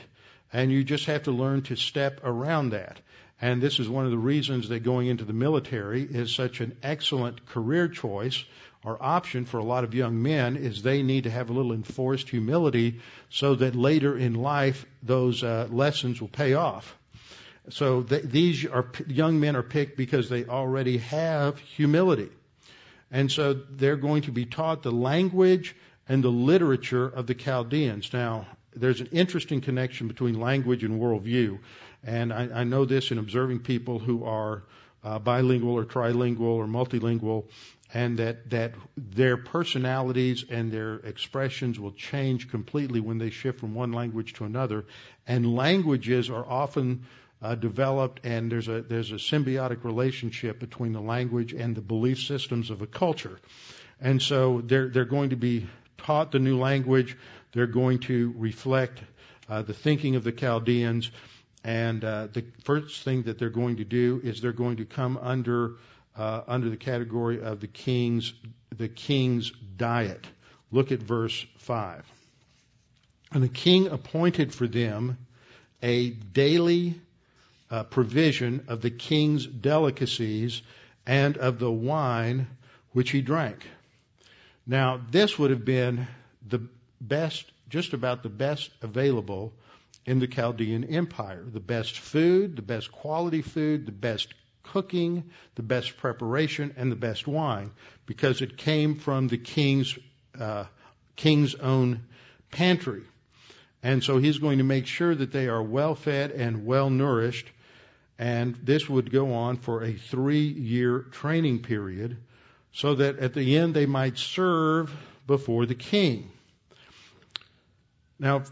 And 0.52 0.72
you 0.72 0.84
just 0.84 1.06
have 1.06 1.24
to 1.24 1.32
learn 1.32 1.64
to 1.64 1.76
step 1.76 2.22
around 2.24 2.72
that. 2.72 3.00
And 3.42 3.62
this 3.62 3.80
is 3.80 3.90
one 3.90 4.06
of 4.06 4.12
the 4.12 4.18
reasons 4.18 4.70
that 4.70 4.84
going 4.84 5.08
into 5.08 5.26
the 5.26 5.34
military 5.34 6.04
is 6.04 6.34
such 6.34 6.62
an 6.62 6.78
excellent 6.84 7.46
career 7.48 7.88
choice 7.88 8.44
or 8.86 9.02
option 9.02 9.46
for 9.46 9.58
a 9.58 9.64
lot 9.64 9.84
of 9.84 9.94
young 9.94 10.22
men 10.22 10.58
is 10.58 10.82
they 10.82 11.04
need 11.04 11.24
to 11.24 11.30
have 11.32 11.50
a 11.50 11.54
little 11.54 11.74
enforced 11.74 12.30
humility 12.30 13.00
so 13.30 13.56
that 13.56 13.76
later 13.76 14.18
in 14.18 14.36
life 14.36 14.86
those 15.02 15.44
uh, 15.44 15.68
lessons 15.72 16.22
will 16.22 16.30
pay 16.30 16.54
off. 16.54 16.98
So 17.70 18.04
th- 18.04 18.24
these 18.24 18.66
are 18.66 18.86
young 19.08 19.40
men 19.40 19.56
are 19.56 19.64
picked 19.64 19.98
because 19.98 20.30
they 20.30 20.46
already 20.46 20.98
have 20.98 21.58
humility. 21.60 22.30
And 23.12 23.32
so 23.32 23.54
they're 23.54 23.96
going 23.96 24.24
to 24.24 24.32
be 24.32 24.46
taught 24.46 24.84
the 24.84 24.92
language 24.92 25.76
and 26.08 26.24
the 26.24 26.30
literature 26.30 27.08
of 27.08 27.28
the 27.28 27.34
Chaldeans. 27.34 28.12
Now, 28.14 28.48
there's 28.76 29.02
an 29.02 29.10
interesting 29.12 29.62
connection 29.62 30.08
between 30.08 30.40
language 30.40 30.84
and 30.84 31.00
worldview. 31.00 31.60
And 32.04 32.34
I, 32.34 32.50
I 32.54 32.64
know 32.64 32.86
this 32.86 33.12
in 33.12 33.18
observing 33.18 33.60
people 33.60 34.00
who 34.00 34.26
are 34.26 34.64
uh, 35.04 35.20
bilingual 35.20 35.74
or 35.74 35.86
trilingual 35.86 36.42
or 36.42 36.66
multilingual, 36.66 37.46
and 37.94 38.18
that, 38.18 38.50
that 38.50 38.74
their 38.98 39.38
personalities 39.38 40.46
and 40.50 40.72
their 40.72 40.96
expressions 40.96 41.80
will 41.80 41.92
change 41.92 42.50
completely 42.50 43.00
when 43.00 43.18
they 43.18 43.30
shift 43.30 43.60
from 43.60 43.76
one 43.76 43.92
language 43.92 44.34
to 44.34 44.46
another. 44.46 44.86
And 45.28 45.56
languages 45.56 46.30
are 46.30 46.46
often 46.46 47.06
uh, 47.42 47.56
developed, 47.56 48.26
and 48.26 48.52
there's 48.52 48.70
a 48.70 48.82
there's 48.82 49.12
a 49.12 49.16
symbiotic 49.16 49.84
relationship 49.84 50.60
between 50.60 50.94
the 50.94 51.02
language 51.02 51.54
and 51.54 51.76
the 51.76 51.82
belief 51.82 52.20
systems 52.22 52.70
of 52.70 52.82
a 52.82 52.88
culture. 52.88 53.38
And 54.00 54.22
so 54.22 54.62
they're 54.62 54.88
they're 54.88 55.06
going 55.06 55.32
to 55.32 55.36
be 55.36 55.68
taught 55.98 56.32
the 56.32 56.40
new 56.40 56.58
language. 56.58 57.18
They're 57.52 57.68
going 57.68 58.00
to 58.00 58.34
reflect 58.38 59.00
uh, 59.50 59.62
the 59.62 59.74
thinking 59.74 60.16
of 60.16 60.24
the 60.24 60.32
Chaldeans. 60.32 61.12
And 61.64 62.04
uh, 62.04 62.28
the 62.34 62.44
first 62.64 63.04
thing 63.04 63.24
that 63.24 63.40
they're 63.40 63.50
going 63.50 63.78
to 63.78 63.86
do 63.86 64.20
is 64.24 64.42
they're 64.42 64.52
going 64.52 64.78
to 64.78 64.86
come 64.86 65.18
under 65.18 65.76
uh, 66.16 66.42
under 66.48 66.70
the 66.70 66.78
category 66.78 67.42
of 67.42 67.60
the 67.60 67.68
king's 67.68 68.34
the 68.78 68.88
king's 68.88 69.52
diet. 69.78 70.28
Look 70.72 70.92
at 70.92 71.00
verse 71.00 71.46
five. 71.58 72.06
And 73.32 73.42
the 73.42 73.50
king 73.50 73.88
appointed 73.88 74.54
for 74.54 74.68
them 74.68 75.18
a 75.82 76.12
daily 76.12 77.00
uh, 77.72 77.84
provision 77.84 78.66
of 78.68 78.82
the 78.82 78.92
king's 78.92 79.46
delicacies 79.48 80.62
and 81.06 81.38
of 81.38 81.60
the 81.60 81.72
wine 81.72 82.48
which 82.92 83.10
he 83.10 83.22
drank. 83.22 83.66
Now, 84.66 85.02
this 85.12 85.38
would 85.38 85.52
have 85.52 85.66
been 85.66 86.08
the 86.48 86.62
best, 87.02 87.52
just 87.70 87.94
about 87.94 88.24
the 88.24 88.30
best 88.30 88.72
available 88.82 89.54
in 90.06 90.20
the 90.20 90.28
Chaldean 90.28 90.86
Empire. 90.86 91.44
The 91.46 91.60
best 91.60 92.00
food, 92.00 92.56
the 92.56 92.62
best 92.62 92.92
quality 92.92 93.42
food, 93.42 93.86
the 93.86 93.92
best 93.92 94.34
cooking, 94.64 95.30
the 95.56 95.64
best 95.64 95.98
preparation, 95.98 96.74
and 96.78 96.92
the 96.92 96.96
best 96.96 97.28
wine, 97.28 97.72
because 98.06 98.42
it 98.42 98.58
came 98.58 98.96
from 98.96 99.28
the 99.28 99.38
king's 99.38 99.98
uh, 100.40 100.66
king's 101.16 101.56
own 101.56 102.04
pantry. 102.52 103.04
And 103.84 104.02
so 104.02 104.18
he's 104.18 104.38
going 104.38 104.60
to 104.60 104.64
make 104.64 104.88
sure 104.88 105.14
that 105.14 105.34
they 105.34 105.48
are 105.48 105.62
well 105.62 105.94
fed 105.94 106.32
and 106.32 106.66
well 106.66 106.90
nourished. 106.90 107.52
And 108.18 108.56
this 108.56 108.88
would 108.88 109.12
go 109.12 109.34
on 109.34 109.58
for 109.58 109.84
a 109.84 109.94
three 109.94 110.48
year 110.48 111.00
training 111.00 111.64
period 111.64 112.18
so 112.74 112.96
that 112.96 113.20
at 113.20 113.34
the 113.34 113.58
end 113.58 113.74
they 113.74 113.86
might 113.86 114.18
serve 114.18 114.92
before 115.28 115.66
the 115.66 115.76
king. 115.76 116.32
Now, 118.20 118.44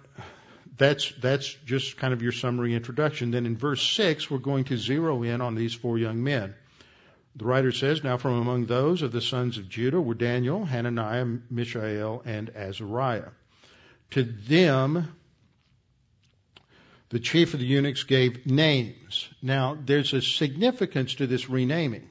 that's, 0.77 1.11
that's 1.21 1.53
just 1.65 1.97
kind 1.97 2.13
of 2.13 2.21
your 2.21 2.31
summary 2.31 2.73
introduction. 2.75 3.31
Then 3.31 3.45
in 3.45 3.57
verse 3.57 3.81
6, 3.81 4.29
we're 4.29 4.37
going 4.37 4.65
to 4.65 4.77
zero 4.77 5.23
in 5.23 5.41
on 5.41 5.55
these 5.55 5.73
four 5.73 5.97
young 5.97 6.23
men. 6.23 6.53
The 7.35 7.45
writer 7.45 7.71
says, 7.71 8.03
Now 8.03 8.17
from 8.17 8.39
among 8.39 8.65
those 8.65 9.01
of 9.01 9.11
the 9.11 9.21
sons 9.21 9.57
of 9.57 9.69
Judah 9.69 10.01
were 10.01 10.13
Daniel, 10.13 10.65
Hananiah, 10.65 11.25
Mishael, 11.49 12.21
and 12.25 12.49
Azariah. 12.55 13.29
To 14.11 14.23
them, 14.23 15.15
the 17.09 17.19
chief 17.19 17.53
of 17.53 17.59
the 17.59 17.65
eunuchs 17.65 18.03
gave 18.03 18.45
names. 18.45 19.29
Now, 19.41 19.77
there's 19.79 20.13
a 20.13 20.21
significance 20.21 21.15
to 21.15 21.27
this 21.27 21.49
renaming. 21.49 22.10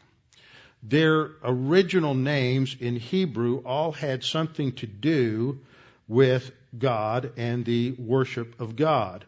Their 0.82 1.32
original 1.42 2.14
names 2.14 2.76
in 2.78 2.96
Hebrew 2.96 3.62
all 3.64 3.92
had 3.92 4.24
something 4.24 4.72
to 4.72 4.86
do 4.86 5.60
with 6.08 6.50
God 6.76 7.32
and 7.36 7.64
the 7.64 7.92
worship 7.92 8.60
of 8.60 8.76
God. 8.76 9.24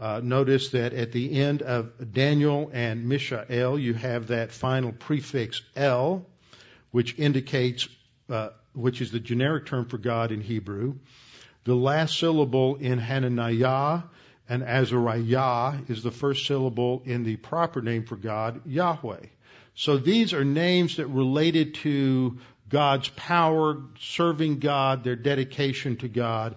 Uh, 0.00 0.20
notice 0.22 0.70
that 0.70 0.92
at 0.92 1.12
the 1.12 1.40
end 1.40 1.62
of 1.62 2.12
Daniel 2.12 2.70
and 2.72 3.08
Mishael, 3.08 3.78
you 3.78 3.94
have 3.94 4.28
that 4.28 4.50
final 4.50 4.92
prefix 4.92 5.62
El, 5.76 6.26
which 6.90 7.18
indicates, 7.18 7.88
uh, 8.28 8.50
which 8.72 9.00
is 9.00 9.12
the 9.12 9.20
generic 9.20 9.66
term 9.66 9.86
for 9.86 9.98
God 9.98 10.32
in 10.32 10.40
Hebrew. 10.40 10.96
The 11.64 11.76
last 11.76 12.18
syllable 12.18 12.76
in 12.76 12.98
Hananiah 12.98 14.02
and 14.48 14.62
Azariah 14.62 15.78
is 15.88 16.02
the 16.02 16.10
first 16.10 16.46
syllable 16.46 17.02
in 17.04 17.24
the 17.24 17.36
proper 17.36 17.80
name 17.80 18.04
for 18.04 18.16
God, 18.16 18.60
Yahweh. 18.66 19.26
So 19.74 19.96
these 19.96 20.34
are 20.34 20.44
names 20.44 20.96
that 20.96 21.06
related 21.06 21.74
to 21.76 22.38
God's 22.68 23.08
power, 23.10 23.78
serving 23.98 24.58
God, 24.58 25.04
their 25.04 25.16
dedication 25.16 25.96
to 25.98 26.08
God, 26.08 26.56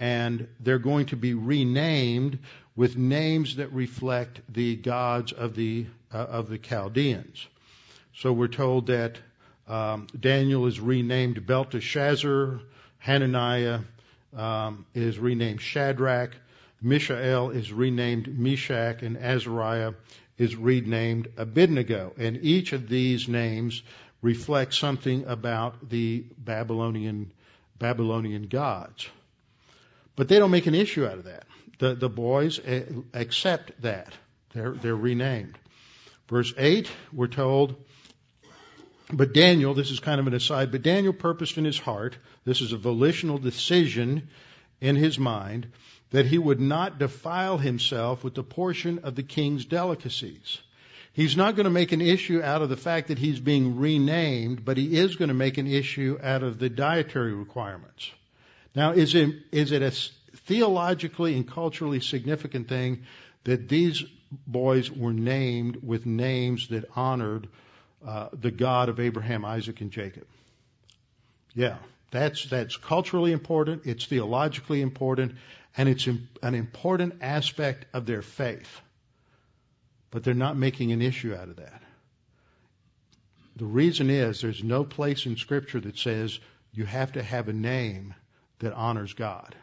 and 0.00 0.48
they're 0.60 0.78
going 0.78 1.06
to 1.06 1.16
be 1.16 1.34
renamed 1.34 2.38
with 2.76 2.96
names 2.96 3.56
that 3.56 3.72
reflect 3.72 4.40
the 4.48 4.76
gods 4.76 5.32
of 5.32 5.56
the 5.56 5.86
uh, 6.12 6.18
of 6.18 6.48
the 6.48 6.58
Chaldeans. 6.58 7.46
So 8.14 8.32
we're 8.32 8.48
told 8.48 8.86
that 8.86 9.18
um, 9.66 10.06
Daniel 10.18 10.66
is 10.66 10.80
renamed 10.80 11.46
Belteshazzar, 11.46 12.60
Hananiah 12.98 13.80
um, 14.36 14.86
is 14.94 15.18
renamed 15.18 15.60
Shadrach, 15.60 16.34
Mishael 16.80 17.50
is 17.50 17.72
renamed 17.72 18.38
Meshach, 18.38 19.02
and 19.02 19.16
Azariah 19.16 19.94
is 20.36 20.54
renamed 20.56 21.28
Abednego. 21.36 22.14
And 22.16 22.38
each 22.42 22.72
of 22.72 22.88
these 22.88 23.28
names 23.28 23.82
reflects 24.22 24.78
something 24.78 25.24
about 25.26 25.88
the 25.88 26.24
Babylonian 26.38 27.32
Babylonian 27.78 28.48
gods. 28.48 29.08
But 30.16 30.28
they 30.28 30.38
don't 30.38 30.50
make 30.50 30.66
an 30.66 30.74
issue 30.74 31.06
out 31.06 31.18
of 31.18 31.24
that. 31.24 31.44
The 31.78 31.94
the 31.94 32.08
boys 32.08 32.60
accept 33.14 33.80
that. 33.82 34.12
They're 34.54 34.72
they're 34.72 34.96
renamed. 34.96 35.58
Verse 36.28 36.52
8, 36.58 36.90
we're 37.10 37.26
told, 37.26 37.74
but 39.10 39.32
Daniel, 39.32 39.72
this 39.72 39.90
is 39.90 39.98
kind 39.98 40.20
of 40.20 40.26
an 40.26 40.34
aside, 40.34 40.70
but 40.70 40.82
Daniel 40.82 41.14
purposed 41.14 41.56
in 41.56 41.64
his 41.64 41.78
heart, 41.78 42.18
this 42.44 42.60
is 42.60 42.74
a 42.74 42.76
volitional 42.76 43.38
decision 43.38 44.28
in 44.78 44.94
his 44.94 45.18
mind, 45.18 45.72
that 46.10 46.26
he 46.26 46.38
would 46.38 46.60
not 46.60 46.98
defile 46.98 47.58
himself 47.58 48.24
with 48.24 48.34
the 48.34 48.42
portion 48.42 49.00
of 49.00 49.14
the 49.14 49.22
king's 49.22 49.64
delicacies. 49.64 50.58
He's 51.12 51.36
not 51.36 51.56
going 51.56 51.64
to 51.64 51.70
make 51.70 51.92
an 51.92 52.00
issue 52.00 52.40
out 52.42 52.62
of 52.62 52.68
the 52.68 52.76
fact 52.76 53.08
that 53.08 53.18
he's 53.18 53.40
being 53.40 53.76
renamed, 53.78 54.64
but 54.64 54.76
he 54.76 54.96
is 54.96 55.16
going 55.16 55.28
to 55.28 55.34
make 55.34 55.58
an 55.58 55.66
issue 55.66 56.18
out 56.22 56.42
of 56.42 56.58
the 56.58 56.70
dietary 56.70 57.32
requirements. 57.32 58.10
Now, 58.74 58.92
is 58.92 59.14
it, 59.14 59.34
is 59.50 59.72
it 59.72 59.82
a 59.82 59.90
theologically 60.46 61.34
and 61.34 61.46
culturally 61.46 62.00
significant 62.00 62.68
thing 62.68 63.02
that 63.44 63.68
these 63.68 64.04
boys 64.46 64.90
were 64.90 65.12
named 65.12 65.78
with 65.82 66.06
names 66.06 66.68
that 66.68 66.84
honored 66.94 67.48
uh, 68.06 68.28
the 68.32 68.50
God 68.50 68.88
of 68.88 69.00
Abraham, 69.00 69.44
Isaac, 69.44 69.80
and 69.80 69.90
Jacob? 69.90 70.26
Yeah, 71.54 71.78
that's 72.10 72.48
that's 72.48 72.76
culturally 72.76 73.32
important. 73.32 73.82
It's 73.84 74.06
theologically 74.06 74.80
important, 74.80 75.32
and 75.78 75.88
it's 75.88 76.08
an 76.08 76.54
important 76.56 77.14
aspect 77.22 77.86
of 77.94 78.04
their 78.04 78.20
faith. 78.20 78.80
But 80.10 80.24
they're 80.24 80.34
not 80.34 80.56
making 80.56 80.90
an 80.90 81.00
issue 81.00 81.34
out 81.34 81.48
of 81.48 81.56
that. 81.56 81.82
The 83.54 83.64
reason 83.64 84.10
is 84.10 84.40
there's 84.40 84.64
no 84.64 84.84
place 84.84 85.24
in 85.24 85.36
Scripture 85.36 85.80
that 85.80 85.96
says 85.96 86.40
you 86.72 86.84
have 86.84 87.12
to 87.12 87.22
have 87.22 87.48
a 87.48 87.52
name 87.52 88.14
that 88.58 88.72
honors 88.72 89.12
God. 89.14 89.54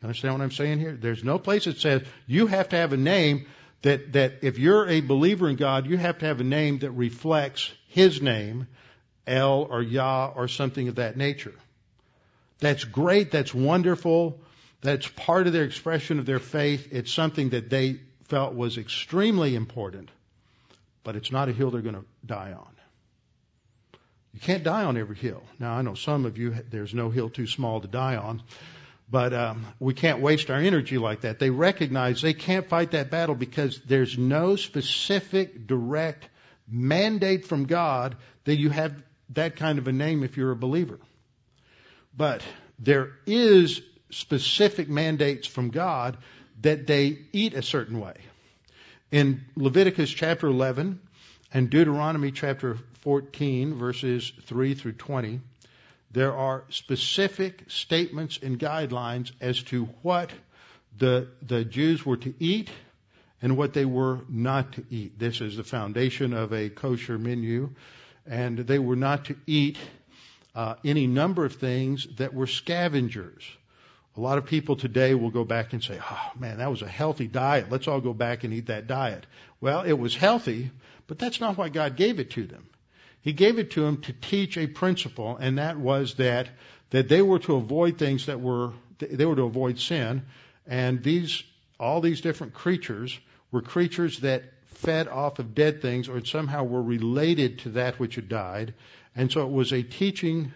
You 0.00 0.06
understand 0.06 0.34
what 0.34 0.42
I'm 0.42 0.50
saying 0.50 0.78
here? 0.78 0.92
There's 0.92 1.24
no 1.24 1.38
place 1.38 1.64
that 1.64 1.78
says 1.78 2.02
you 2.26 2.46
have 2.48 2.68
to 2.70 2.76
have 2.76 2.92
a 2.92 2.98
name 2.98 3.46
that, 3.82 4.12
that 4.12 4.38
if 4.42 4.58
you're 4.58 4.86
a 4.86 5.00
believer 5.00 5.48
in 5.48 5.56
God, 5.56 5.86
you 5.86 5.96
have 5.96 6.18
to 6.18 6.26
have 6.26 6.40
a 6.40 6.44
name 6.44 6.80
that 6.80 6.90
reflects 6.90 7.72
His 7.88 8.20
name, 8.20 8.66
El 9.26 9.62
or 9.62 9.80
Yah 9.82 10.32
or 10.34 10.48
something 10.48 10.88
of 10.88 10.96
that 10.96 11.16
nature. 11.16 11.54
That's 12.60 12.84
great. 12.84 13.30
That's 13.30 13.54
wonderful. 13.54 14.40
That's 14.82 15.06
part 15.08 15.46
of 15.46 15.52
their 15.52 15.64
expression 15.64 16.18
of 16.18 16.26
their 16.26 16.38
faith. 16.38 16.88
It's 16.92 17.12
something 17.12 17.50
that 17.50 17.70
they 17.70 18.00
felt 18.24 18.54
was 18.54 18.78
extremely 18.78 19.54
important, 19.54 20.10
but 21.04 21.16
it's 21.16 21.32
not 21.32 21.48
a 21.48 21.52
hill 21.52 21.70
they're 21.70 21.82
going 21.82 21.96
to 21.96 22.04
die 22.24 22.52
on. 22.52 22.68
You 24.32 24.40
can't 24.40 24.62
die 24.62 24.84
on 24.84 24.96
every 24.96 25.16
hill. 25.16 25.42
Now, 25.58 25.72
I 25.72 25.82
know 25.82 25.94
some 25.94 26.24
of 26.24 26.38
you, 26.38 26.54
there's 26.70 26.94
no 26.94 27.10
hill 27.10 27.30
too 27.30 27.46
small 27.46 27.80
to 27.80 27.88
die 27.88 28.16
on, 28.16 28.42
but 29.10 29.34
um, 29.34 29.66
we 29.80 29.92
can't 29.92 30.20
waste 30.20 30.50
our 30.50 30.58
energy 30.60 30.98
like 30.98 31.22
that. 31.22 31.40
They 31.40 31.50
recognize 31.50 32.22
they 32.22 32.32
can't 32.32 32.68
fight 32.68 32.92
that 32.92 33.10
battle 33.10 33.34
because 33.34 33.80
there's 33.80 34.16
no 34.16 34.54
specific, 34.54 35.66
direct 35.66 36.28
mandate 36.68 37.44
from 37.44 37.64
God 37.66 38.16
that 38.44 38.56
you 38.56 38.70
have 38.70 39.02
that 39.30 39.56
kind 39.56 39.78
of 39.78 39.88
a 39.88 39.92
name 39.92 40.22
if 40.22 40.36
you're 40.36 40.52
a 40.52 40.56
believer. 40.56 41.00
But 42.20 42.42
there 42.78 43.12
is 43.24 43.80
specific 44.10 44.90
mandates 44.90 45.46
from 45.46 45.70
God 45.70 46.18
that 46.60 46.86
they 46.86 47.16
eat 47.32 47.54
a 47.54 47.62
certain 47.62 47.98
way. 47.98 48.12
In 49.10 49.46
Leviticus 49.56 50.10
chapter 50.10 50.46
11 50.46 51.00
and 51.54 51.70
Deuteronomy 51.70 52.30
chapter 52.30 52.76
14 53.00 53.72
verses 53.72 54.30
3 54.42 54.74
through 54.74 54.92
20, 54.92 55.40
there 56.10 56.36
are 56.36 56.64
specific 56.68 57.64
statements 57.68 58.38
and 58.42 58.60
guidelines 58.60 59.32
as 59.40 59.62
to 59.62 59.86
what 60.02 60.30
the, 60.98 61.26
the 61.40 61.64
Jews 61.64 62.04
were 62.04 62.18
to 62.18 62.34
eat 62.38 62.68
and 63.40 63.56
what 63.56 63.72
they 63.72 63.86
were 63.86 64.18
not 64.28 64.72
to 64.72 64.84
eat. 64.90 65.18
This 65.18 65.40
is 65.40 65.56
the 65.56 65.64
foundation 65.64 66.34
of 66.34 66.52
a 66.52 66.68
kosher 66.68 67.16
menu. 67.16 67.70
And 68.26 68.58
they 68.58 68.78
were 68.78 68.94
not 68.94 69.24
to 69.24 69.36
eat 69.46 69.78
uh, 70.54 70.74
any 70.84 71.06
number 71.06 71.44
of 71.44 71.54
things 71.54 72.06
that 72.16 72.34
were 72.34 72.46
scavengers. 72.46 73.44
A 74.16 74.20
lot 74.20 74.38
of 74.38 74.46
people 74.46 74.76
today 74.76 75.14
will 75.14 75.30
go 75.30 75.44
back 75.44 75.72
and 75.72 75.82
say, 75.82 75.98
oh 76.02 76.30
man, 76.38 76.58
that 76.58 76.70
was 76.70 76.82
a 76.82 76.88
healthy 76.88 77.28
diet. 77.28 77.70
Let's 77.70 77.86
all 77.86 78.00
go 78.00 78.12
back 78.12 78.44
and 78.44 78.52
eat 78.52 78.66
that 78.66 78.86
diet. 78.86 79.26
Well, 79.60 79.82
it 79.82 79.92
was 79.92 80.16
healthy, 80.16 80.70
but 81.06 81.18
that's 81.18 81.40
not 81.40 81.56
why 81.56 81.68
God 81.68 81.96
gave 81.96 82.18
it 82.18 82.30
to 82.32 82.44
them. 82.46 82.66
He 83.22 83.32
gave 83.32 83.58
it 83.58 83.72
to 83.72 83.82
them 83.82 84.00
to 84.02 84.12
teach 84.12 84.56
a 84.56 84.66
principle, 84.66 85.36
and 85.36 85.58
that 85.58 85.78
was 85.78 86.14
that, 86.14 86.48
that 86.90 87.08
they 87.08 87.22
were 87.22 87.38
to 87.40 87.56
avoid 87.56 87.98
things 87.98 88.26
that 88.26 88.40
were, 88.40 88.72
they 88.98 89.26
were 89.26 89.36
to 89.36 89.42
avoid 89.42 89.78
sin, 89.78 90.22
and 90.66 91.02
these, 91.02 91.42
all 91.78 92.00
these 92.00 92.20
different 92.20 92.54
creatures 92.54 93.18
were 93.52 93.62
creatures 93.62 94.20
that 94.20 94.44
fed 94.66 95.08
off 95.08 95.38
of 95.38 95.54
dead 95.54 95.82
things 95.82 96.08
or 96.08 96.24
somehow 96.24 96.64
were 96.64 96.82
related 96.82 97.58
to 97.60 97.68
that 97.70 97.98
which 97.98 98.14
had 98.14 98.28
died. 98.28 98.72
And 99.14 99.30
so 99.30 99.42
it 99.42 99.50
was 99.50 99.72
a 99.72 99.82
teaching 99.82 100.52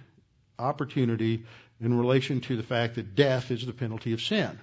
opportunity 0.58 1.44
in 1.80 1.98
relation 1.98 2.40
to 2.42 2.56
the 2.56 2.62
fact 2.62 2.94
that 2.94 3.14
death 3.14 3.50
is 3.50 3.66
the 3.66 3.72
penalty 3.72 4.12
of 4.12 4.22
sin. 4.22 4.58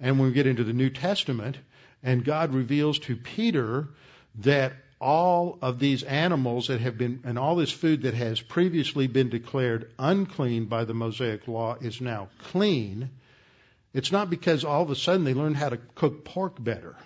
And 0.00 0.18
when 0.18 0.28
we 0.28 0.34
get 0.34 0.46
into 0.46 0.64
the 0.64 0.72
New 0.72 0.90
Testament, 0.90 1.56
and 2.02 2.24
God 2.24 2.54
reveals 2.54 2.98
to 3.00 3.16
Peter 3.16 3.88
that 4.36 4.72
all 5.00 5.58
of 5.62 5.78
these 5.78 6.02
animals 6.02 6.68
that 6.68 6.80
have 6.80 6.96
been, 6.96 7.20
and 7.24 7.38
all 7.38 7.56
this 7.56 7.72
food 7.72 8.02
that 8.02 8.14
has 8.14 8.40
previously 8.40 9.06
been 9.06 9.28
declared 9.28 9.90
unclean 9.98 10.66
by 10.66 10.84
the 10.84 10.94
Mosaic 10.94 11.46
law 11.48 11.76
is 11.80 12.00
now 12.00 12.28
clean. 12.38 13.10
It's 13.92 14.12
not 14.12 14.30
because 14.30 14.64
all 14.64 14.82
of 14.82 14.90
a 14.90 14.96
sudden 14.96 15.24
they 15.24 15.34
learned 15.34 15.56
how 15.56 15.68
to 15.68 15.76
cook 15.76 16.24
pork 16.24 16.62
better. 16.62 16.96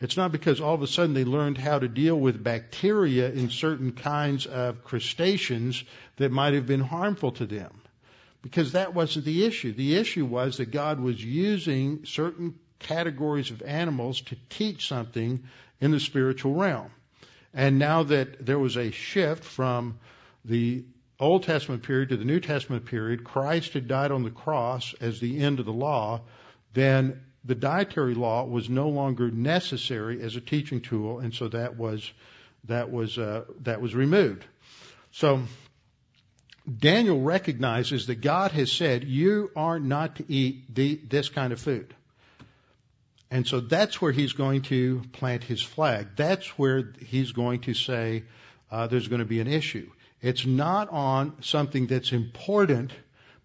It's 0.00 0.16
not 0.16 0.30
because 0.30 0.60
all 0.60 0.74
of 0.74 0.82
a 0.82 0.86
sudden 0.86 1.14
they 1.14 1.24
learned 1.24 1.58
how 1.58 1.78
to 1.78 1.88
deal 1.88 2.18
with 2.18 2.42
bacteria 2.42 3.30
in 3.30 3.50
certain 3.50 3.92
kinds 3.92 4.46
of 4.46 4.84
crustaceans 4.84 5.82
that 6.16 6.30
might 6.30 6.54
have 6.54 6.66
been 6.66 6.80
harmful 6.80 7.32
to 7.32 7.46
them. 7.46 7.80
Because 8.40 8.72
that 8.72 8.94
wasn't 8.94 9.24
the 9.24 9.44
issue. 9.44 9.72
The 9.72 9.96
issue 9.96 10.24
was 10.24 10.58
that 10.58 10.70
God 10.70 11.00
was 11.00 11.22
using 11.22 12.04
certain 12.04 12.54
categories 12.78 13.50
of 13.50 13.62
animals 13.62 14.20
to 14.22 14.36
teach 14.48 14.86
something 14.86 15.42
in 15.80 15.90
the 15.90 15.98
spiritual 15.98 16.54
realm. 16.54 16.90
And 17.52 17.80
now 17.80 18.04
that 18.04 18.46
there 18.46 18.58
was 18.58 18.76
a 18.76 18.92
shift 18.92 19.42
from 19.42 19.98
the 20.44 20.84
Old 21.18 21.42
Testament 21.42 21.82
period 21.82 22.10
to 22.10 22.16
the 22.16 22.24
New 22.24 22.38
Testament 22.38 22.84
period, 22.84 23.24
Christ 23.24 23.72
had 23.72 23.88
died 23.88 24.12
on 24.12 24.22
the 24.22 24.30
cross 24.30 24.94
as 25.00 25.18
the 25.18 25.40
end 25.40 25.58
of 25.58 25.66
the 25.66 25.72
law, 25.72 26.20
then 26.74 27.20
the 27.44 27.54
dietary 27.54 28.14
law 28.14 28.44
was 28.44 28.68
no 28.68 28.88
longer 28.88 29.30
necessary 29.30 30.20
as 30.22 30.36
a 30.36 30.40
teaching 30.40 30.80
tool, 30.80 31.20
and 31.20 31.32
so 31.32 31.48
that 31.48 31.76
was 31.76 32.10
that 32.64 32.90
was 32.90 33.18
uh, 33.18 33.44
that 33.60 33.80
was 33.80 33.94
removed. 33.94 34.44
So 35.12 35.42
Daniel 36.68 37.20
recognizes 37.20 38.06
that 38.08 38.16
God 38.16 38.52
has 38.52 38.70
said 38.70 39.04
you 39.04 39.50
are 39.56 39.80
not 39.80 40.16
to 40.16 40.24
eat 40.28 40.74
the, 40.74 40.96
this 40.96 41.28
kind 41.28 41.52
of 41.52 41.60
food. 41.60 41.94
And 43.30 43.46
so 43.46 43.60
that's 43.60 44.00
where 44.00 44.12
he's 44.12 44.32
going 44.32 44.62
to 44.62 45.02
plant 45.12 45.44
his 45.44 45.62
flag. 45.62 46.08
That's 46.16 46.46
where 46.58 46.92
he's 47.00 47.32
going 47.32 47.60
to 47.60 47.74
say 47.74 48.24
uh, 48.70 48.86
there's 48.86 49.08
going 49.08 49.20
to 49.20 49.26
be 49.26 49.40
an 49.40 49.48
issue. 49.48 49.90
It's 50.20 50.46
not 50.46 50.88
on 50.90 51.42
something 51.42 51.86
that's 51.86 52.12
important, 52.12 52.90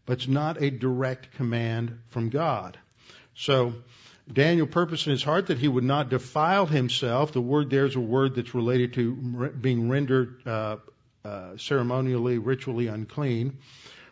but 0.06 0.14
it's 0.14 0.28
not 0.28 0.62
a 0.62 0.70
direct 0.70 1.34
command 1.34 2.00
from 2.10 2.30
God. 2.30 2.78
So 3.36 3.74
Daniel 4.32 4.68
purposed 4.68 5.08
in 5.08 5.12
his 5.12 5.24
heart 5.24 5.48
that 5.48 5.58
he 5.58 5.68
would 5.68 5.84
not 5.84 6.10
defile 6.10 6.66
himself. 6.66 7.32
The 7.34 7.42
word 7.42 7.70
there 7.70 7.86
is 7.86 7.96
a 7.96 8.00
word 8.00 8.36
that's 8.36 8.56
related 8.56 8.94
to 8.94 9.50
being 9.50 9.90
rendered 9.90 10.42
uh, 10.46 10.78
uh, 11.26 11.58
ceremonially, 11.58 12.38
ritually 12.38 12.88
unclean. 12.88 13.58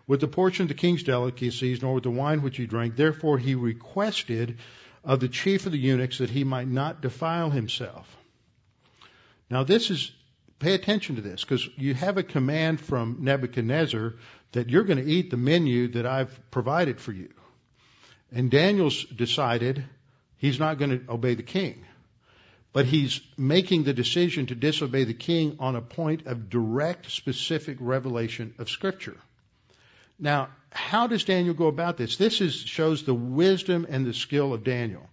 With 0.08 0.20
the 0.20 0.28
portion 0.28 0.64
of 0.64 0.68
the 0.68 0.74
king's 0.74 1.04
delicacies, 1.04 1.82
nor 1.82 1.94
with 1.94 2.04
the 2.04 2.12
wine 2.12 2.42
which 2.42 2.58
he 2.58 2.66
drank. 2.66 2.96
Therefore 2.96 3.38
he 3.38 3.56
requested 3.56 4.58
of 5.04 5.20
the 5.20 5.30
chief 5.30 5.66
of 5.66 5.72
the 5.72 5.78
eunuchs 5.78 6.18
that 6.18 6.30
he 6.30 6.44
might 6.44 6.68
not 6.68 7.02
defile 7.02 7.50
himself. 7.50 8.18
Now 9.50 9.64
this 9.64 9.90
is, 9.90 10.12
pay 10.60 10.74
attention 10.74 11.16
to 11.16 11.22
this, 11.22 11.44
because 11.44 11.68
you 11.78 11.94
have 11.94 12.18
a 12.18 12.24
command 12.24 12.82
from 12.82 13.18
Nebuchadnezzar 13.22 14.16
that 14.52 14.70
you're 14.70 14.84
going 14.84 15.04
to 15.04 15.10
eat 15.10 15.32
the 15.32 15.38
menu 15.38 15.88
that 15.90 16.06
I've 16.06 16.52
provided 16.52 17.00
for 17.00 17.14
you. 17.14 17.30
And 18.32 18.50
Daniel's 18.50 19.04
decided 19.04 19.84
he's 20.38 20.60
not 20.60 20.78
going 20.78 20.92
to 20.92 21.12
obey 21.12 21.36
the 21.36 21.44
king. 21.44 21.86
But 22.74 22.86
he's 22.86 23.20
making 23.38 23.84
the 23.84 23.94
decision 23.94 24.46
to 24.46 24.56
disobey 24.56 25.04
the 25.04 25.14
king 25.14 25.58
on 25.60 25.76
a 25.76 25.82
point 25.82 26.26
of 26.26 26.50
direct, 26.50 27.12
specific 27.12 27.78
revelation 27.82 28.54
of 28.58 28.70
Scripture. 28.70 29.18
Now, 30.18 30.50
how 30.72 31.08
does 31.08 31.26
Daniel 31.26 31.54
go 31.54 31.68
about 31.68 31.98
this? 31.98 32.16
This 32.16 32.40
is, 32.40 32.56
shows 32.56 33.04
the 33.04 33.14
wisdom 33.14 33.86
and 33.90 34.06
the 34.06 34.14
skill 34.14 34.54
of 34.54 34.64
Daniel. 34.64 35.10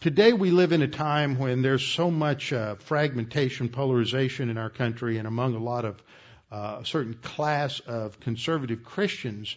Today 0.00 0.32
we 0.32 0.50
live 0.50 0.72
in 0.72 0.82
a 0.82 0.88
time 0.88 1.38
when 1.38 1.62
there's 1.62 1.84
so 1.84 2.10
much 2.10 2.52
uh, 2.52 2.76
fragmentation, 2.76 3.68
polarization 3.68 4.48
in 4.48 4.56
our 4.56 4.70
country 4.70 5.18
and 5.18 5.26
among 5.26 5.54
a 5.54 5.62
lot 5.62 5.84
of 5.84 6.02
uh, 6.50 6.78
a 6.80 6.86
certain 6.86 7.14
class 7.14 7.80
of 7.80 8.20
conservative 8.20 8.84
Christians 8.84 9.56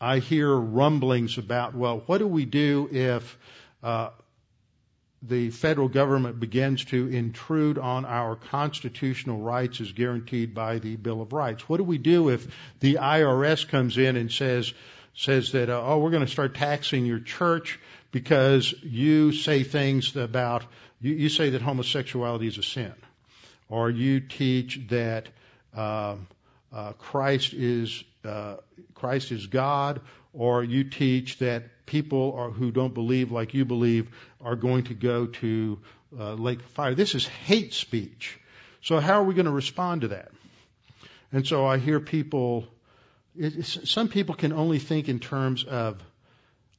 I 0.00 0.18
hear 0.18 0.54
rumblings 0.54 1.38
about, 1.38 1.74
well, 1.74 2.02
what 2.06 2.18
do 2.18 2.26
we 2.26 2.44
do 2.44 2.88
if 2.90 3.38
uh, 3.82 4.10
the 5.22 5.50
federal 5.50 5.88
government 5.88 6.38
begins 6.38 6.84
to 6.86 7.08
intrude 7.08 7.78
on 7.78 8.04
our 8.04 8.36
constitutional 8.36 9.40
rights 9.40 9.80
as 9.80 9.92
guaranteed 9.92 10.54
by 10.54 10.78
the 10.78 10.96
Bill 10.96 11.22
of 11.22 11.32
Rights? 11.32 11.68
What 11.68 11.78
do 11.78 11.84
we 11.84 11.98
do 11.98 12.28
if 12.28 12.46
the 12.80 12.94
IRS 12.94 13.66
comes 13.66 13.96
in 13.98 14.16
and 14.16 14.30
says 14.30 14.72
says 15.18 15.52
that 15.52 15.70
uh, 15.70 15.82
oh 15.82 15.98
we're 15.98 16.10
going 16.10 16.26
to 16.26 16.30
start 16.30 16.54
taxing 16.54 17.06
your 17.06 17.20
church 17.20 17.80
because 18.12 18.74
you 18.82 19.32
say 19.32 19.62
things 19.62 20.14
about 20.14 20.64
you, 21.00 21.14
you 21.14 21.28
say 21.30 21.50
that 21.50 21.62
homosexuality 21.62 22.46
is 22.46 22.58
a 22.58 22.62
sin, 22.62 22.92
or 23.68 23.90
you 23.90 24.20
teach 24.20 24.80
that 24.88 25.28
uh, 25.74 26.16
uh, 26.72 26.92
Christ 26.92 27.54
is 27.54 28.04
uh, 28.26 28.56
Christ 28.94 29.32
is 29.32 29.46
God, 29.46 30.00
or 30.32 30.62
you 30.62 30.84
teach 30.84 31.38
that 31.38 31.86
people 31.86 32.34
are, 32.36 32.50
who 32.50 32.70
don't 32.70 32.92
believe 32.92 33.30
like 33.30 33.54
you 33.54 33.64
believe 33.64 34.10
are 34.40 34.56
going 34.56 34.84
to 34.84 34.94
go 34.94 35.26
to 35.26 35.78
uh, 36.18 36.34
lake 36.34 36.60
fire. 36.62 36.94
This 36.94 37.14
is 37.14 37.26
hate 37.26 37.72
speech. 37.72 38.38
So 38.82 39.00
how 39.00 39.20
are 39.20 39.24
we 39.24 39.34
going 39.34 39.46
to 39.46 39.52
respond 39.52 40.02
to 40.02 40.08
that? 40.08 40.30
And 41.32 41.46
so 41.46 41.66
I 41.66 41.78
hear 41.78 42.00
people. 42.00 42.66
some 43.60 44.08
people 44.08 44.34
can 44.34 44.52
only 44.52 44.78
think 44.78 45.08
in 45.08 45.18
terms 45.18 45.64
of 45.64 46.02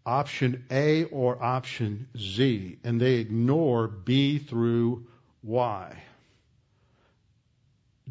option 0.05 0.65
A 0.71 1.03
or 1.05 1.43
option 1.43 2.07
Z, 2.17 2.79
and 2.83 2.99
they 2.99 3.15
ignore 3.15 3.87
B 3.87 4.39
through 4.39 5.05
Y. 5.43 6.03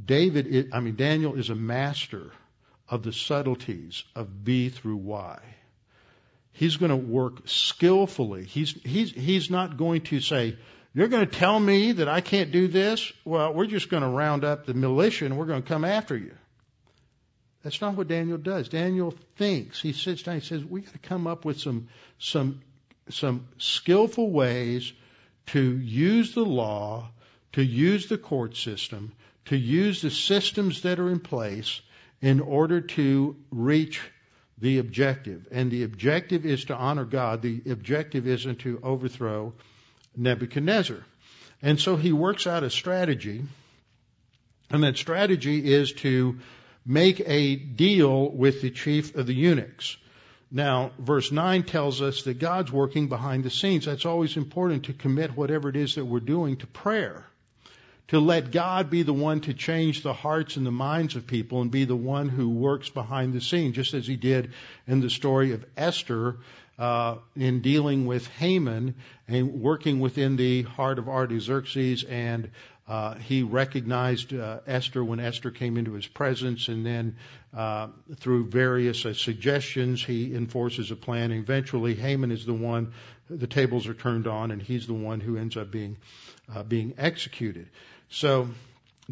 David, 0.04 0.70
I 0.72 0.80
mean 0.80 0.96
Daniel, 0.96 1.34
is 1.34 1.48
a 1.48 1.54
master 1.54 2.32
of 2.88 3.02
the 3.02 3.12
subtleties 3.12 4.04
of 4.14 4.44
B 4.44 4.68
through 4.68 4.96
Y. 4.96 5.38
He's 6.52 6.76
going 6.76 6.90
to 6.90 6.96
work 6.96 7.46
skillfully. 7.46 8.44
He's, 8.44 8.72
he's, 8.84 9.10
he's 9.10 9.50
not 9.50 9.76
going 9.76 10.02
to 10.02 10.20
say, 10.20 10.56
you're 10.94 11.08
going 11.08 11.26
to 11.26 11.38
tell 11.38 11.60
me 11.60 11.92
that 11.92 12.08
I 12.08 12.22
can't 12.22 12.50
do 12.50 12.68
this? 12.68 13.12
Well, 13.24 13.52
we're 13.52 13.66
just 13.66 13.90
going 13.90 14.02
to 14.02 14.08
round 14.08 14.44
up 14.44 14.64
the 14.64 14.72
militia 14.72 15.26
and 15.26 15.36
we're 15.36 15.44
going 15.44 15.62
to 15.62 15.68
come 15.68 15.84
after 15.84 16.16
you. 16.16 16.32
That's 17.62 17.80
not 17.80 17.96
what 17.96 18.06
Daniel 18.06 18.38
does. 18.38 18.68
Daniel 18.68 19.12
thinks. 19.36 19.82
He 19.82 19.92
sits 19.92 20.22
down. 20.22 20.36
He 20.36 20.40
says, 20.40 20.64
"We 20.64 20.82
got 20.82 20.92
to 20.92 21.00
come 21.00 21.26
up 21.26 21.44
with 21.44 21.58
some 21.58 21.88
some 22.20 22.60
some 23.08 23.48
skillful 23.58 24.30
ways 24.30 24.92
to 25.46 25.76
use 25.76 26.32
the 26.32 26.44
law, 26.44 27.10
to 27.54 27.64
use 27.64 28.06
the 28.06 28.18
court 28.18 28.56
system, 28.56 29.12
to 29.46 29.56
use 29.56 30.00
the 30.00 30.12
systems 30.12 30.82
that 30.82 31.00
are 31.00 31.10
in 31.10 31.18
place 31.18 31.80
in 32.20 32.40
order 32.40 32.80
to 32.80 33.36
reach 33.50 34.00
the 34.58 34.78
objective. 34.78 35.48
And 35.50 35.70
the 35.70 35.84
objective 35.84 36.46
is 36.46 36.64
to 36.66 36.74
honor 36.76 37.04
God. 37.04 37.42
The 37.42 37.62
objective 37.70 38.26
isn't 38.26 38.60
to 38.60 38.80
overthrow 38.82 39.52
Nebuchadnezzar. 40.16 41.04
And 41.62 41.78
so 41.80 41.96
he 41.96 42.12
works 42.12 42.46
out 42.46 42.62
a 42.62 42.70
strategy 42.70 43.42
And 44.70 44.82
that 44.82 44.96
strategy 44.96 45.72
is 45.74 45.92
to 45.94 46.38
make 46.84 47.20
a 47.26 47.56
deal 47.56 48.30
with 48.30 48.62
the 48.62 48.70
chief 48.70 49.14
of 49.14 49.26
the 49.26 49.34
eunuchs. 49.34 49.96
Now, 50.50 50.92
verse 50.98 51.32
9 51.32 51.64
tells 51.64 52.00
us 52.00 52.22
that 52.22 52.38
God's 52.38 52.72
working 52.72 53.08
behind 53.08 53.44
the 53.44 53.50
scenes. 53.50 53.86
That's 53.86 54.06
always 54.06 54.36
important 54.36 54.84
to 54.84 54.92
commit 54.92 55.36
whatever 55.36 55.68
it 55.68 55.76
is 55.76 55.96
that 55.96 56.04
we're 56.04 56.20
doing 56.20 56.56
to 56.58 56.66
prayer. 56.66 57.26
To 58.08 58.20
let 58.20 58.52
God 58.52 58.88
be 58.88 59.02
the 59.02 59.12
one 59.12 59.40
to 59.42 59.54
change 59.54 60.02
the 60.02 60.12
hearts 60.12 60.56
and 60.56 60.64
the 60.64 60.70
minds 60.70 61.16
of 61.16 61.26
people 61.26 61.60
and 61.60 61.70
be 61.70 61.84
the 61.84 61.96
one 61.96 62.28
who 62.28 62.48
works 62.48 62.88
behind 62.88 63.32
the 63.32 63.40
scenes, 63.40 63.74
just 63.74 63.94
as 63.94 64.06
he 64.06 64.16
did 64.16 64.52
in 64.86 65.00
the 65.00 65.10
story 65.10 65.52
of 65.52 65.64
Esther 65.76 66.36
uh, 66.78 67.16
in 67.34 67.62
dealing 67.62 68.06
with 68.06 68.28
Haman 68.28 68.94
and 69.26 69.60
working 69.60 69.98
within 69.98 70.36
the 70.36 70.62
heart 70.62 70.98
of 70.98 71.08
Artaxerxes 71.08 72.04
and 72.04 72.50
uh, 72.88 73.14
he 73.14 73.42
recognized 73.42 74.32
uh, 74.32 74.60
Esther 74.66 75.02
when 75.02 75.18
Esther 75.18 75.50
came 75.50 75.76
into 75.76 75.92
his 75.94 76.06
presence, 76.06 76.68
and 76.68 76.86
then 76.86 77.16
uh, 77.52 77.88
through 78.16 78.48
various 78.48 79.04
uh, 79.04 79.12
suggestions, 79.12 80.04
he 80.04 80.34
enforces 80.34 80.92
a 80.92 80.96
plan. 80.96 81.32
And 81.32 81.42
eventually, 81.42 81.94
Haman 81.94 82.30
is 82.30 82.46
the 82.46 82.54
one. 82.54 82.92
The 83.28 83.48
tables 83.48 83.88
are 83.88 83.94
turned 83.94 84.28
on, 84.28 84.52
and 84.52 84.62
he's 84.62 84.86
the 84.86 84.94
one 84.94 85.18
who 85.18 85.36
ends 85.36 85.56
up 85.56 85.72
being 85.72 85.96
uh, 86.54 86.62
being 86.62 86.94
executed. 86.96 87.68
So 88.08 88.48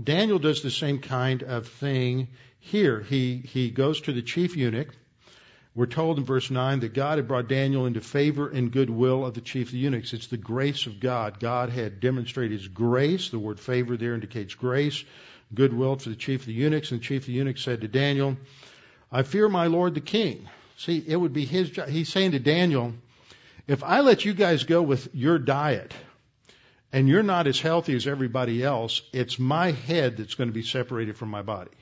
Daniel 0.03 0.39
does 0.39 0.63
the 0.63 0.71
same 0.71 1.01
kind 1.01 1.43
of 1.43 1.69
thing 1.69 2.29
here. 2.61 3.01
He 3.01 3.39
he 3.39 3.71
goes 3.71 4.01
to 4.03 4.13
the 4.13 4.23
chief 4.23 4.57
eunuch 4.57 4.95
we're 5.77 5.87
told 5.87 6.19
in 6.19 6.25
verse 6.25 6.53
9 6.53 6.81
that 6.81 6.95
God 6.95 7.19
had 7.19 7.27
brought 7.27 7.49
Daniel 7.49 7.87
into 7.87 8.01
favor 8.01 8.49
and 8.49 8.71
goodwill 8.71 9.27
of 9.27 9.35
the 9.35 9.41
chief 9.41 9.73
the 9.73 9.79
eunuchs. 9.79 10.13
It's 10.13 10.29
the 10.29 10.37
grace 10.37 10.87
of 10.87 11.01
God. 11.01 11.41
God 11.41 11.71
had 11.71 11.99
demonstrated 11.99 12.57
his 12.57 12.69
grace. 12.69 13.31
The 13.31 13.41
word 13.41 13.59
favor 13.59 13.97
there 13.97 14.15
indicates 14.15 14.55
grace, 14.55 15.03
goodwill 15.53 15.97
to 15.97 16.09
the 16.09 16.15
chief 16.15 16.43
of 16.43 16.47
the 16.47 16.53
eunuchs. 16.53 16.93
And 16.93 17.01
the 17.01 17.05
chief 17.05 17.23
of 17.23 17.27
the 17.27 17.33
eunuchs 17.33 17.63
said 17.63 17.81
to 17.81 17.89
Daniel, 17.89 18.37
I 19.11 19.25
fear 19.25 19.49
my 19.49 19.67
lord 19.67 19.95
the 19.95 20.01
king. 20.01 20.49
See, 20.77 21.03
it 21.05 21.17
would 21.17 21.33
be 21.33 21.45
his 21.45 21.71
job. 21.71 21.89
He's 21.89 22.09
saying 22.09 22.33
to 22.33 22.39
Daniel, 22.39 22.95
if 23.67 23.83
I 23.83 24.01
let 24.01 24.25
you 24.25 24.33
guys 24.33 24.63
go 24.63 24.81
with 24.81 25.13
your 25.13 25.41
diet 25.41 25.93
and 26.95 27.09
you're 27.09 27.25
not 27.25 27.49
as 27.49 27.59
healthy 27.59 27.97
as 27.97 28.07
everybody 28.07 28.63
else, 28.63 29.03
it's 29.13 29.37
my 29.37 29.73
head 29.73 30.17
that's 30.17 30.37
going 30.37 30.49
to 30.49 30.55
be 30.55 30.63
separated 30.63 31.17
from 31.17 31.29
my 31.29 31.43
body 31.43 31.73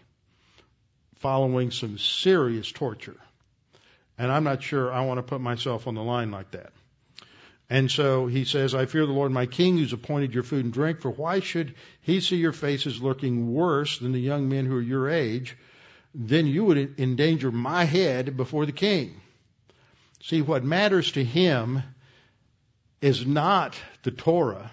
following 1.17 1.71
some 1.71 1.99
serious 1.99 2.73
torture. 2.73 3.19
And 4.17 4.33
I'm 4.33 4.43
not 4.43 4.63
sure 4.63 4.91
I 4.91 5.05
want 5.05 5.19
to 5.19 5.23
put 5.23 5.43
myself 5.43 5.87
on 5.87 5.95
the 5.95 6.03
line 6.03 6.31
like 6.31 6.53
that. 6.53 6.73
And 7.69 7.91
so 7.91 8.27
he 8.27 8.47
says, 8.47 8.75
I 8.75 8.87
fear 8.87 9.05
the 9.05 9.13
Lord 9.13 9.33
my 9.33 9.45
king 9.45 9.77
who's 9.77 9.93
appointed 9.93 10.33
your 10.33 10.45
food 10.45 10.65
and 10.65 10.73
drink, 10.73 11.03
for 11.03 11.11
why 11.11 11.41
should 11.41 11.75
he 12.01 12.21
see 12.21 12.37
your 12.37 12.53
faces 12.55 13.03
looking 13.03 13.53
worse 13.53 13.99
than 13.99 14.13
the 14.13 14.19
young 14.19 14.49
men 14.49 14.65
who 14.65 14.79
are 14.79 14.81
your 14.81 15.11
age? 15.11 15.59
Then 16.15 16.47
you 16.47 16.65
would 16.65 16.99
endanger 16.99 17.53
my 17.53 17.85
head 17.85 18.35
before 18.39 18.65
the 18.65 18.73
king. 18.73 19.21
See, 20.23 20.41
what 20.41 20.65
matters 20.65 21.13
to 21.13 21.23
him 21.23 21.83
is 23.03 23.27
not 23.27 23.79
the 24.05 24.11
Torah. 24.11 24.71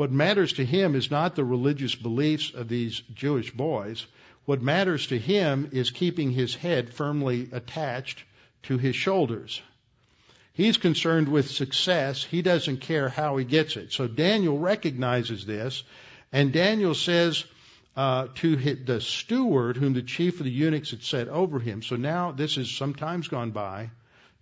What 0.00 0.10
matters 0.10 0.54
to 0.54 0.64
him 0.64 0.94
is 0.94 1.10
not 1.10 1.36
the 1.36 1.44
religious 1.44 1.94
beliefs 1.94 2.54
of 2.54 2.68
these 2.68 3.02
Jewish 3.12 3.50
boys. 3.50 4.06
What 4.46 4.62
matters 4.62 5.08
to 5.08 5.18
him 5.18 5.68
is 5.72 5.90
keeping 5.90 6.30
his 6.30 6.54
head 6.54 6.94
firmly 6.94 7.50
attached 7.52 8.24
to 8.62 8.78
his 8.78 8.96
shoulders. 8.96 9.60
He's 10.54 10.78
concerned 10.78 11.28
with 11.28 11.50
success. 11.50 12.24
He 12.24 12.40
doesn't 12.40 12.78
care 12.78 13.10
how 13.10 13.36
he 13.36 13.44
gets 13.44 13.76
it. 13.76 13.92
So 13.92 14.08
Daniel 14.08 14.58
recognizes 14.58 15.44
this, 15.44 15.82
and 16.32 16.50
Daniel 16.50 16.94
says 16.94 17.44
uh, 17.94 18.28
to 18.36 18.56
the 18.56 19.02
steward, 19.02 19.76
whom 19.76 19.92
the 19.92 20.00
chief 20.00 20.40
of 20.40 20.44
the 20.44 20.50
eunuchs 20.50 20.92
had 20.92 21.02
set 21.02 21.28
over 21.28 21.58
him. 21.58 21.82
So 21.82 21.96
now 21.96 22.32
this 22.32 22.56
is 22.56 22.74
some 22.74 22.94
time's 22.94 23.28
gone 23.28 23.50
by. 23.50 23.90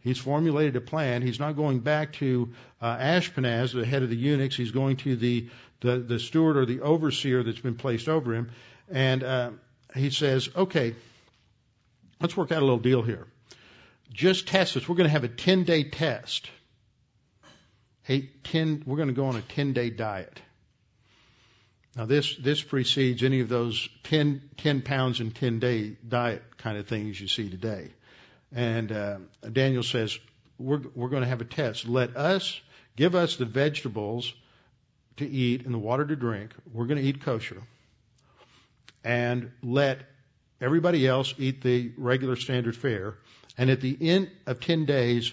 He's 0.00 0.18
formulated 0.18 0.76
a 0.76 0.80
plan. 0.80 1.22
He's 1.22 1.40
not 1.40 1.56
going 1.56 1.80
back 1.80 2.12
to 2.14 2.52
uh, 2.80 2.96
Ashpenaz, 2.96 3.72
the 3.72 3.84
head 3.84 4.02
of 4.02 4.10
the 4.10 4.16
eunuchs. 4.16 4.56
He's 4.56 4.70
going 4.70 4.96
to 4.98 5.16
the, 5.16 5.48
the, 5.80 5.98
the 5.98 6.18
steward 6.18 6.56
or 6.56 6.66
the 6.66 6.80
overseer 6.80 7.42
that's 7.42 7.60
been 7.60 7.74
placed 7.74 8.08
over 8.08 8.34
him. 8.34 8.50
And 8.90 9.22
uh, 9.22 9.50
he 9.94 10.10
says, 10.10 10.48
okay, 10.54 10.94
let's 12.20 12.36
work 12.36 12.52
out 12.52 12.62
a 12.62 12.64
little 12.64 12.78
deal 12.78 13.02
here 13.02 13.26
just 14.12 14.48
test 14.48 14.76
us. 14.76 14.88
We're 14.88 14.96
going 14.96 15.06
to 15.06 15.12
have 15.12 15.24
a 15.24 15.28
10 15.28 15.64
day 15.64 15.84
test. 15.84 16.50
Hey, 18.02 18.30
10, 18.44 18.84
we're 18.86 18.96
going 18.96 19.08
to 19.08 19.14
go 19.14 19.26
on 19.26 19.36
a 19.36 19.42
10 19.42 19.72
day 19.72 19.90
diet. 19.90 20.40
Now 21.96 22.06
this, 22.06 22.36
this 22.36 22.62
precedes 22.62 23.22
any 23.22 23.40
of 23.40 23.48
those 23.48 23.88
10, 24.04 24.42
10 24.56 24.82
pounds 24.82 25.20
in 25.20 25.30
10 25.30 25.58
day 25.58 25.96
diet 26.06 26.42
kind 26.56 26.78
of 26.78 26.86
things 26.86 27.20
you 27.20 27.28
see 27.28 27.50
today. 27.50 27.90
And, 28.52 28.92
uh, 28.92 29.18
Daniel 29.52 29.82
says, 29.82 30.18
we're, 30.58 30.80
we're 30.94 31.08
going 31.08 31.22
to 31.22 31.28
have 31.28 31.40
a 31.40 31.44
test. 31.44 31.86
Let 31.86 32.16
us, 32.16 32.60
give 32.96 33.14
us 33.14 33.36
the 33.36 33.44
vegetables 33.44 34.32
to 35.18 35.28
eat 35.28 35.64
and 35.64 35.74
the 35.74 35.78
water 35.78 36.04
to 36.04 36.16
drink. 36.16 36.52
We're 36.72 36.86
going 36.86 37.00
to 37.00 37.06
eat 37.06 37.22
kosher. 37.22 37.62
And 39.04 39.52
let 39.62 40.00
everybody 40.60 41.06
else 41.06 41.34
eat 41.38 41.62
the 41.62 41.92
regular 41.96 42.36
standard 42.36 42.76
fare. 42.76 43.14
And 43.56 43.70
at 43.70 43.80
the 43.80 43.96
end 44.00 44.30
of 44.46 44.60
10 44.60 44.84
days, 44.86 45.32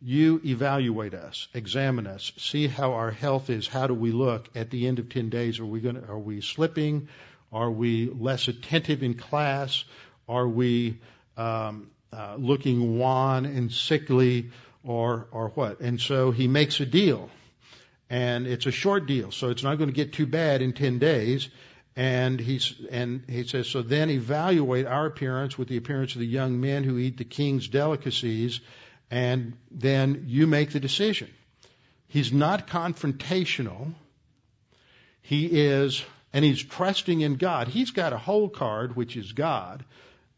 you 0.00 0.40
evaluate 0.44 1.14
us, 1.14 1.48
examine 1.54 2.06
us, 2.06 2.32
see 2.36 2.66
how 2.66 2.92
our 2.92 3.10
health 3.10 3.48
is. 3.48 3.66
How 3.66 3.86
do 3.86 3.94
we 3.94 4.12
look 4.12 4.48
at 4.54 4.70
the 4.70 4.86
end 4.86 4.98
of 4.98 5.08
10 5.08 5.30
days? 5.30 5.60
Are 5.60 5.66
we 5.66 5.80
going 5.80 5.94
to, 5.94 6.06
are 6.06 6.18
we 6.18 6.40
slipping? 6.40 7.08
Are 7.52 7.70
we 7.70 8.10
less 8.10 8.48
attentive 8.48 9.02
in 9.02 9.14
class? 9.14 9.84
Are 10.28 10.46
we 10.46 10.98
um, 11.36 11.90
uh, 12.14 12.36
looking 12.38 12.98
wan 12.98 13.44
and 13.44 13.72
sickly, 13.72 14.50
or 14.82 15.26
or 15.32 15.48
what? 15.50 15.80
And 15.80 16.00
so 16.00 16.30
he 16.30 16.48
makes 16.48 16.80
a 16.80 16.86
deal, 16.86 17.30
and 18.08 18.46
it's 18.46 18.66
a 18.66 18.70
short 18.70 19.06
deal, 19.06 19.30
so 19.30 19.50
it's 19.50 19.62
not 19.62 19.76
going 19.76 19.88
to 19.88 19.94
get 19.94 20.12
too 20.12 20.26
bad 20.26 20.62
in 20.62 20.72
10 20.72 20.98
days. 20.98 21.48
And 21.96 22.40
he's, 22.40 22.74
and 22.90 23.22
he 23.28 23.44
says, 23.44 23.68
so 23.68 23.82
then 23.82 24.10
evaluate 24.10 24.86
our 24.86 25.06
appearance 25.06 25.56
with 25.56 25.68
the 25.68 25.76
appearance 25.76 26.14
of 26.14 26.20
the 26.20 26.26
young 26.26 26.60
men 26.60 26.82
who 26.82 26.98
eat 26.98 27.18
the 27.18 27.24
king's 27.24 27.68
delicacies, 27.68 28.60
and 29.10 29.56
then 29.70 30.24
you 30.26 30.48
make 30.48 30.72
the 30.72 30.80
decision. 30.80 31.30
He's 32.08 32.32
not 32.32 32.66
confrontational. 32.66 33.92
He 35.22 35.46
is, 35.46 36.04
and 36.32 36.44
he's 36.44 36.62
trusting 36.62 37.20
in 37.20 37.36
God. 37.36 37.68
He's 37.68 37.92
got 37.92 38.12
a 38.12 38.18
hole 38.18 38.48
card, 38.48 38.96
which 38.96 39.16
is 39.16 39.32
God, 39.32 39.84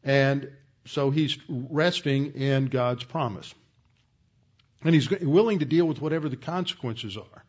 and 0.04 0.50
so 0.87 1.11
he's 1.11 1.39
resting 1.49 2.32
in 2.34 2.66
God's 2.66 3.05
promise. 3.05 3.55
And 4.82 4.95
he's 4.95 5.11
willing 5.11 5.61
to 5.61 5.64
deal 5.64 5.87
with 5.87 6.01
whatever 6.01 6.28
the 6.28 6.37
consequences 6.37 7.16
are. 7.16 7.45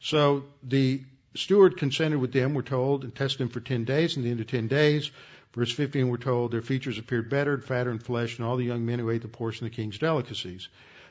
So 0.00 0.44
the 0.62 1.02
steward 1.34 1.76
consented 1.76 2.20
with 2.20 2.32
them, 2.32 2.54
we're 2.54 2.62
told, 2.62 3.04
and 3.04 3.14
tested 3.14 3.40
them 3.40 3.48
for 3.48 3.60
10 3.60 3.84
days. 3.84 4.16
And 4.16 4.24
the 4.24 4.30
end 4.30 4.40
of 4.40 4.46
10 4.46 4.68
days, 4.68 5.10
verse 5.54 5.72
15, 5.72 6.08
we're 6.08 6.16
told 6.16 6.52
their 6.52 6.62
features 6.62 6.98
appeared 6.98 7.28
better, 7.28 7.54
and 7.54 7.64
fatter 7.64 7.90
in 7.90 7.98
flesh, 7.98 8.38
and 8.38 8.46
all 8.46 8.56
the 8.56 8.64
young 8.64 8.86
men 8.86 8.98
who 8.98 9.10
ate 9.10 9.22
the 9.22 9.28
portion 9.28 9.66
of 9.66 9.72
the 9.72 9.76
king's 9.76 9.98
delicacies. 9.98 10.68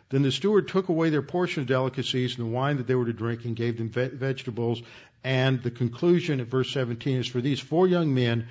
Then 0.10 0.24
the 0.24 0.32
steward 0.32 0.68
took 0.68 0.90
away 0.90 1.10
their 1.10 1.22
portion 1.22 1.62
of 1.62 1.68
delicacies 1.68 2.38
and 2.38 2.46
the 2.46 2.52
wine 2.52 2.78
that 2.78 2.88
they 2.88 2.96
were 2.96 3.06
to 3.06 3.14
drink 3.14 3.46
and 3.46 3.56
gave 3.56 3.78
them 3.78 3.90
ve- 3.90 4.10
vegetables. 4.10 4.82
And 5.24 5.64
the 5.64 5.72
conclusion 5.72 6.42
at 6.42 6.48
verse 6.48 6.70
17 6.72 7.20
is 7.20 7.28
for 7.28 7.40
these 7.40 7.62
four 7.62 7.88
young 7.88 8.14
men, 8.14 8.48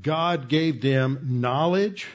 God 0.00 0.48
gave 0.48 0.80
them 0.80 1.18
knowledge 1.22 2.06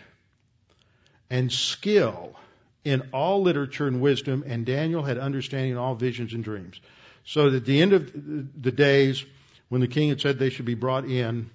and 1.29 1.51
skill 1.51 2.35
in 2.83 3.09
all 3.11 3.41
literature 3.41 3.87
and 3.87 4.01
wisdom, 4.01 4.43
and 4.47 4.65
Daniel 4.65 5.03
had 5.03 5.17
understanding 5.17 5.71
in 5.71 5.77
all 5.77 5.95
visions 5.95 6.33
and 6.33 6.43
dreams. 6.43 6.79
So 7.25 7.53
at 7.53 7.65
the 7.65 7.81
end 7.81 7.93
of 7.93 8.11
the 8.13 8.71
days, 8.71 9.25
when 9.69 9.81
the 9.81 9.87
king 9.87 10.09
had 10.09 10.21
said 10.21 10.39
they 10.39 10.49
should 10.49 10.65
be 10.65 10.75
brought 10.75 11.05
in, 11.05 11.49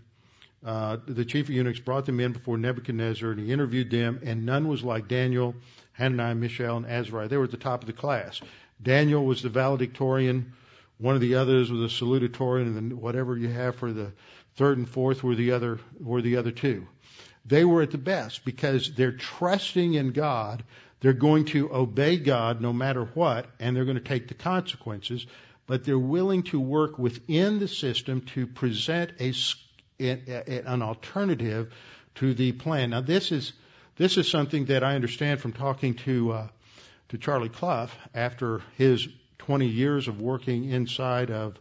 uh, 0.65 0.99
the 1.07 1.25
chief 1.25 1.47
of 1.47 1.55
eunuchs 1.55 1.81
brought 1.81 2.07
them 2.07 2.21
in 2.21 2.33
before 2.33 2.59
Nebuchadnezzar, 2.59 3.31
and 3.31 3.41
he 3.41 3.51
interviewed 3.51 3.91
them, 3.91 4.21
and 4.23 4.45
none 4.45 4.69
was 4.69 4.85
like 4.85 5.09
Daniel, 5.09 5.55
Hananiah, 5.93 6.35
Mishael, 6.35 6.77
and 6.77 6.87
Azariah. 6.87 7.29
They 7.29 7.37
were 7.37 7.45
at 7.45 7.51
the 7.51 7.57
top 7.57 7.83
of 7.83 7.87
the 7.87 7.93
class. 7.93 8.41
Daniel 8.83 9.25
was 9.25 9.43
the 9.43 9.49
valedictorian. 9.49 10.53
One 10.99 11.15
of 11.15 11.21
the 11.21 11.37
others 11.37 11.71
was 11.71 11.81
a 11.81 12.05
salutatorian, 12.05 12.67
and 12.67 12.77
then 12.77 13.01
whatever 13.01 13.37
you 13.37 13.49
have 13.49 13.77
for 13.77 13.93
the 13.93 14.13
third 14.57 14.79
and 14.79 14.89
fourth 14.89 15.25
were 15.25 15.35
the 15.35 15.53
other 15.53 15.81
were 15.99 16.23
the 16.23 16.37
other 16.37 16.51
two. 16.51 16.87
They 17.45 17.65
were 17.65 17.83
at 17.83 17.91
the 17.91 17.99
best 17.99 18.45
because 18.45 18.93
they're 18.95 19.13
trusting 19.13 19.95
in 19.95 20.13
God. 20.13 20.63
They're 21.01 21.13
going 21.13 21.47
to 21.47 21.75
obey 21.75 22.17
God 22.17 22.61
no 22.61 22.73
matter 22.73 23.05
what, 23.05 23.47
and 23.59 23.75
they're 23.75 23.85
going 23.85 23.97
to 23.97 24.03
take 24.03 24.29
the 24.29 24.35
consequences 24.35 25.27
but 25.67 25.85
they're 25.85 25.99
willing 25.99 26.43
to 26.43 26.61
work 26.61 26.99
within 26.99 27.59
the 27.59 27.69
system 27.69 28.21
to 28.21 28.47
present 28.47 29.13
a, 29.21 29.33
an 29.99 30.83
alternative 30.83 31.73
to 32.17 32.35
the 32.35 32.53
plan. 32.53 32.91
Now, 32.91 33.01
this 33.01 33.33
is 33.33 33.53
this 33.97 34.17
is 34.17 34.31
something 34.31 34.67
that 34.67 34.83
I 34.83 34.95
understand 34.95 35.41
from 35.41 35.53
talking 35.53 35.95
to 35.95 36.33
uh, 36.33 36.49
to 37.11 37.19
Charlie 37.19 37.49
Clough 37.49 37.89
after 38.15 38.63
his 38.77 39.07
20 39.39 39.67
years 39.67 40.09
of 40.09 40.21
working 40.21 40.65
inside 40.71 41.31
of 41.31 41.57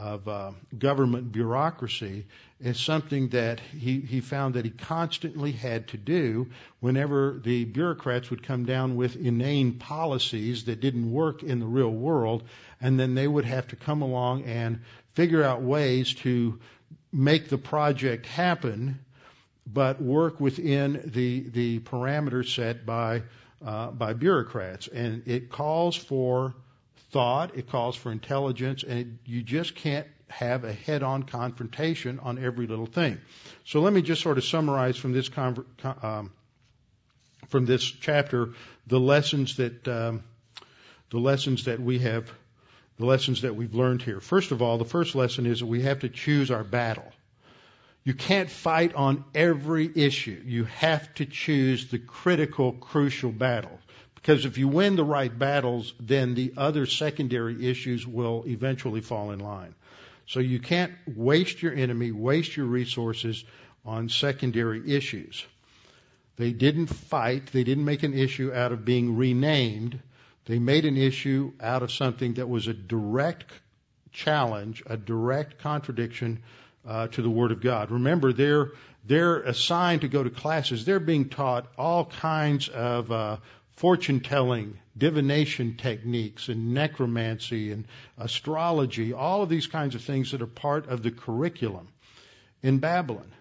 of 0.00 0.26
uh, 0.28 0.50
government 0.78 1.30
bureaucracy 1.30 2.24
is 2.58 2.80
something 2.80 3.28
that 3.28 3.60
he, 3.60 4.00
he 4.00 4.20
found 4.20 4.54
that 4.54 4.64
he 4.64 4.70
constantly 4.70 5.52
had 5.52 5.88
to 5.88 5.98
do 5.98 6.48
whenever 6.80 7.38
the 7.44 7.64
bureaucrats 7.66 8.30
would 8.30 8.42
come 8.42 8.64
down 8.64 8.96
with 8.96 9.16
inane 9.16 9.74
policies 9.74 10.64
that 10.64 10.80
didn't 10.80 11.12
work 11.12 11.42
in 11.42 11.60
the 11.60 11.66
real 11.66 11.90
world, 11.90 12.42
and 12.80 12.98
then 12.98 13.14
they 13.14 13.28
would 13.28 13.44
have 13.44 13.68
to 13.68 13.76
come 13.76 14.00
along 14.00 14.44
and 14.44 14.80
figure 15.12 15.44
out 15.44 15.60
ways 15.60 16.14
to 16.14 16.58
make 17.12 17.48
the 17.48 17.58
project 17.58 18.24
happen, 18.24 18.98
but 19.66 20.00
work 20.00 20.40
within 20.40 21.10
the 21.12 21.40
the 21.50 21.78
parameters 21.80 22.54
set 22.54 22.86
by 22.86 23.22
uh, 23.64 23.90
by 23.90 24.14
bureaucrats, 24.14 24.88
and 24.88 25.22
it 25.26 25.50
calls 25.50 25.94
for 25.94 26.54
thought, 27.10 27.56
it 27.56 27.68
calls 27.68 27.96
for 27.96 28.12
intelligence, 28.12 28.82
and 28.82 28.98
it, 28.98 29.06
you 29.26 29.42
just 29.42 29.74
can't 29.74 30.06
have 30.28 30.64
a 30.64 30.72
head-on 30.72 31.24
confrontation 31.24 32.20
on 32.20 32.42
every 32.42 32.66
little 32.66 32.86
thing. 32.86 33.18
So 33.64 33.80
let 33.80 33.92
me 33.92 34.02
just 34.02 34.22
sort 34.22 34.38
of 34.38 34.44
summarize 34.44 34.96
from 34.96 35.12
this 35.12 35.28
conver- 35.28 36.04
um, 36.04 36.32
from 37.48 37.66
this 37.66 37.82
chapter 37.82 38.50
the 38.86 39.00
lessons 39.00 39.56
that 39.56 39.88
um, 39.88 40.22
the 41.10 41.18
lessons 41.18 41.64
that 41.64 41.80
we 41.80 41.98
have 41.98 42.32
the 42.98 43.06
lessons 43.06 43.42
that 43.42 43.56
we've 43.56 43.74
learned 43.74 44.02
here. 44.02 44.20
First 44.20 44.52
of 44.52 44.60
all, 44.60 44.76
the 44.76 44.84
first 44.84 45.14
lesson 45.14 45.46
is 45.46 45.60
that 45.60 45.66
we 45.66 45.82
have 45.82 46.00
to 46.00 46.10
choose 46.10 46.50
our 46.50 46.62
battle. 46.62 47.10
You 48.04 48.14
can't 48.14 48.50
fight 48.50 48.94
on 48.94 49.24
every 49.34 49.90
issue. 49.94 50.40
You 50.44 50.64
have 50.64 51.12
to 51.14 51.24
choose 51.26 51.88
the 51.90 51.98
critical, 51.98 52.72
crucial 52.72 53.32
battle. 53.32 53.78
Because 54.20 54.44
if 54.44 54.58
you 54.58 54.68
win 54.68 54.96
the 54.96 55.04
right 55.04 55.36
battles, 55.36 55.94
then 55.98 56.34
the 56.34 56.52
other 56.56 56.86
secondary 56.86 57.68
issues 57.68 58.06
will 58.06 58.44
eventually 58.46 59.00
fall 59.00 59.30
in 59.30 59.38
line. 59.38 59.74
So 60.26 60.40
you 60.40 60.60
can't 60.60 60.92
waste 61.06 61.62
your 61.62 61.74
enemy, 61.74 62.12
waste 62.12 62.56
your 62.56 62.66
resources 62.66 63.44
on 63.84 64.08
secondary 64.08 64.94
issues. 64.94 65.44
They 66.36 66.52
didn't 66.52 66.86
fight, 66.86 67.46
they 67.46 67.64
didn't 67.64 67.84
make 67.84 68.02
an 68.02 68.14
issue 68.14 68.52
out 68.52 68.72
of 68.72 68.84
being 68.84 69.16
renamed. 69.16 69.98
They 70.46 70.58
made 70.58 70.84
an 70.84 70.96
issue 70.96 71.52
out 71.60 71.82
of 71.82 71.90
something 71.90 72.34
that 72.34 72.48
was 72.48 72.66
a 72.66 72.74
direct 72.74 73.52
challenge, 74.12 74.82
a 74.86 74.96
direct 74.96 75.58
contradiction 75.58 76.42
uh, 76.86 77.08
to 77.08 77.22
the 77.22 77.30
Word 77.30 77.52
of 77.52 77.60
God. 77.60 77.90
Remember, 77.90 78.32
they're 78.32 78.72
they're 79.06 79.40
assigned 79.40 80.02
to 80.02 80.08
go 80.08 80.22
to 80.22 80.30
classes. 80.30 80.84
They're 80.84 81.00
being 81.00 81.28
taught 81.28 81.66
all 81.78 82.04
kinds 82.04 82.68
of 82.68 83.10
uh, 83.10 83.36
fortune 83.80 84.20
telling, 84.20 84.78
divination 84.98 85.74
techniques, 85.74 86.50
and 86.50 86.74
necromancy 86.74 87.72
and 87.72 87.86
astrology. 88.18 89.14
All 89.14 89.42
of 89.42 89.48
these 89.48 89.66
kinds 89.66 89.94
of 89.94 90.02
things 90.02 90.32
that 90.32 90.42
are 90.42 90.46
part 90.46 90.88
of 90.88 91.02
the 91.02 91.10
curriculum 91.10 91.88
in 92.62 92.78
Babylon. 92.78 93.32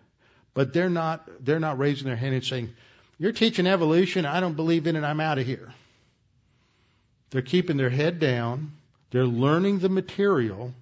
But 0.53 0.71
they're 0.71 0.89
not 0.89 1.29
they're 1.43 1.59
not 1.59 1.77
raising 1.77 2.07
their 2.07 2.15
hand 2.15 2.35
and 2.35 2.43
saying, 2.43 2.73
"You're 3.17 3.33
teaching 3.33 3.67
evolution. 3.67 4.25
I 4.25 4.39
don't 4.39 4.55
believe 4.55 4.87
in 4.87 4.95
it. 4.95 5.03
I'm 5.03 5.19
out 5.19 5.39
of 5.39 5.45
here." 5.45 5.73
They're 7.31 7.41
keeping 7.41 7.75
their 7.75 7.89
head 7.89 8.19
down. 8.19 8.71
They're 9.11 9.27
learning 9.27 9.79
the 9.79 9.89
material, 9.89 10.73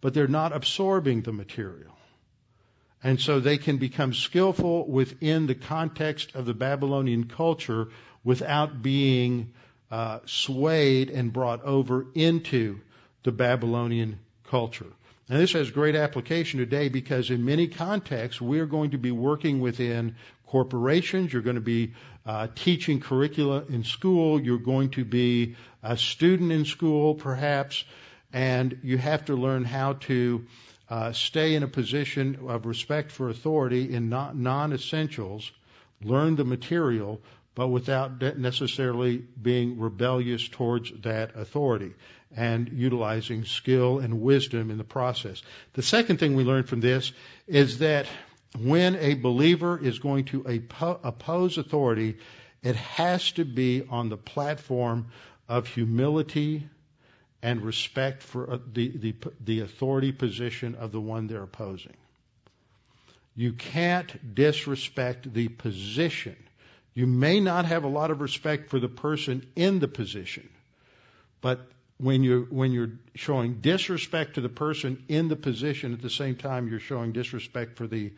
but 0.00 0.14
they're 0.14 0.26
not 0.26 0.56
absorbing 0.56 1.20
the 1.20 1.32
material. 1.32 1.94
And 3.04 3.20
so 3.20 3.40
they 3.40 3.58
can 3.58 3.76
become 3.76 4.14
skillful 4.14 4.88
within 4.88 5.46
the 5.46 5.54
context 5.54 6.34
of 6.34 6.46
the 6.46 6.54
Babylonian 6.54 7.24
culture 7.24 7.88
without 8.24 8.82
being 8.82 9.52
uh, 9.90 10.20
swayed 10.26 11.10
and 11.10 11.32
brought 11.32 11.62
over 11.64 12.06
into 12.14 12.80
the 13.24 13.32
Babylonian 13.32 14.18
culture. 14.48 14.86
And 15.28 15.40
this 15.40 15.52
has 15.52 15.70
great 15.70 15.94
application 15.94 16.58
today 16.60 16.88
because 16.88 17.30
in 17.30 17.44
many 17.44 17.68
contexts 17.68 18.40
we're 18.40 18.66
going 18.66 18.90
to 18.90 18.98
be 18.98 19.12
working 19.12 19.60
within 19.60 20.16
corporations. 20.46 21.32
You're 21.32 21.42
going 21.42 21.56
to 21.56 21.62
be 21.62 21.94
uh, 22.26 22.48
teaching 22.54 23.00
curricula 23.00 23.64
in 23.68 23.84
school. 23.84 24.40
You're 24.40 24.58
going 24.58 24.90
to 24.90 25.04
be 25.04 25.56
a 25.82 25.96
student 25.96 26.52
in 26.52 26.64
school, 26.64 27.14
perhaps, 27.14 27.84
and 28.32 28.78
you 28.82 28.98
have 28.98 29.24
to 29.26 29.34
learn 29.34 29.64
how 29.64 29.94
to 29.94 30.46
uh, 30.90 31.12
stay 31.12 31.54
in 31.54 31.62
a 31.62 31.68
position 31.68 32.38
of 32.48 32.66
respect 32.66 33.10
for 33.10 33.30
authority 33.30 33.94
in 33.94 34.10
non 34.10 34.72
essentials, 34.72 35.50
learn 36.02 36.36
the 36.36 36.44
material, 36.44 37.20
but 37.54 37.68
without 37.68 38.20
necessarily 38.38 39.18
being 39.18 39.78
rebellious 39.78 40.48
towards 40.48 40.90
that 41.02 41.36
authority 41.36 41.92
and 42.34 42.70
utilizing 42.72 43.44
skill 43.44 43.98
and 43.98 44.22
wisdom 44.22 44.70
in 44.70 44.78
the 44.78 44.84
process. 44.84 45.42
The 45.74 45.82
second 45.82 46.18
thing 46.18 46.34
we 46.34 46.44
learn 46.44 46.64
from 46.64 46.80
this 46.80 47.12
is 47.46 47.78
that 47.78 48.06
when 48.58 48.96
a 48.96 49.14
believer 49.14 49.78
is 49.82 49.98
going 49.98 50.26
to 50.26 50.62
oppose 50.80 51.58
authority, 51.58 52.18
it 52.62 52.76
has 52.76 53.32
to 53.32 53.44
be 53.44 53.84
on 53.88 54.08
the 54.08 54.16
platform 54.16 55.08
of 55.48 55.66
humility 55.66 56.68
and 57.42 57.62
respect 57.62 58.22
for 58.22 58.52
uh, 58.52 58.58
the, 58.72 58.88
the, 58.88 59.14
the 59.44 59.60
authority 59.60 60.12
position 60.12 60.76
of 60.76 60.92
the 60.92 61.00
one 61.00 61.26
they're 61.26 61.42
opposing. 61.42 61.96
You 63.34 63.52
can't 63.54 64.34
disrespect 64.34 65.32
the 65.32 65.48
position. 65.48 66.36
You 66.94 67.06
may 67.06 67.40
not 67.40 67.64
have 67.64 67.84
a 67.84 67.88
lot 67.88 68.10
of 68.10 68.20
respect 68.20 68.70
for 68.70 68.78
the 68.78 68.88
person 68.88 69.46
in 69.56 69.78
the 69.78 69.88
position, 69.88 70.48
but 71.40 71.60
when 71.98 72.22
you're, 72.22 72.42
when 72.42 72.72
you're 72.72 72.92
showing 73.14 73.60
disrespect 73.60 74.34
to 74.34 74.40
the 74.40 74.48
person 74.48 75.02
in 75.08 75.28
the 75.28 75.36
position, 75.36 75.92
at 75.92 76.02
the 76.02 76.10
same 76.10 76.36
time 76.36 76.68
you're 76.68 76.80
showing 76.80 77.12
disrespect 77.12 77.76
for 77.76 77.86
the 77.86 78.12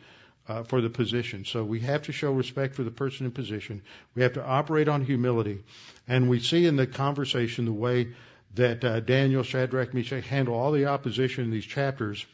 uh, 0.47 0.63
for 0.63 0.81
the 0.81 0.89
position. 0.89 1.43
So 1.45 1.63
we 1.63 1.79
have 1.79 2.03
to 2.03 2.11
show 2.11 2.31
respect 2.31 2.75
for 2.75 2.83
the 2.83 2.91
person 2.91 3.25
in 3.25 3.31
position. 3.31 3.81
We 4.13 4.21
have 4.21 4.33
to 4.33 4.45
operate 4.45 4.87
on 4.87 5.03
humility, 5.03 5.63
and 6.07 6.29
we 6.29 6.39
see 6.39 6.65
in 6.65 6.75
the 6.75 6.87
conversation 6.87 7.65
the 7.65 7.73
way 7.73 8.09
that 8.53 8.83
uh, 8.83 8.99
Daniel, 8.99 9.43
Shadrach, 9.43 9.93
Meshach 9.93 10.25
handle 10.25 10.53
all 10.53 10.71
the 10.71 10.85
opposition 10.85 11.45
in 11.45 11.51
these 11.51 11.65
chapters, 11.65 12.25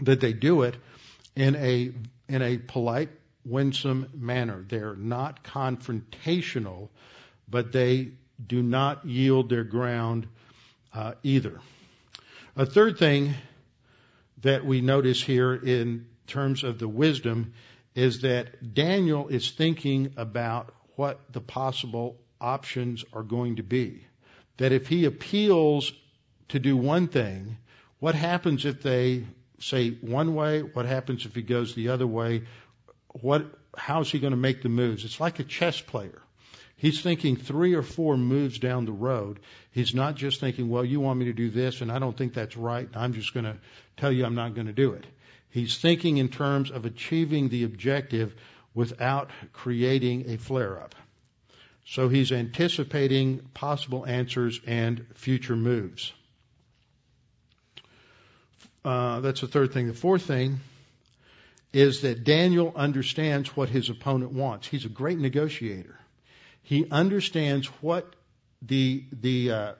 that 0.00 0.20
they 0.20 0.32
do 0.32 0.62
it 0.62 0.76
in 1.36 1.54
a 1.56 1.92
in 2.28 2.42
a 2.42 2.58
polite, 2.58 3.10
winsome 3.44 4.08
manner. 4.14 4.64
They're 4.68 4.96
not 4.96 5.44
confrontational, 5.44 6.88
but 7.48 7.72
they 7.72 8.12
do 8.44 8.62
not 8.62 9.06
yield 9.06 9.48
their 9.48 9.64
ground 9.64 10.26
uh, 10.94 11.14
either. 11.22 11.60
A 12.56 12.66
third 12.66 12.98
thing 12.98 13.34
that 14.42 14.64
we 14.64 14.80
notice 14.80 15.22
here 15.22 15.54
in 15.54 16.06
terms 16.26 16.64
of 16.64 16.78
the 16.78 16.88
wisdom 16.88 17.52
is 17.94 18.22
that 18.22 18.74
Daniel 18.74 19.28
is 19.28 19.50
thinking 19.50 20.14
about 20.16 20.74
what 20.96 21.20
the 21.32 21.40
possible 21.40 22.16
options 22.40 23.04
are 23.12 23.22
going 23.22 23.56
to 23.56 23.62
be 23.62 24.04
that 24.60 24.72
if 24.72 24.88
he 24.88 25.06
appeals 25.06 25.90
to 26.48 26.58
do 26.58 26.76
one 26.76 27.08
thing, 27.08 27.56
what 27.98 28.14
happens 28.14 28.66
if 28.66 28.82
they 28.82 29.24
say 29.58 29.90
one 29.90 30.34
way? 30.34 30.60
What 30.60 30.84
happens 30.84 31.24
if 31.24 31.34
he 31.34 31.40
goes 31.40 31.74
the 31.74 31.88
other 31.88 32.06
way? 32.06 32.42
What, 33.12 33.46
how's 33.76 34.10
he 34.10 34.18
going 34.18 34.32
to 34.32 34.36
make 34.36 34.62
the 34.62 34.68
moves? 34.68 35.04
It's 35.04 35.20
like 35.20 35.38
a 35.38 35.44
chess 35.44 35.80
player. 35.80 36.22
He's 36.76 37.02
thinking 37.02 37.36
three 37.36 37.74
or 37.74 37.82
four 37.82 38.16
moves 38.16 38.58
down 38.58 38.86
the 38.86 38.92
road. 38.92 39.40
He's 39.72 39.94
not 39.94 40.14
just 40.14 40.40
thinking, 40.40 40.70
well, 40.70 40.84
you 40.84 40.98
want 40.98 41.18
me 41.18 41.26
to 41.26 41.32
do 41.32 41.50
this 41.50 41.82
and 41.82 41.92
I 41.92 41.98
don't 41.98 42.16
think 42.16 42.32
that's 42.32 42.56
right. 42.56 42.88
I'm 42.94 43.12
just 43.12 43.34
going 43.34 43.44
to 43.44 43.58
tell 43.98 44.10
you 44.10 44.24
I'm 44.24 44.34
not 44.34 44.54
going 44.54 44.66
to 44.66 44.72
do 44.72 44.92
it. 44.92 45.04
He's 45.50 45.76
thinking 45.76 46.16
in 46.16 46.28
terms 46.28 46.70
of 46.70 46.86
achieving 46.86 47.48
the 47.48 47.64
objective 47.64 48.34
without 48.72 49.30
creating 49.52 50.30
a 50.30 50.38
flare 50.38 50.80
up. 50.80 50.94
So 51.86 52.08
he's 52.08 52.32
anticipating 52.32 53.40
possible 53.52 54.06
answers 54.06 54.60
and 54.66 55.04
future 55.14 55.56
moves. 55.56 56.12
Uh, 58.84 59.20
that's 59.20 59.40
the 59.40 59.48
third 59.48 59.72
thing. 59.72 59.88
The 59.88 59.92
fourth 59.92 60.22
thing 60.22 60.60
is 61.72 62.00
that 62.02 62.24
Daniel 62.24 62.72
understands 62.74 63.56
what 63.56 63.68
his 63.68 63.90
opponent 63.90 64.32
wants. 64.32 64.66
He's 64.66 64.84
a 64.84 64.88
great 64.88 65.18
negotiator. 65.18 65.98
He 66.62 66.88
understands 66.90 67.66
what 67.80 68.14
the 68.62 69.04
the 69.12 69.50
uh, 69.50 69.72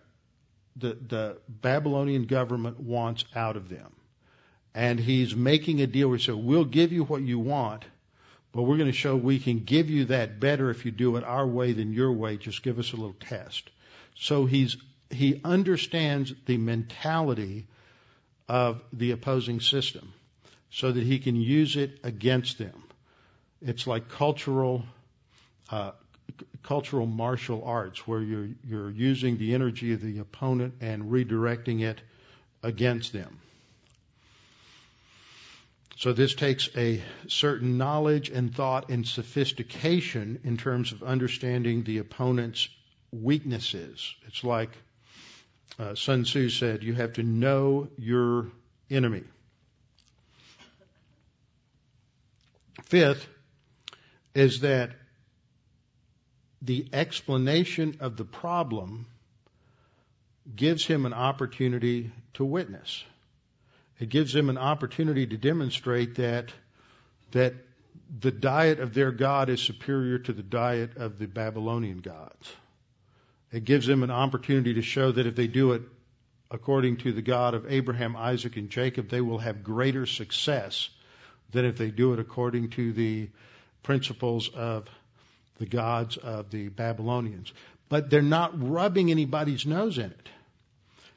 the, 0.76 0.96
the 1.06 1.36
Babylonian 1.48 2.24
government 2.24 2.80
wants 2.80 3.24
out 3.34 3.56
of 3.56 3.68
them, 3.68 3.92
and 4.74 4.98
he's 4.98 5.34
making 5.34 5.80
a 5.80 5.86
deal 5.86 6.08
where 6.08 6.16
he 6.16 6.24
says, 6.24 6.36
"We'll 6.36 6.64
give 6.64 6.92
you 6.92 7.04
what 7.04 7.22
you 7.22 7.38
want." 7.38 7.84
But 8.52 8.62
we're 8.62 8.78
going 8.78 8.90
to 8.90 8.96
show 8.96 9.14
we 9.14 9.38
can 9.38 9.60
give 9.60 9.90
you 9.90 10.06
that 10.06 10.40
better 10.40 10.70
if 10.70 10.84
you 10.84 10.90
do 10.90 11.16
it 11.16 11.22
our 11.22 11.46
way 11.46 11.72
than 11.72 11.92
your 11.92 12.10
way. 12.10 12.36
Just 12.36 12.64
give 12.64 12.80
us 12.80 12.92
a 12.92 12.96
little 12.96 13.14
test. 13.20 13.70
So 14.16 14.44
he's, 14.44 14.76
he 15.08 15.40
understands 15.44 16.34
the 16.46 16.56
mentality 16.56 17.68
of 18.48 18.82
the 18.92 19.12
opposing 19.12 19.60
system 19.60 20.12
so 20.70 20.92
that 20.92 21.02
he 21.02 21.18
can 21.18 21.36
use 21.36 21.76
it 21.76 21.98
against 22.04 22.58
them. 22.58 22.82
It's 23.60 23.86
like 23.86 24.08
cultural, 24.08 24.84
uh, 25.70 25.92
cultural 26.62 27.06
martial 27.06 27.64
arts 27.64 28.06
where 28.06 28.20
you're, 28.20 28.48
you're 28.66 28.90
using 28.90 29.36
the 29.36 29.54
energy 29.54 29.92
of 29.92 30.00
the 30.00 30.18
opponent 30.20 30.74
and 30.80 31.10
redirecting 31.10 31.82
it 31.82 32.00
against 32.62 33.12
them. 33.12 33.40
So 35.96 36.14
this 36.14 36.34
takes 36.34 36.70
a 36.76 37.02
certain 37.28 37.76
knowledge 37.76 38.30
and 38.30 38.54
thought 38.54 38.88
and 38.88 39.06
sophistication 39.06 40.40
in 40.44 40.56
terms 40.56 40.92
of 40.92 41.02
understanding 41.02 41.82
the 41.82 41.98
opponent's 41.98 42.70
weaknesses. 43.12 44.14
It's 44.26 44.42
like 44.42 44.70
uh, 45.78 45.94
Sun 45.94 46.24
Tzu 46.24 46.48
said, 46.48 46.82
you 46.82 46.94
have 46.94 47.14
to 47.14 47.22
know 47.22 47.88
your 47.98 48.46
enemy. 48.90 49.24
Fifth 52.84 53.26
is 54.34 54.60
that 54.60 54.90
the 56.62 56.86
explanation 56.92 57.96
of 58.00 58.16
the 58.16 58.24
problem 58.24 59.06
gives 60.54 60.84
him 60.84 61.06
an 61.06 61.12
opportunity 61.12 62.10
to 62.34 62.44
witness. 62.44 63.04
It 63.98 64.08
gives 64.08 64.34
him 64.34 64.48
an 64.48 64.58
opportunity 64.58 65.26
to 65.26 65.36
demonstrate 65.36 66.16
that 66.16 66.52
that 67.32 67.54
the 68.18 68.32
diet 68.32 68.80
of 68.80 68.92
their 68.92 69.12
God 69.12 69.48
is 69.50 69.60
superior 69.62 70.18
to 70.18 70.32
the 70.32 70.42
diet 70.42 70.96
of 70.96 71.18
the 71.18 71.26
Babylonian 71.26 71.98
gods. 71.98 72.52
It 73.52 73.64
gives 73.64 73.86
them 73.86 74.02
an 74.02 74.10
opportunity 74.10 74.74
to 74.74 74.82
show 74.82 75.12
that 75.12 75.26
if 75.26 75.36
they 75.36 75.46
do 75.46 75.72
it 75.72 75.82
according 76.50 76.98
to 76.98 77.12
the 77.12 77.22
God 77.22 77.54
of 77.54 77.70
Abraham, 77.70 78.16
Isaac, 78.16 78.56
and 78.56 78.68
Jacob, 78.68 79.08
they 79.08 79.20
will 79.20 79.38
have 79.38 79.62
greater 79.62 80.06
success 80.06 80.88
than 81.52 81.64
if 81.64 81.76
they 81.76 81.90
do 81.90 82.12
it 82.12 82.18
according 82.18 82.70
to 82.70 82.92
the 82.92 83.28
principles 83.82 84.48
of 84.48 84.88
the 85.58 85.66
gods 85.66 86.16
of 86.16 86.50
the 86.50 86.68
Babylonians. 86.68 87.52
But 87.88 88.10
they're 88.10 88.22
not 88.22 88.52
rubbing 88.70 89.10
anybody's 89.10 89.66
nose 89.66 89.98
in 89.98 90.06
it. 90.06 90.28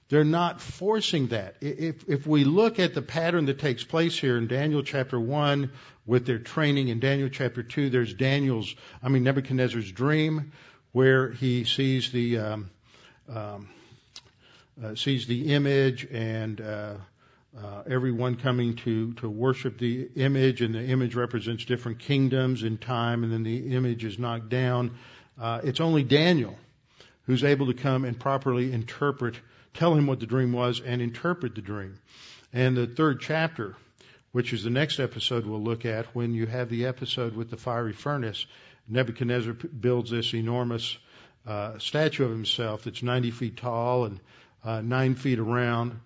They're 0.09 0.23
not 0.23 0.61
forcing 0.61 1.27
that. 1.27 1.55
If, 1.61 2.07
if 2.07 2.27
we 2.27 2.43
look 2.43 2.77
at 2.77 2.93
the 2.93 3.01
pattern 3.01 3.45
that 3.45 3.59
takes 3.59 3.84
place 3.84 4.17
here 4.17 4.38
in 4.38 4.47
Daniel 4.47 4.84
chapter 4.84 5.19
1 5.19 5.71
with 6.05 6.25
their 6.25 6.39
training, 6.39 6.89
in 6.89 6.99
Daniel 6.99 7.29
chapter 7.29 7.63
2, 7.63 7.89
there's 7.89 8.13
Daniel's, 8.13 8.75
I 9.01 9.09
mean, 9.09 9.23
Nebuchadnezzar's 9.23 9.91
dream 9.91 10.51
where 10.91 11.31
he 11.31 11.63
sees 11.63 12.11
the, 12.11 12.38
um, 12.38 12.69
um, 13.27 13.69
uh, 14.84 14.95
sees 14.95 15.25
the 15.25 15.53
image 15.53 16.05
and, 16.11 16.61
uh, 16.61 16.93
uh, 17.62 17.84
everyone 17.88 18.36
coming 18.36 18.76
to, 18.78 19.14
to 19.14 19.30
worship 19.30 19.78
the 19.78 20.10
image, 20.16 20.62
and 20.62 20.74
the 20.74 20.84
image 20.84 21.16
represents 21.16 21.66
different 21.66 21.99
kingdoms 21.99 22.64
in 22.64 22.78
time, 22.78 23.24
and 23.24 23.32
then 23.32 23.43
the 23.43 23.76
image 23.76 24.04
is 24.04 24.18
knocked 24.18 24.49
down. 24.49 24.91
Uh, 25.39 25.62
it's 25.64 25.80
only 25.80 26.04
Daniel 26.04 26.58
who's 27.26 27.43
able 27.43 27.68
to 27.68 27.74
come 27.74 28.06
and 28.06 28.20
properly 28.20 28.74
interpret, 28.74 29.36
tell 29.74 29.93
him 29.93 30.08
what 30.08 30.20
the 30.20 30.26
dream 30.26 30.51
was, 30.51 30.82
and 30.82 31.01
interpret 31.01 31.56
the 31.56 31.62
dream. 31.62 31.99
And 32.51 32.76
the 32.76 32.88
third 32.88 33.22
chapter, 33.22 33.76
which 34.32 34.51
is 34.51 34.64
the 34.64 34.70
next 34.70 34.99
episode 34.99 35.45
we'll 35.45 35.62
look 35.62 35.86
at, 35.86 36.08
when 36.16 36.34
you 36.34 36.47
have 36.47 36.70
the 36.70 36.86
episode 36.86 37.36
with 37.36 37.49
the 37.49 37.58
fiery 37.58 37.93
furnace, 37.93 38.45
Nebuchadnezzar 38.89 39.54
builds 39.54 40.12
this 40.12 40.34
enormous 40.34 40.97
uh, 41.47 41.78
statue 41.80 42.26
of 42.26 42.32
himself 42.32 42.84
that's 42.84 43.04
90 43.04 43.32
feet 43.32 43.58
tall 43.58 44.06
and 44.06 44.20
uh, 44.64 44.82
nine 44.82 45.16
feet 45.16 45.39
around 45.39 45.99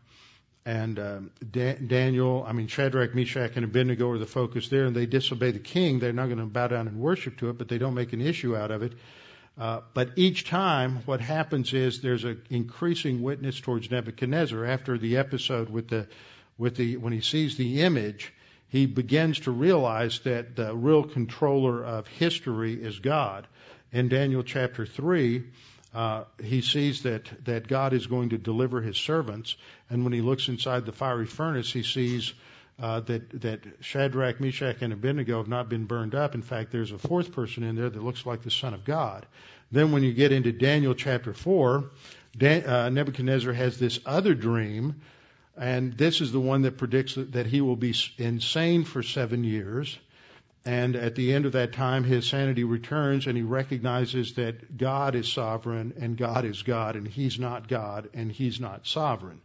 and 0.67 0.99
um, 0.99 1.31
da- 1.49 1.75
Daniel, 1.75 2.43
I 2.45 2.51
mean 2.51 2.67
Shadrach, 2.67 3.15
Meshach, 3.15 3.55
and 3.55 3.63
Abednego 3.63 4.11
are 4.11 4.17
the 4.17 4.25
focus 4.25 4.67
there, 4.67 4.83
and 4.83 4.93
they 4.93 5.05
disobey 5.05 5.51
the 5.51 5.59
king. 5.59 5.99
They're 5.99 6.11
not 6.11 6.25
going 6.25 6.39
to 6.39 6.45
bow 6.45 6.67
down 6.67 6.89
and 6.89 6.99
worship 6.99 7.37
to 7.37 7.49
it, 7.49 7.57
but 7.57 7.69
they 7.69 7.77
don't 7.77 7.93
make 7.93 8.11
an 8.11 8.19
issue 8.19 8.53
out 8.53 8.69
of 8.69 8.83
it. 8.83 8.91
Uh, 9.57 9.79
but 9.93 10.09
each 10.17 10.43
time, 10.43 10.99
what 11.05 11.21
happens 11.21 11.73
is 11.73 12.01
there's 12.01 12.25
an 12.25 12.41
increasing 12.49 13.23
witness 13.23 13.61
towards 13.61 13.89
Nebuchadnezzar. 13.89 14.65
After 14.65 14.97
the 14.97 15.15
episode 15.17 15.69
with 15.69 15.87
the, 15.87 16.05
with 16.57 16.75
the, 16.75 16.97
when 16.97 17.13
he 17.13 17.21
sees 17.21 17.55
the 17.55 17.81
image, 17.83 18.33
he 18.67 18.87
begins 18.87 19.39
to 19.41 19.51
realize 19.51 20.19
that 20.25 20.57
the 20.57 20.75
real 20.75 21.05
controller 21.05 21.81
of 21.81 22.07
history 22.07 22.73
is 22.73 22.99
God. 22.99 23.47
In 23.93 24.09
Daniel 24.09 24.43
chapter 24.43 24.85
three, 24.85 25.45
uh, 25.97 26.25
he 26.43 26.61
sees 26.61 27.01
that, 27.01 27.27
that 27.45 27.67
God 27.67 27.91
is 27.91 28.05
going 28.05 28.29
to 28.29 28.37
deliver 28.37 28.81
his 28.81 28.97
servants. 28.97 29.55
And 29.89 30.03
when 30.03 30.13
he 30.13 30.21
looks 30.21 30.47
inside 30.47 30.85
the 30.85 30.91
fiery 30.91 31.25
furnace, 31.25 31.73
he 31.73 31.81
sees 31.81 32.35
uh, 32.79 32.99
that, 32.99 33.41
that 33.41 33.61
Shadrach, 33.79 34.39
Meshach, 34.39 34.83
and 34.83 34.93
Abednego 34.93 35.39
have 35.39 35.47
not 35.47 35.69
been 35.69 35.85
burned 35.85 36.13
up. 36.13 36.35
In 36.35 36.43
fact, 36.43 36.71
there's 36.71 36.91
a 36.91 36.99
fourth 36.99 37.31
person 37.31 37.63
in 37.63 37.75
there 37.75 37.89
that 37.89 38.03
looks 38.03 38.27
like 38.27 38.43
the 38.43 38.51
Son 38.51 38.75
of 38.75 38.85
God. 38.85 39.25
Then 39.71 39.91
when 39.91 40.03
you 40.03 40.13
get 40.13 40.31
into 40.31 40.51
Daniel 40.51 40.93
chapter 40.93 41.33
4, 41.33 41.85
Dan, 42.37 42.67
uh, 42.67 42.89
Nebuchadnezzar 42.89 43.53
has 43.53 43.79
this 43.79 43.99
other 44.05 44.35
dream, 44.35 45.01
and 45.57 45.97
this 45.97 46.21
is 46.21 46.31
the 46.31 46.39
one 46.39 46.61
that 46.61 46.77
predicts 46.77 47.15
that 47.15 47.47
he 47.47 47.61
will 47.61 47.75
be 47.75 47.95
insane 48.19 48.83
for 48.83 49.01
seven 49.01 49.43
years. 49.43 49.97
And 50.67 50.97
at 50.97 51.15
the 51.15 51.33
end 51.33 51.45
of 51.45 51.53
that 51.53 51.71
time, 51.71 52.03
his 52.03 52.27
sanity 52.27 52.65
returns 52.65 53.25
and 53.25 53.37
he 53.37 53.43
recognizes 53.43 54.33
that 54.33 54.77
God 54.77 55.15
is 55.15 55.31
sovereign 55.31 55.93
and 55.97 56.17
God 56.17 56.43
is 56.43 56.61
God 56.61 56.97
and 56.97 57.07
he's 57.07 57.39
not 57.39 57.69
God 57.69 58.09
and 58.13 58.29
he's 58.29 58.59
not 58.59 58.85
sovereign. 58.85 59.39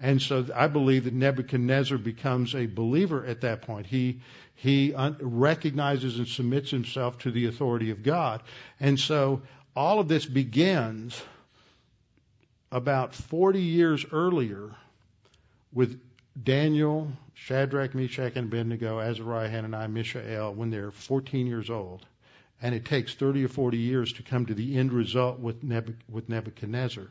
And 0.00 0.20
so 0.22 0.46
I 0.56 0.68
believe 0.68 1.04
that 1.04 1.12
Nebuchadnezzar 1.12 1.98
becomes 1.98 2.54
a 2.54 2.64
believer 2.64 3.22
at 3.22 3.42
that 3.42 3.60
point. 3.60 3.84
He, 3.84 4.22
he 4.54 4.94
recognizes 5.20 6.16
and 6.16 6.26
submits 6.26 6.70
himself 6.70 7.18
to 7.18 7.30
the 7.30 7.48
authority 7.48 7.90
of 7.90 8.02
God. 8.02 8.42
And 8.80 8.98
so 8.98 9.42
all 9.76 10.00
of 10.00 10.08
this 10.08 10.24
begins 10.24 11.22
about 12.70 13.14
40 13.14 13.60
years 13.60 14.06
earlier 14.10 14.74
with 15.70 16.00
Daniel, 16.40 17.12
Shadrach, 17.34 17.94
Meshach, 17.94 18.36
and 18.36 18.46
Abednego, 18.46 19.00
Azariah, 19.00 19.48
Hananiah, 19.48 19.88
Mishael, 19.88 20.54
when 20.54 20.70
they're 20.70 20.90
14 20.90 21.46
years 21.46 21.70
old. 21.70 22.06
And 22.60 22.74
it 22.74 22.84
takes 22.84 23.14
30 23.14 23.44
or 23.44 23.48
40 23.48 23.76
years 23.76 24.12
to 24.14 24.22
come 24.22 24.46
to 24.46 24.54
the 24.54 24.78
end 24.78 24.92
result 24.92 25.40
with, 25.40 25.62
Nebuchadnezzar. 25.62 27.08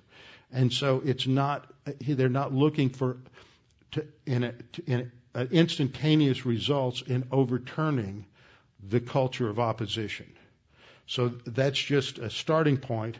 And 0.51 0.71
so 0.71 1.01
it's 1.03 1.27
not, 1.27 1.71
they're 1.99 2.29
not 2.29 2.53
looking 2.53 2.89
for, 2.89 3.17
to, 3.91 4.05
in, 4.25 4.43
a, 4.45 4.53
in 4.87 5.11
a, 5.35 5.45
instantaneous 5.47 6.45
results 6.45 7.01
in 7.01 7.25
overturning 7.31 8.25
the 8.81 8.99
culture 8.99 9.49
of 9.49 9.59
opposition. 9.59 10.31
So 11.05 11.29
that's 11.45 11.79
just 11.79 12.17
a 12.19 12.29
starting 12.29 12.77
point 12.77 13.17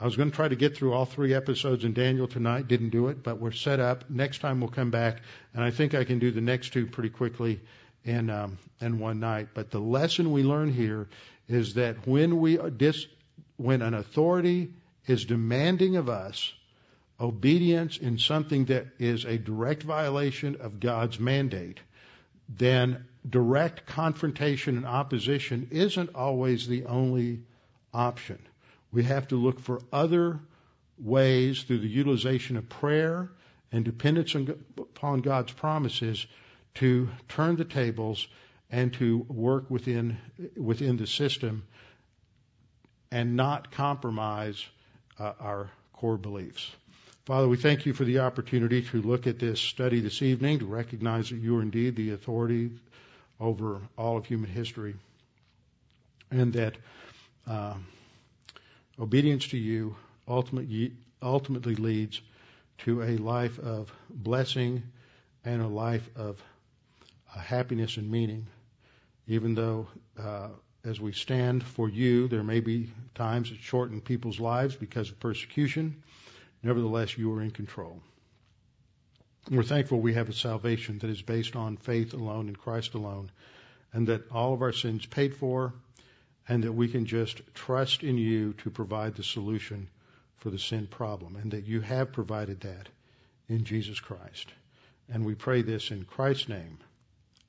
I 0.00 0.04
was 0.04 0.16
going 0.16 0.30
to 0.30 0.34
try 0.34 0.48
to 0.48 0.56
get 0.56 0.76
through 0.76 0.92
all 0.92 1.04
three 1.04 1.34
episodes 1.34 1.84
in 1.84 1.92
Daniel 1.92 2.26
tonight, 2.26 2.66
didn't 2.66 2.90
do 2.90 3.08
it, 3.08 3.22
but 3.22 3.38
we're 3.38 3.52
set 3.52 3.78
up. 3.78 4.10
Next 4.10 4.38
time 4.38 4.60
we'll 4.60 4.70
come 4.70 4.90
back, 4.90 5.22
and 5.54 5.62
I 5.62 5.70
think 5.70 5.94
I 5.94 6.04
can 6.04 6.18
do 6.18 6.32
the 6.32 6.40
next 6.40 6.72
two 6.72 6.86
pretty 6.86 7.10
quickly 7.10 7.60
in 8.04 8.28
um, 8.28 8.58
in 8.80 8.98
one 8.98 9.20
night. 9.20 9.48
But 9.54 9.70
the 9.70 9.80
lesson 9.80 10.32
we 10.32 10.42
learn 10.42 10.72
here 10.72 11.08
is 11.48 11.74
that 11.74 12.06
when 12.06 12.40
we 12.40 12.58
dis, 12.76 13.06
when 13.56 13.82
an 13.82 13.94
authority 13.94 14.72
is 15.06 15.24
demanding 15.24 15.96
of 15.96 16.08
us 16.08 16.52
obedience 17.20 17.96
in 17.96 18.18
something 18.18 18.64
that 18.66 18.86
is 18.98 19.24
a 19.24 19.38
direct 19.38 19.84
violation 19.84 20.56
of 20.56 20.80
God's 20.80 21.20
mandate, 21.20 21.78
then 22.48 23.04
direct 23.28 23.86
confrontation 23.86 24.76
and 24.76 24.86
opposition 24.86 25.68
isn't 25.70 26.14
always 26.14 26.66
the 26.66 26.84
only 26.86 27.40
option. 27.92 28.38
We 28.94 29.02
have 29.02 29.28
to 29.28 29.36
look 29.36 29.58
for 29.58 29.80
other 29.92 30.38
ways 30.98 31.64
through 31.64 31.80
the 31.80 31.88
utilization 31.88 32.56
of 32.56 32.68
prayer 32.68 33.28
and 33.72 33.84
dependence 33.84 34.36
upon 34.36 35.20
God's 35.20 35.52
promises 35.52 36.24
to 36.74 37.08
turn 37.28 37.56
the 37.56 37.64
tables 37.64 38.26
and 38.70 38.92
to 38.94 39.26
work 39.28 39.68
within 39.68 40.18
within 40.56 40.96
the 40.96 41.08
system 41.08 41.64
and 43.10 43.34
not 43.34 43.72
compromise 43.72 44.64
uh, 45.18 45.32
our 45.40 45.70
core 45.92 46.16
beliefs. 46.16 46.70
Father, 47.24 47.48
we 47.48 47.56
thank 47.56 47.86
you 47.86 47.94
for 47.94 48.04
the 48.04 48.20
opportunity 48.20 48.82
to 48.82 49.02
look 49.02 49.26
at 49.26 49.40
this 49.40 49.60
study 49.60 50.00
this 50.00 50.22
evening, 50.22 50.60
to 50.60 50.66
recognize 50.66 51.30
that 51.30 51.36
you 51.36 51.58
are 51.58 51.62
indeed 51.62 51.96
the 51.96 52.12
authority 52.12 52.70
over 53.40 53.80
all 53.98 54.18
of 54.18 54.26
human 54.26 54.50
history, 54.50 54.94
and 56.30 56.52
that 56.52 56.76
uh, 57.46 57.74
Obedience 58.98 59.48
to 59.48 59.58
you 59.58 59.96
ultimately, 60.28 61.74
leads 61.74 62.20
to 62.78 63.02
a 63.02 63.16
life 63.16 63.58
of 63.58 63.92
blessing 64.08 64.82
and 65.44 65.60
a 65.60 65.66
life 65.66 66.08
of 66.16 66.42
uh, 67.34 67.40
happiness 67.40 67.96
and 67.96 68.10
meaning. 68.10 68.46
Even 69.26 69.54
though, 69.54 69.88
uh, 70.18 70.48
as 70.84 71.00
we 71.00 71.12
stand 71.12 71.64
for 71.64 71.88
you, 71.88 72.28
there 72.28 72.44
may 72.44 72.60
be 72.60 72.90
times 73.14 73.50
that 73.50 73.58
shorten 73.58 74.00
people's 74.00 74.38
lives 74.38 74.76
because 74.76 75.10
of 75.10 75.18
persecution. 75.18 76.02
Nevertheless, 76.62 77.18
you 77.18 77.32
are 77.34 77.42
in 77.42 77.50
control. 77.50 78.00
We're 79.50 79.62
thankful 79.62 80.00
we 80.00 80.14
have 80.14 80.28
a 80.28 80.32
salvation 80.32 80.98
that 81.00 81.10
is 81.10 81.20
based 81.20 81.56
on 81.56 81.76
faith 81.78 82.14
alone 82.14 82.48
in 82.48 82.56
Christ 82.56 82.94
alone, 82.94 83.30
and 83.92 84.06
that 84.06 84.30
all 84.30 84.54
of 84.54 84.62
our 84.62 84.72
sins 84.72 85.04
paid 85.04 85.34
for 85.34 85.74
and 86.48 86.64
that 86.64 86.72
we 86.72 86.88
can 86.88 87.06
just 87.06 87.40
trust 87.54 88.02
in 88.02 88.18
you 88.18 88.52
to 88.54 88.70
provide 88.70 89.14
the 89.14 89.22
solution 89.22 89.88
for 90.36 90.50
the 90.50 90.58
sin 90.58 90.86
problem, 90.86 91.36
and 91.36 91.52
that 91.52 91.64
you 91.66 91.80
have 91.80 92.12
provided 92.12 92.60
that 92.60 92.88
in 93.48 93.64
Jesus 93.64 93.98
Christ. 93.98 94.52
And 95.08 95.24
we 95.24 95.34
pray 95.34 95.62
this 95.62 95.90
in 95.90 96.04
Christ's 96.04 96.48
name. 96.48 96.78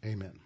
Amen. 0.05 0.44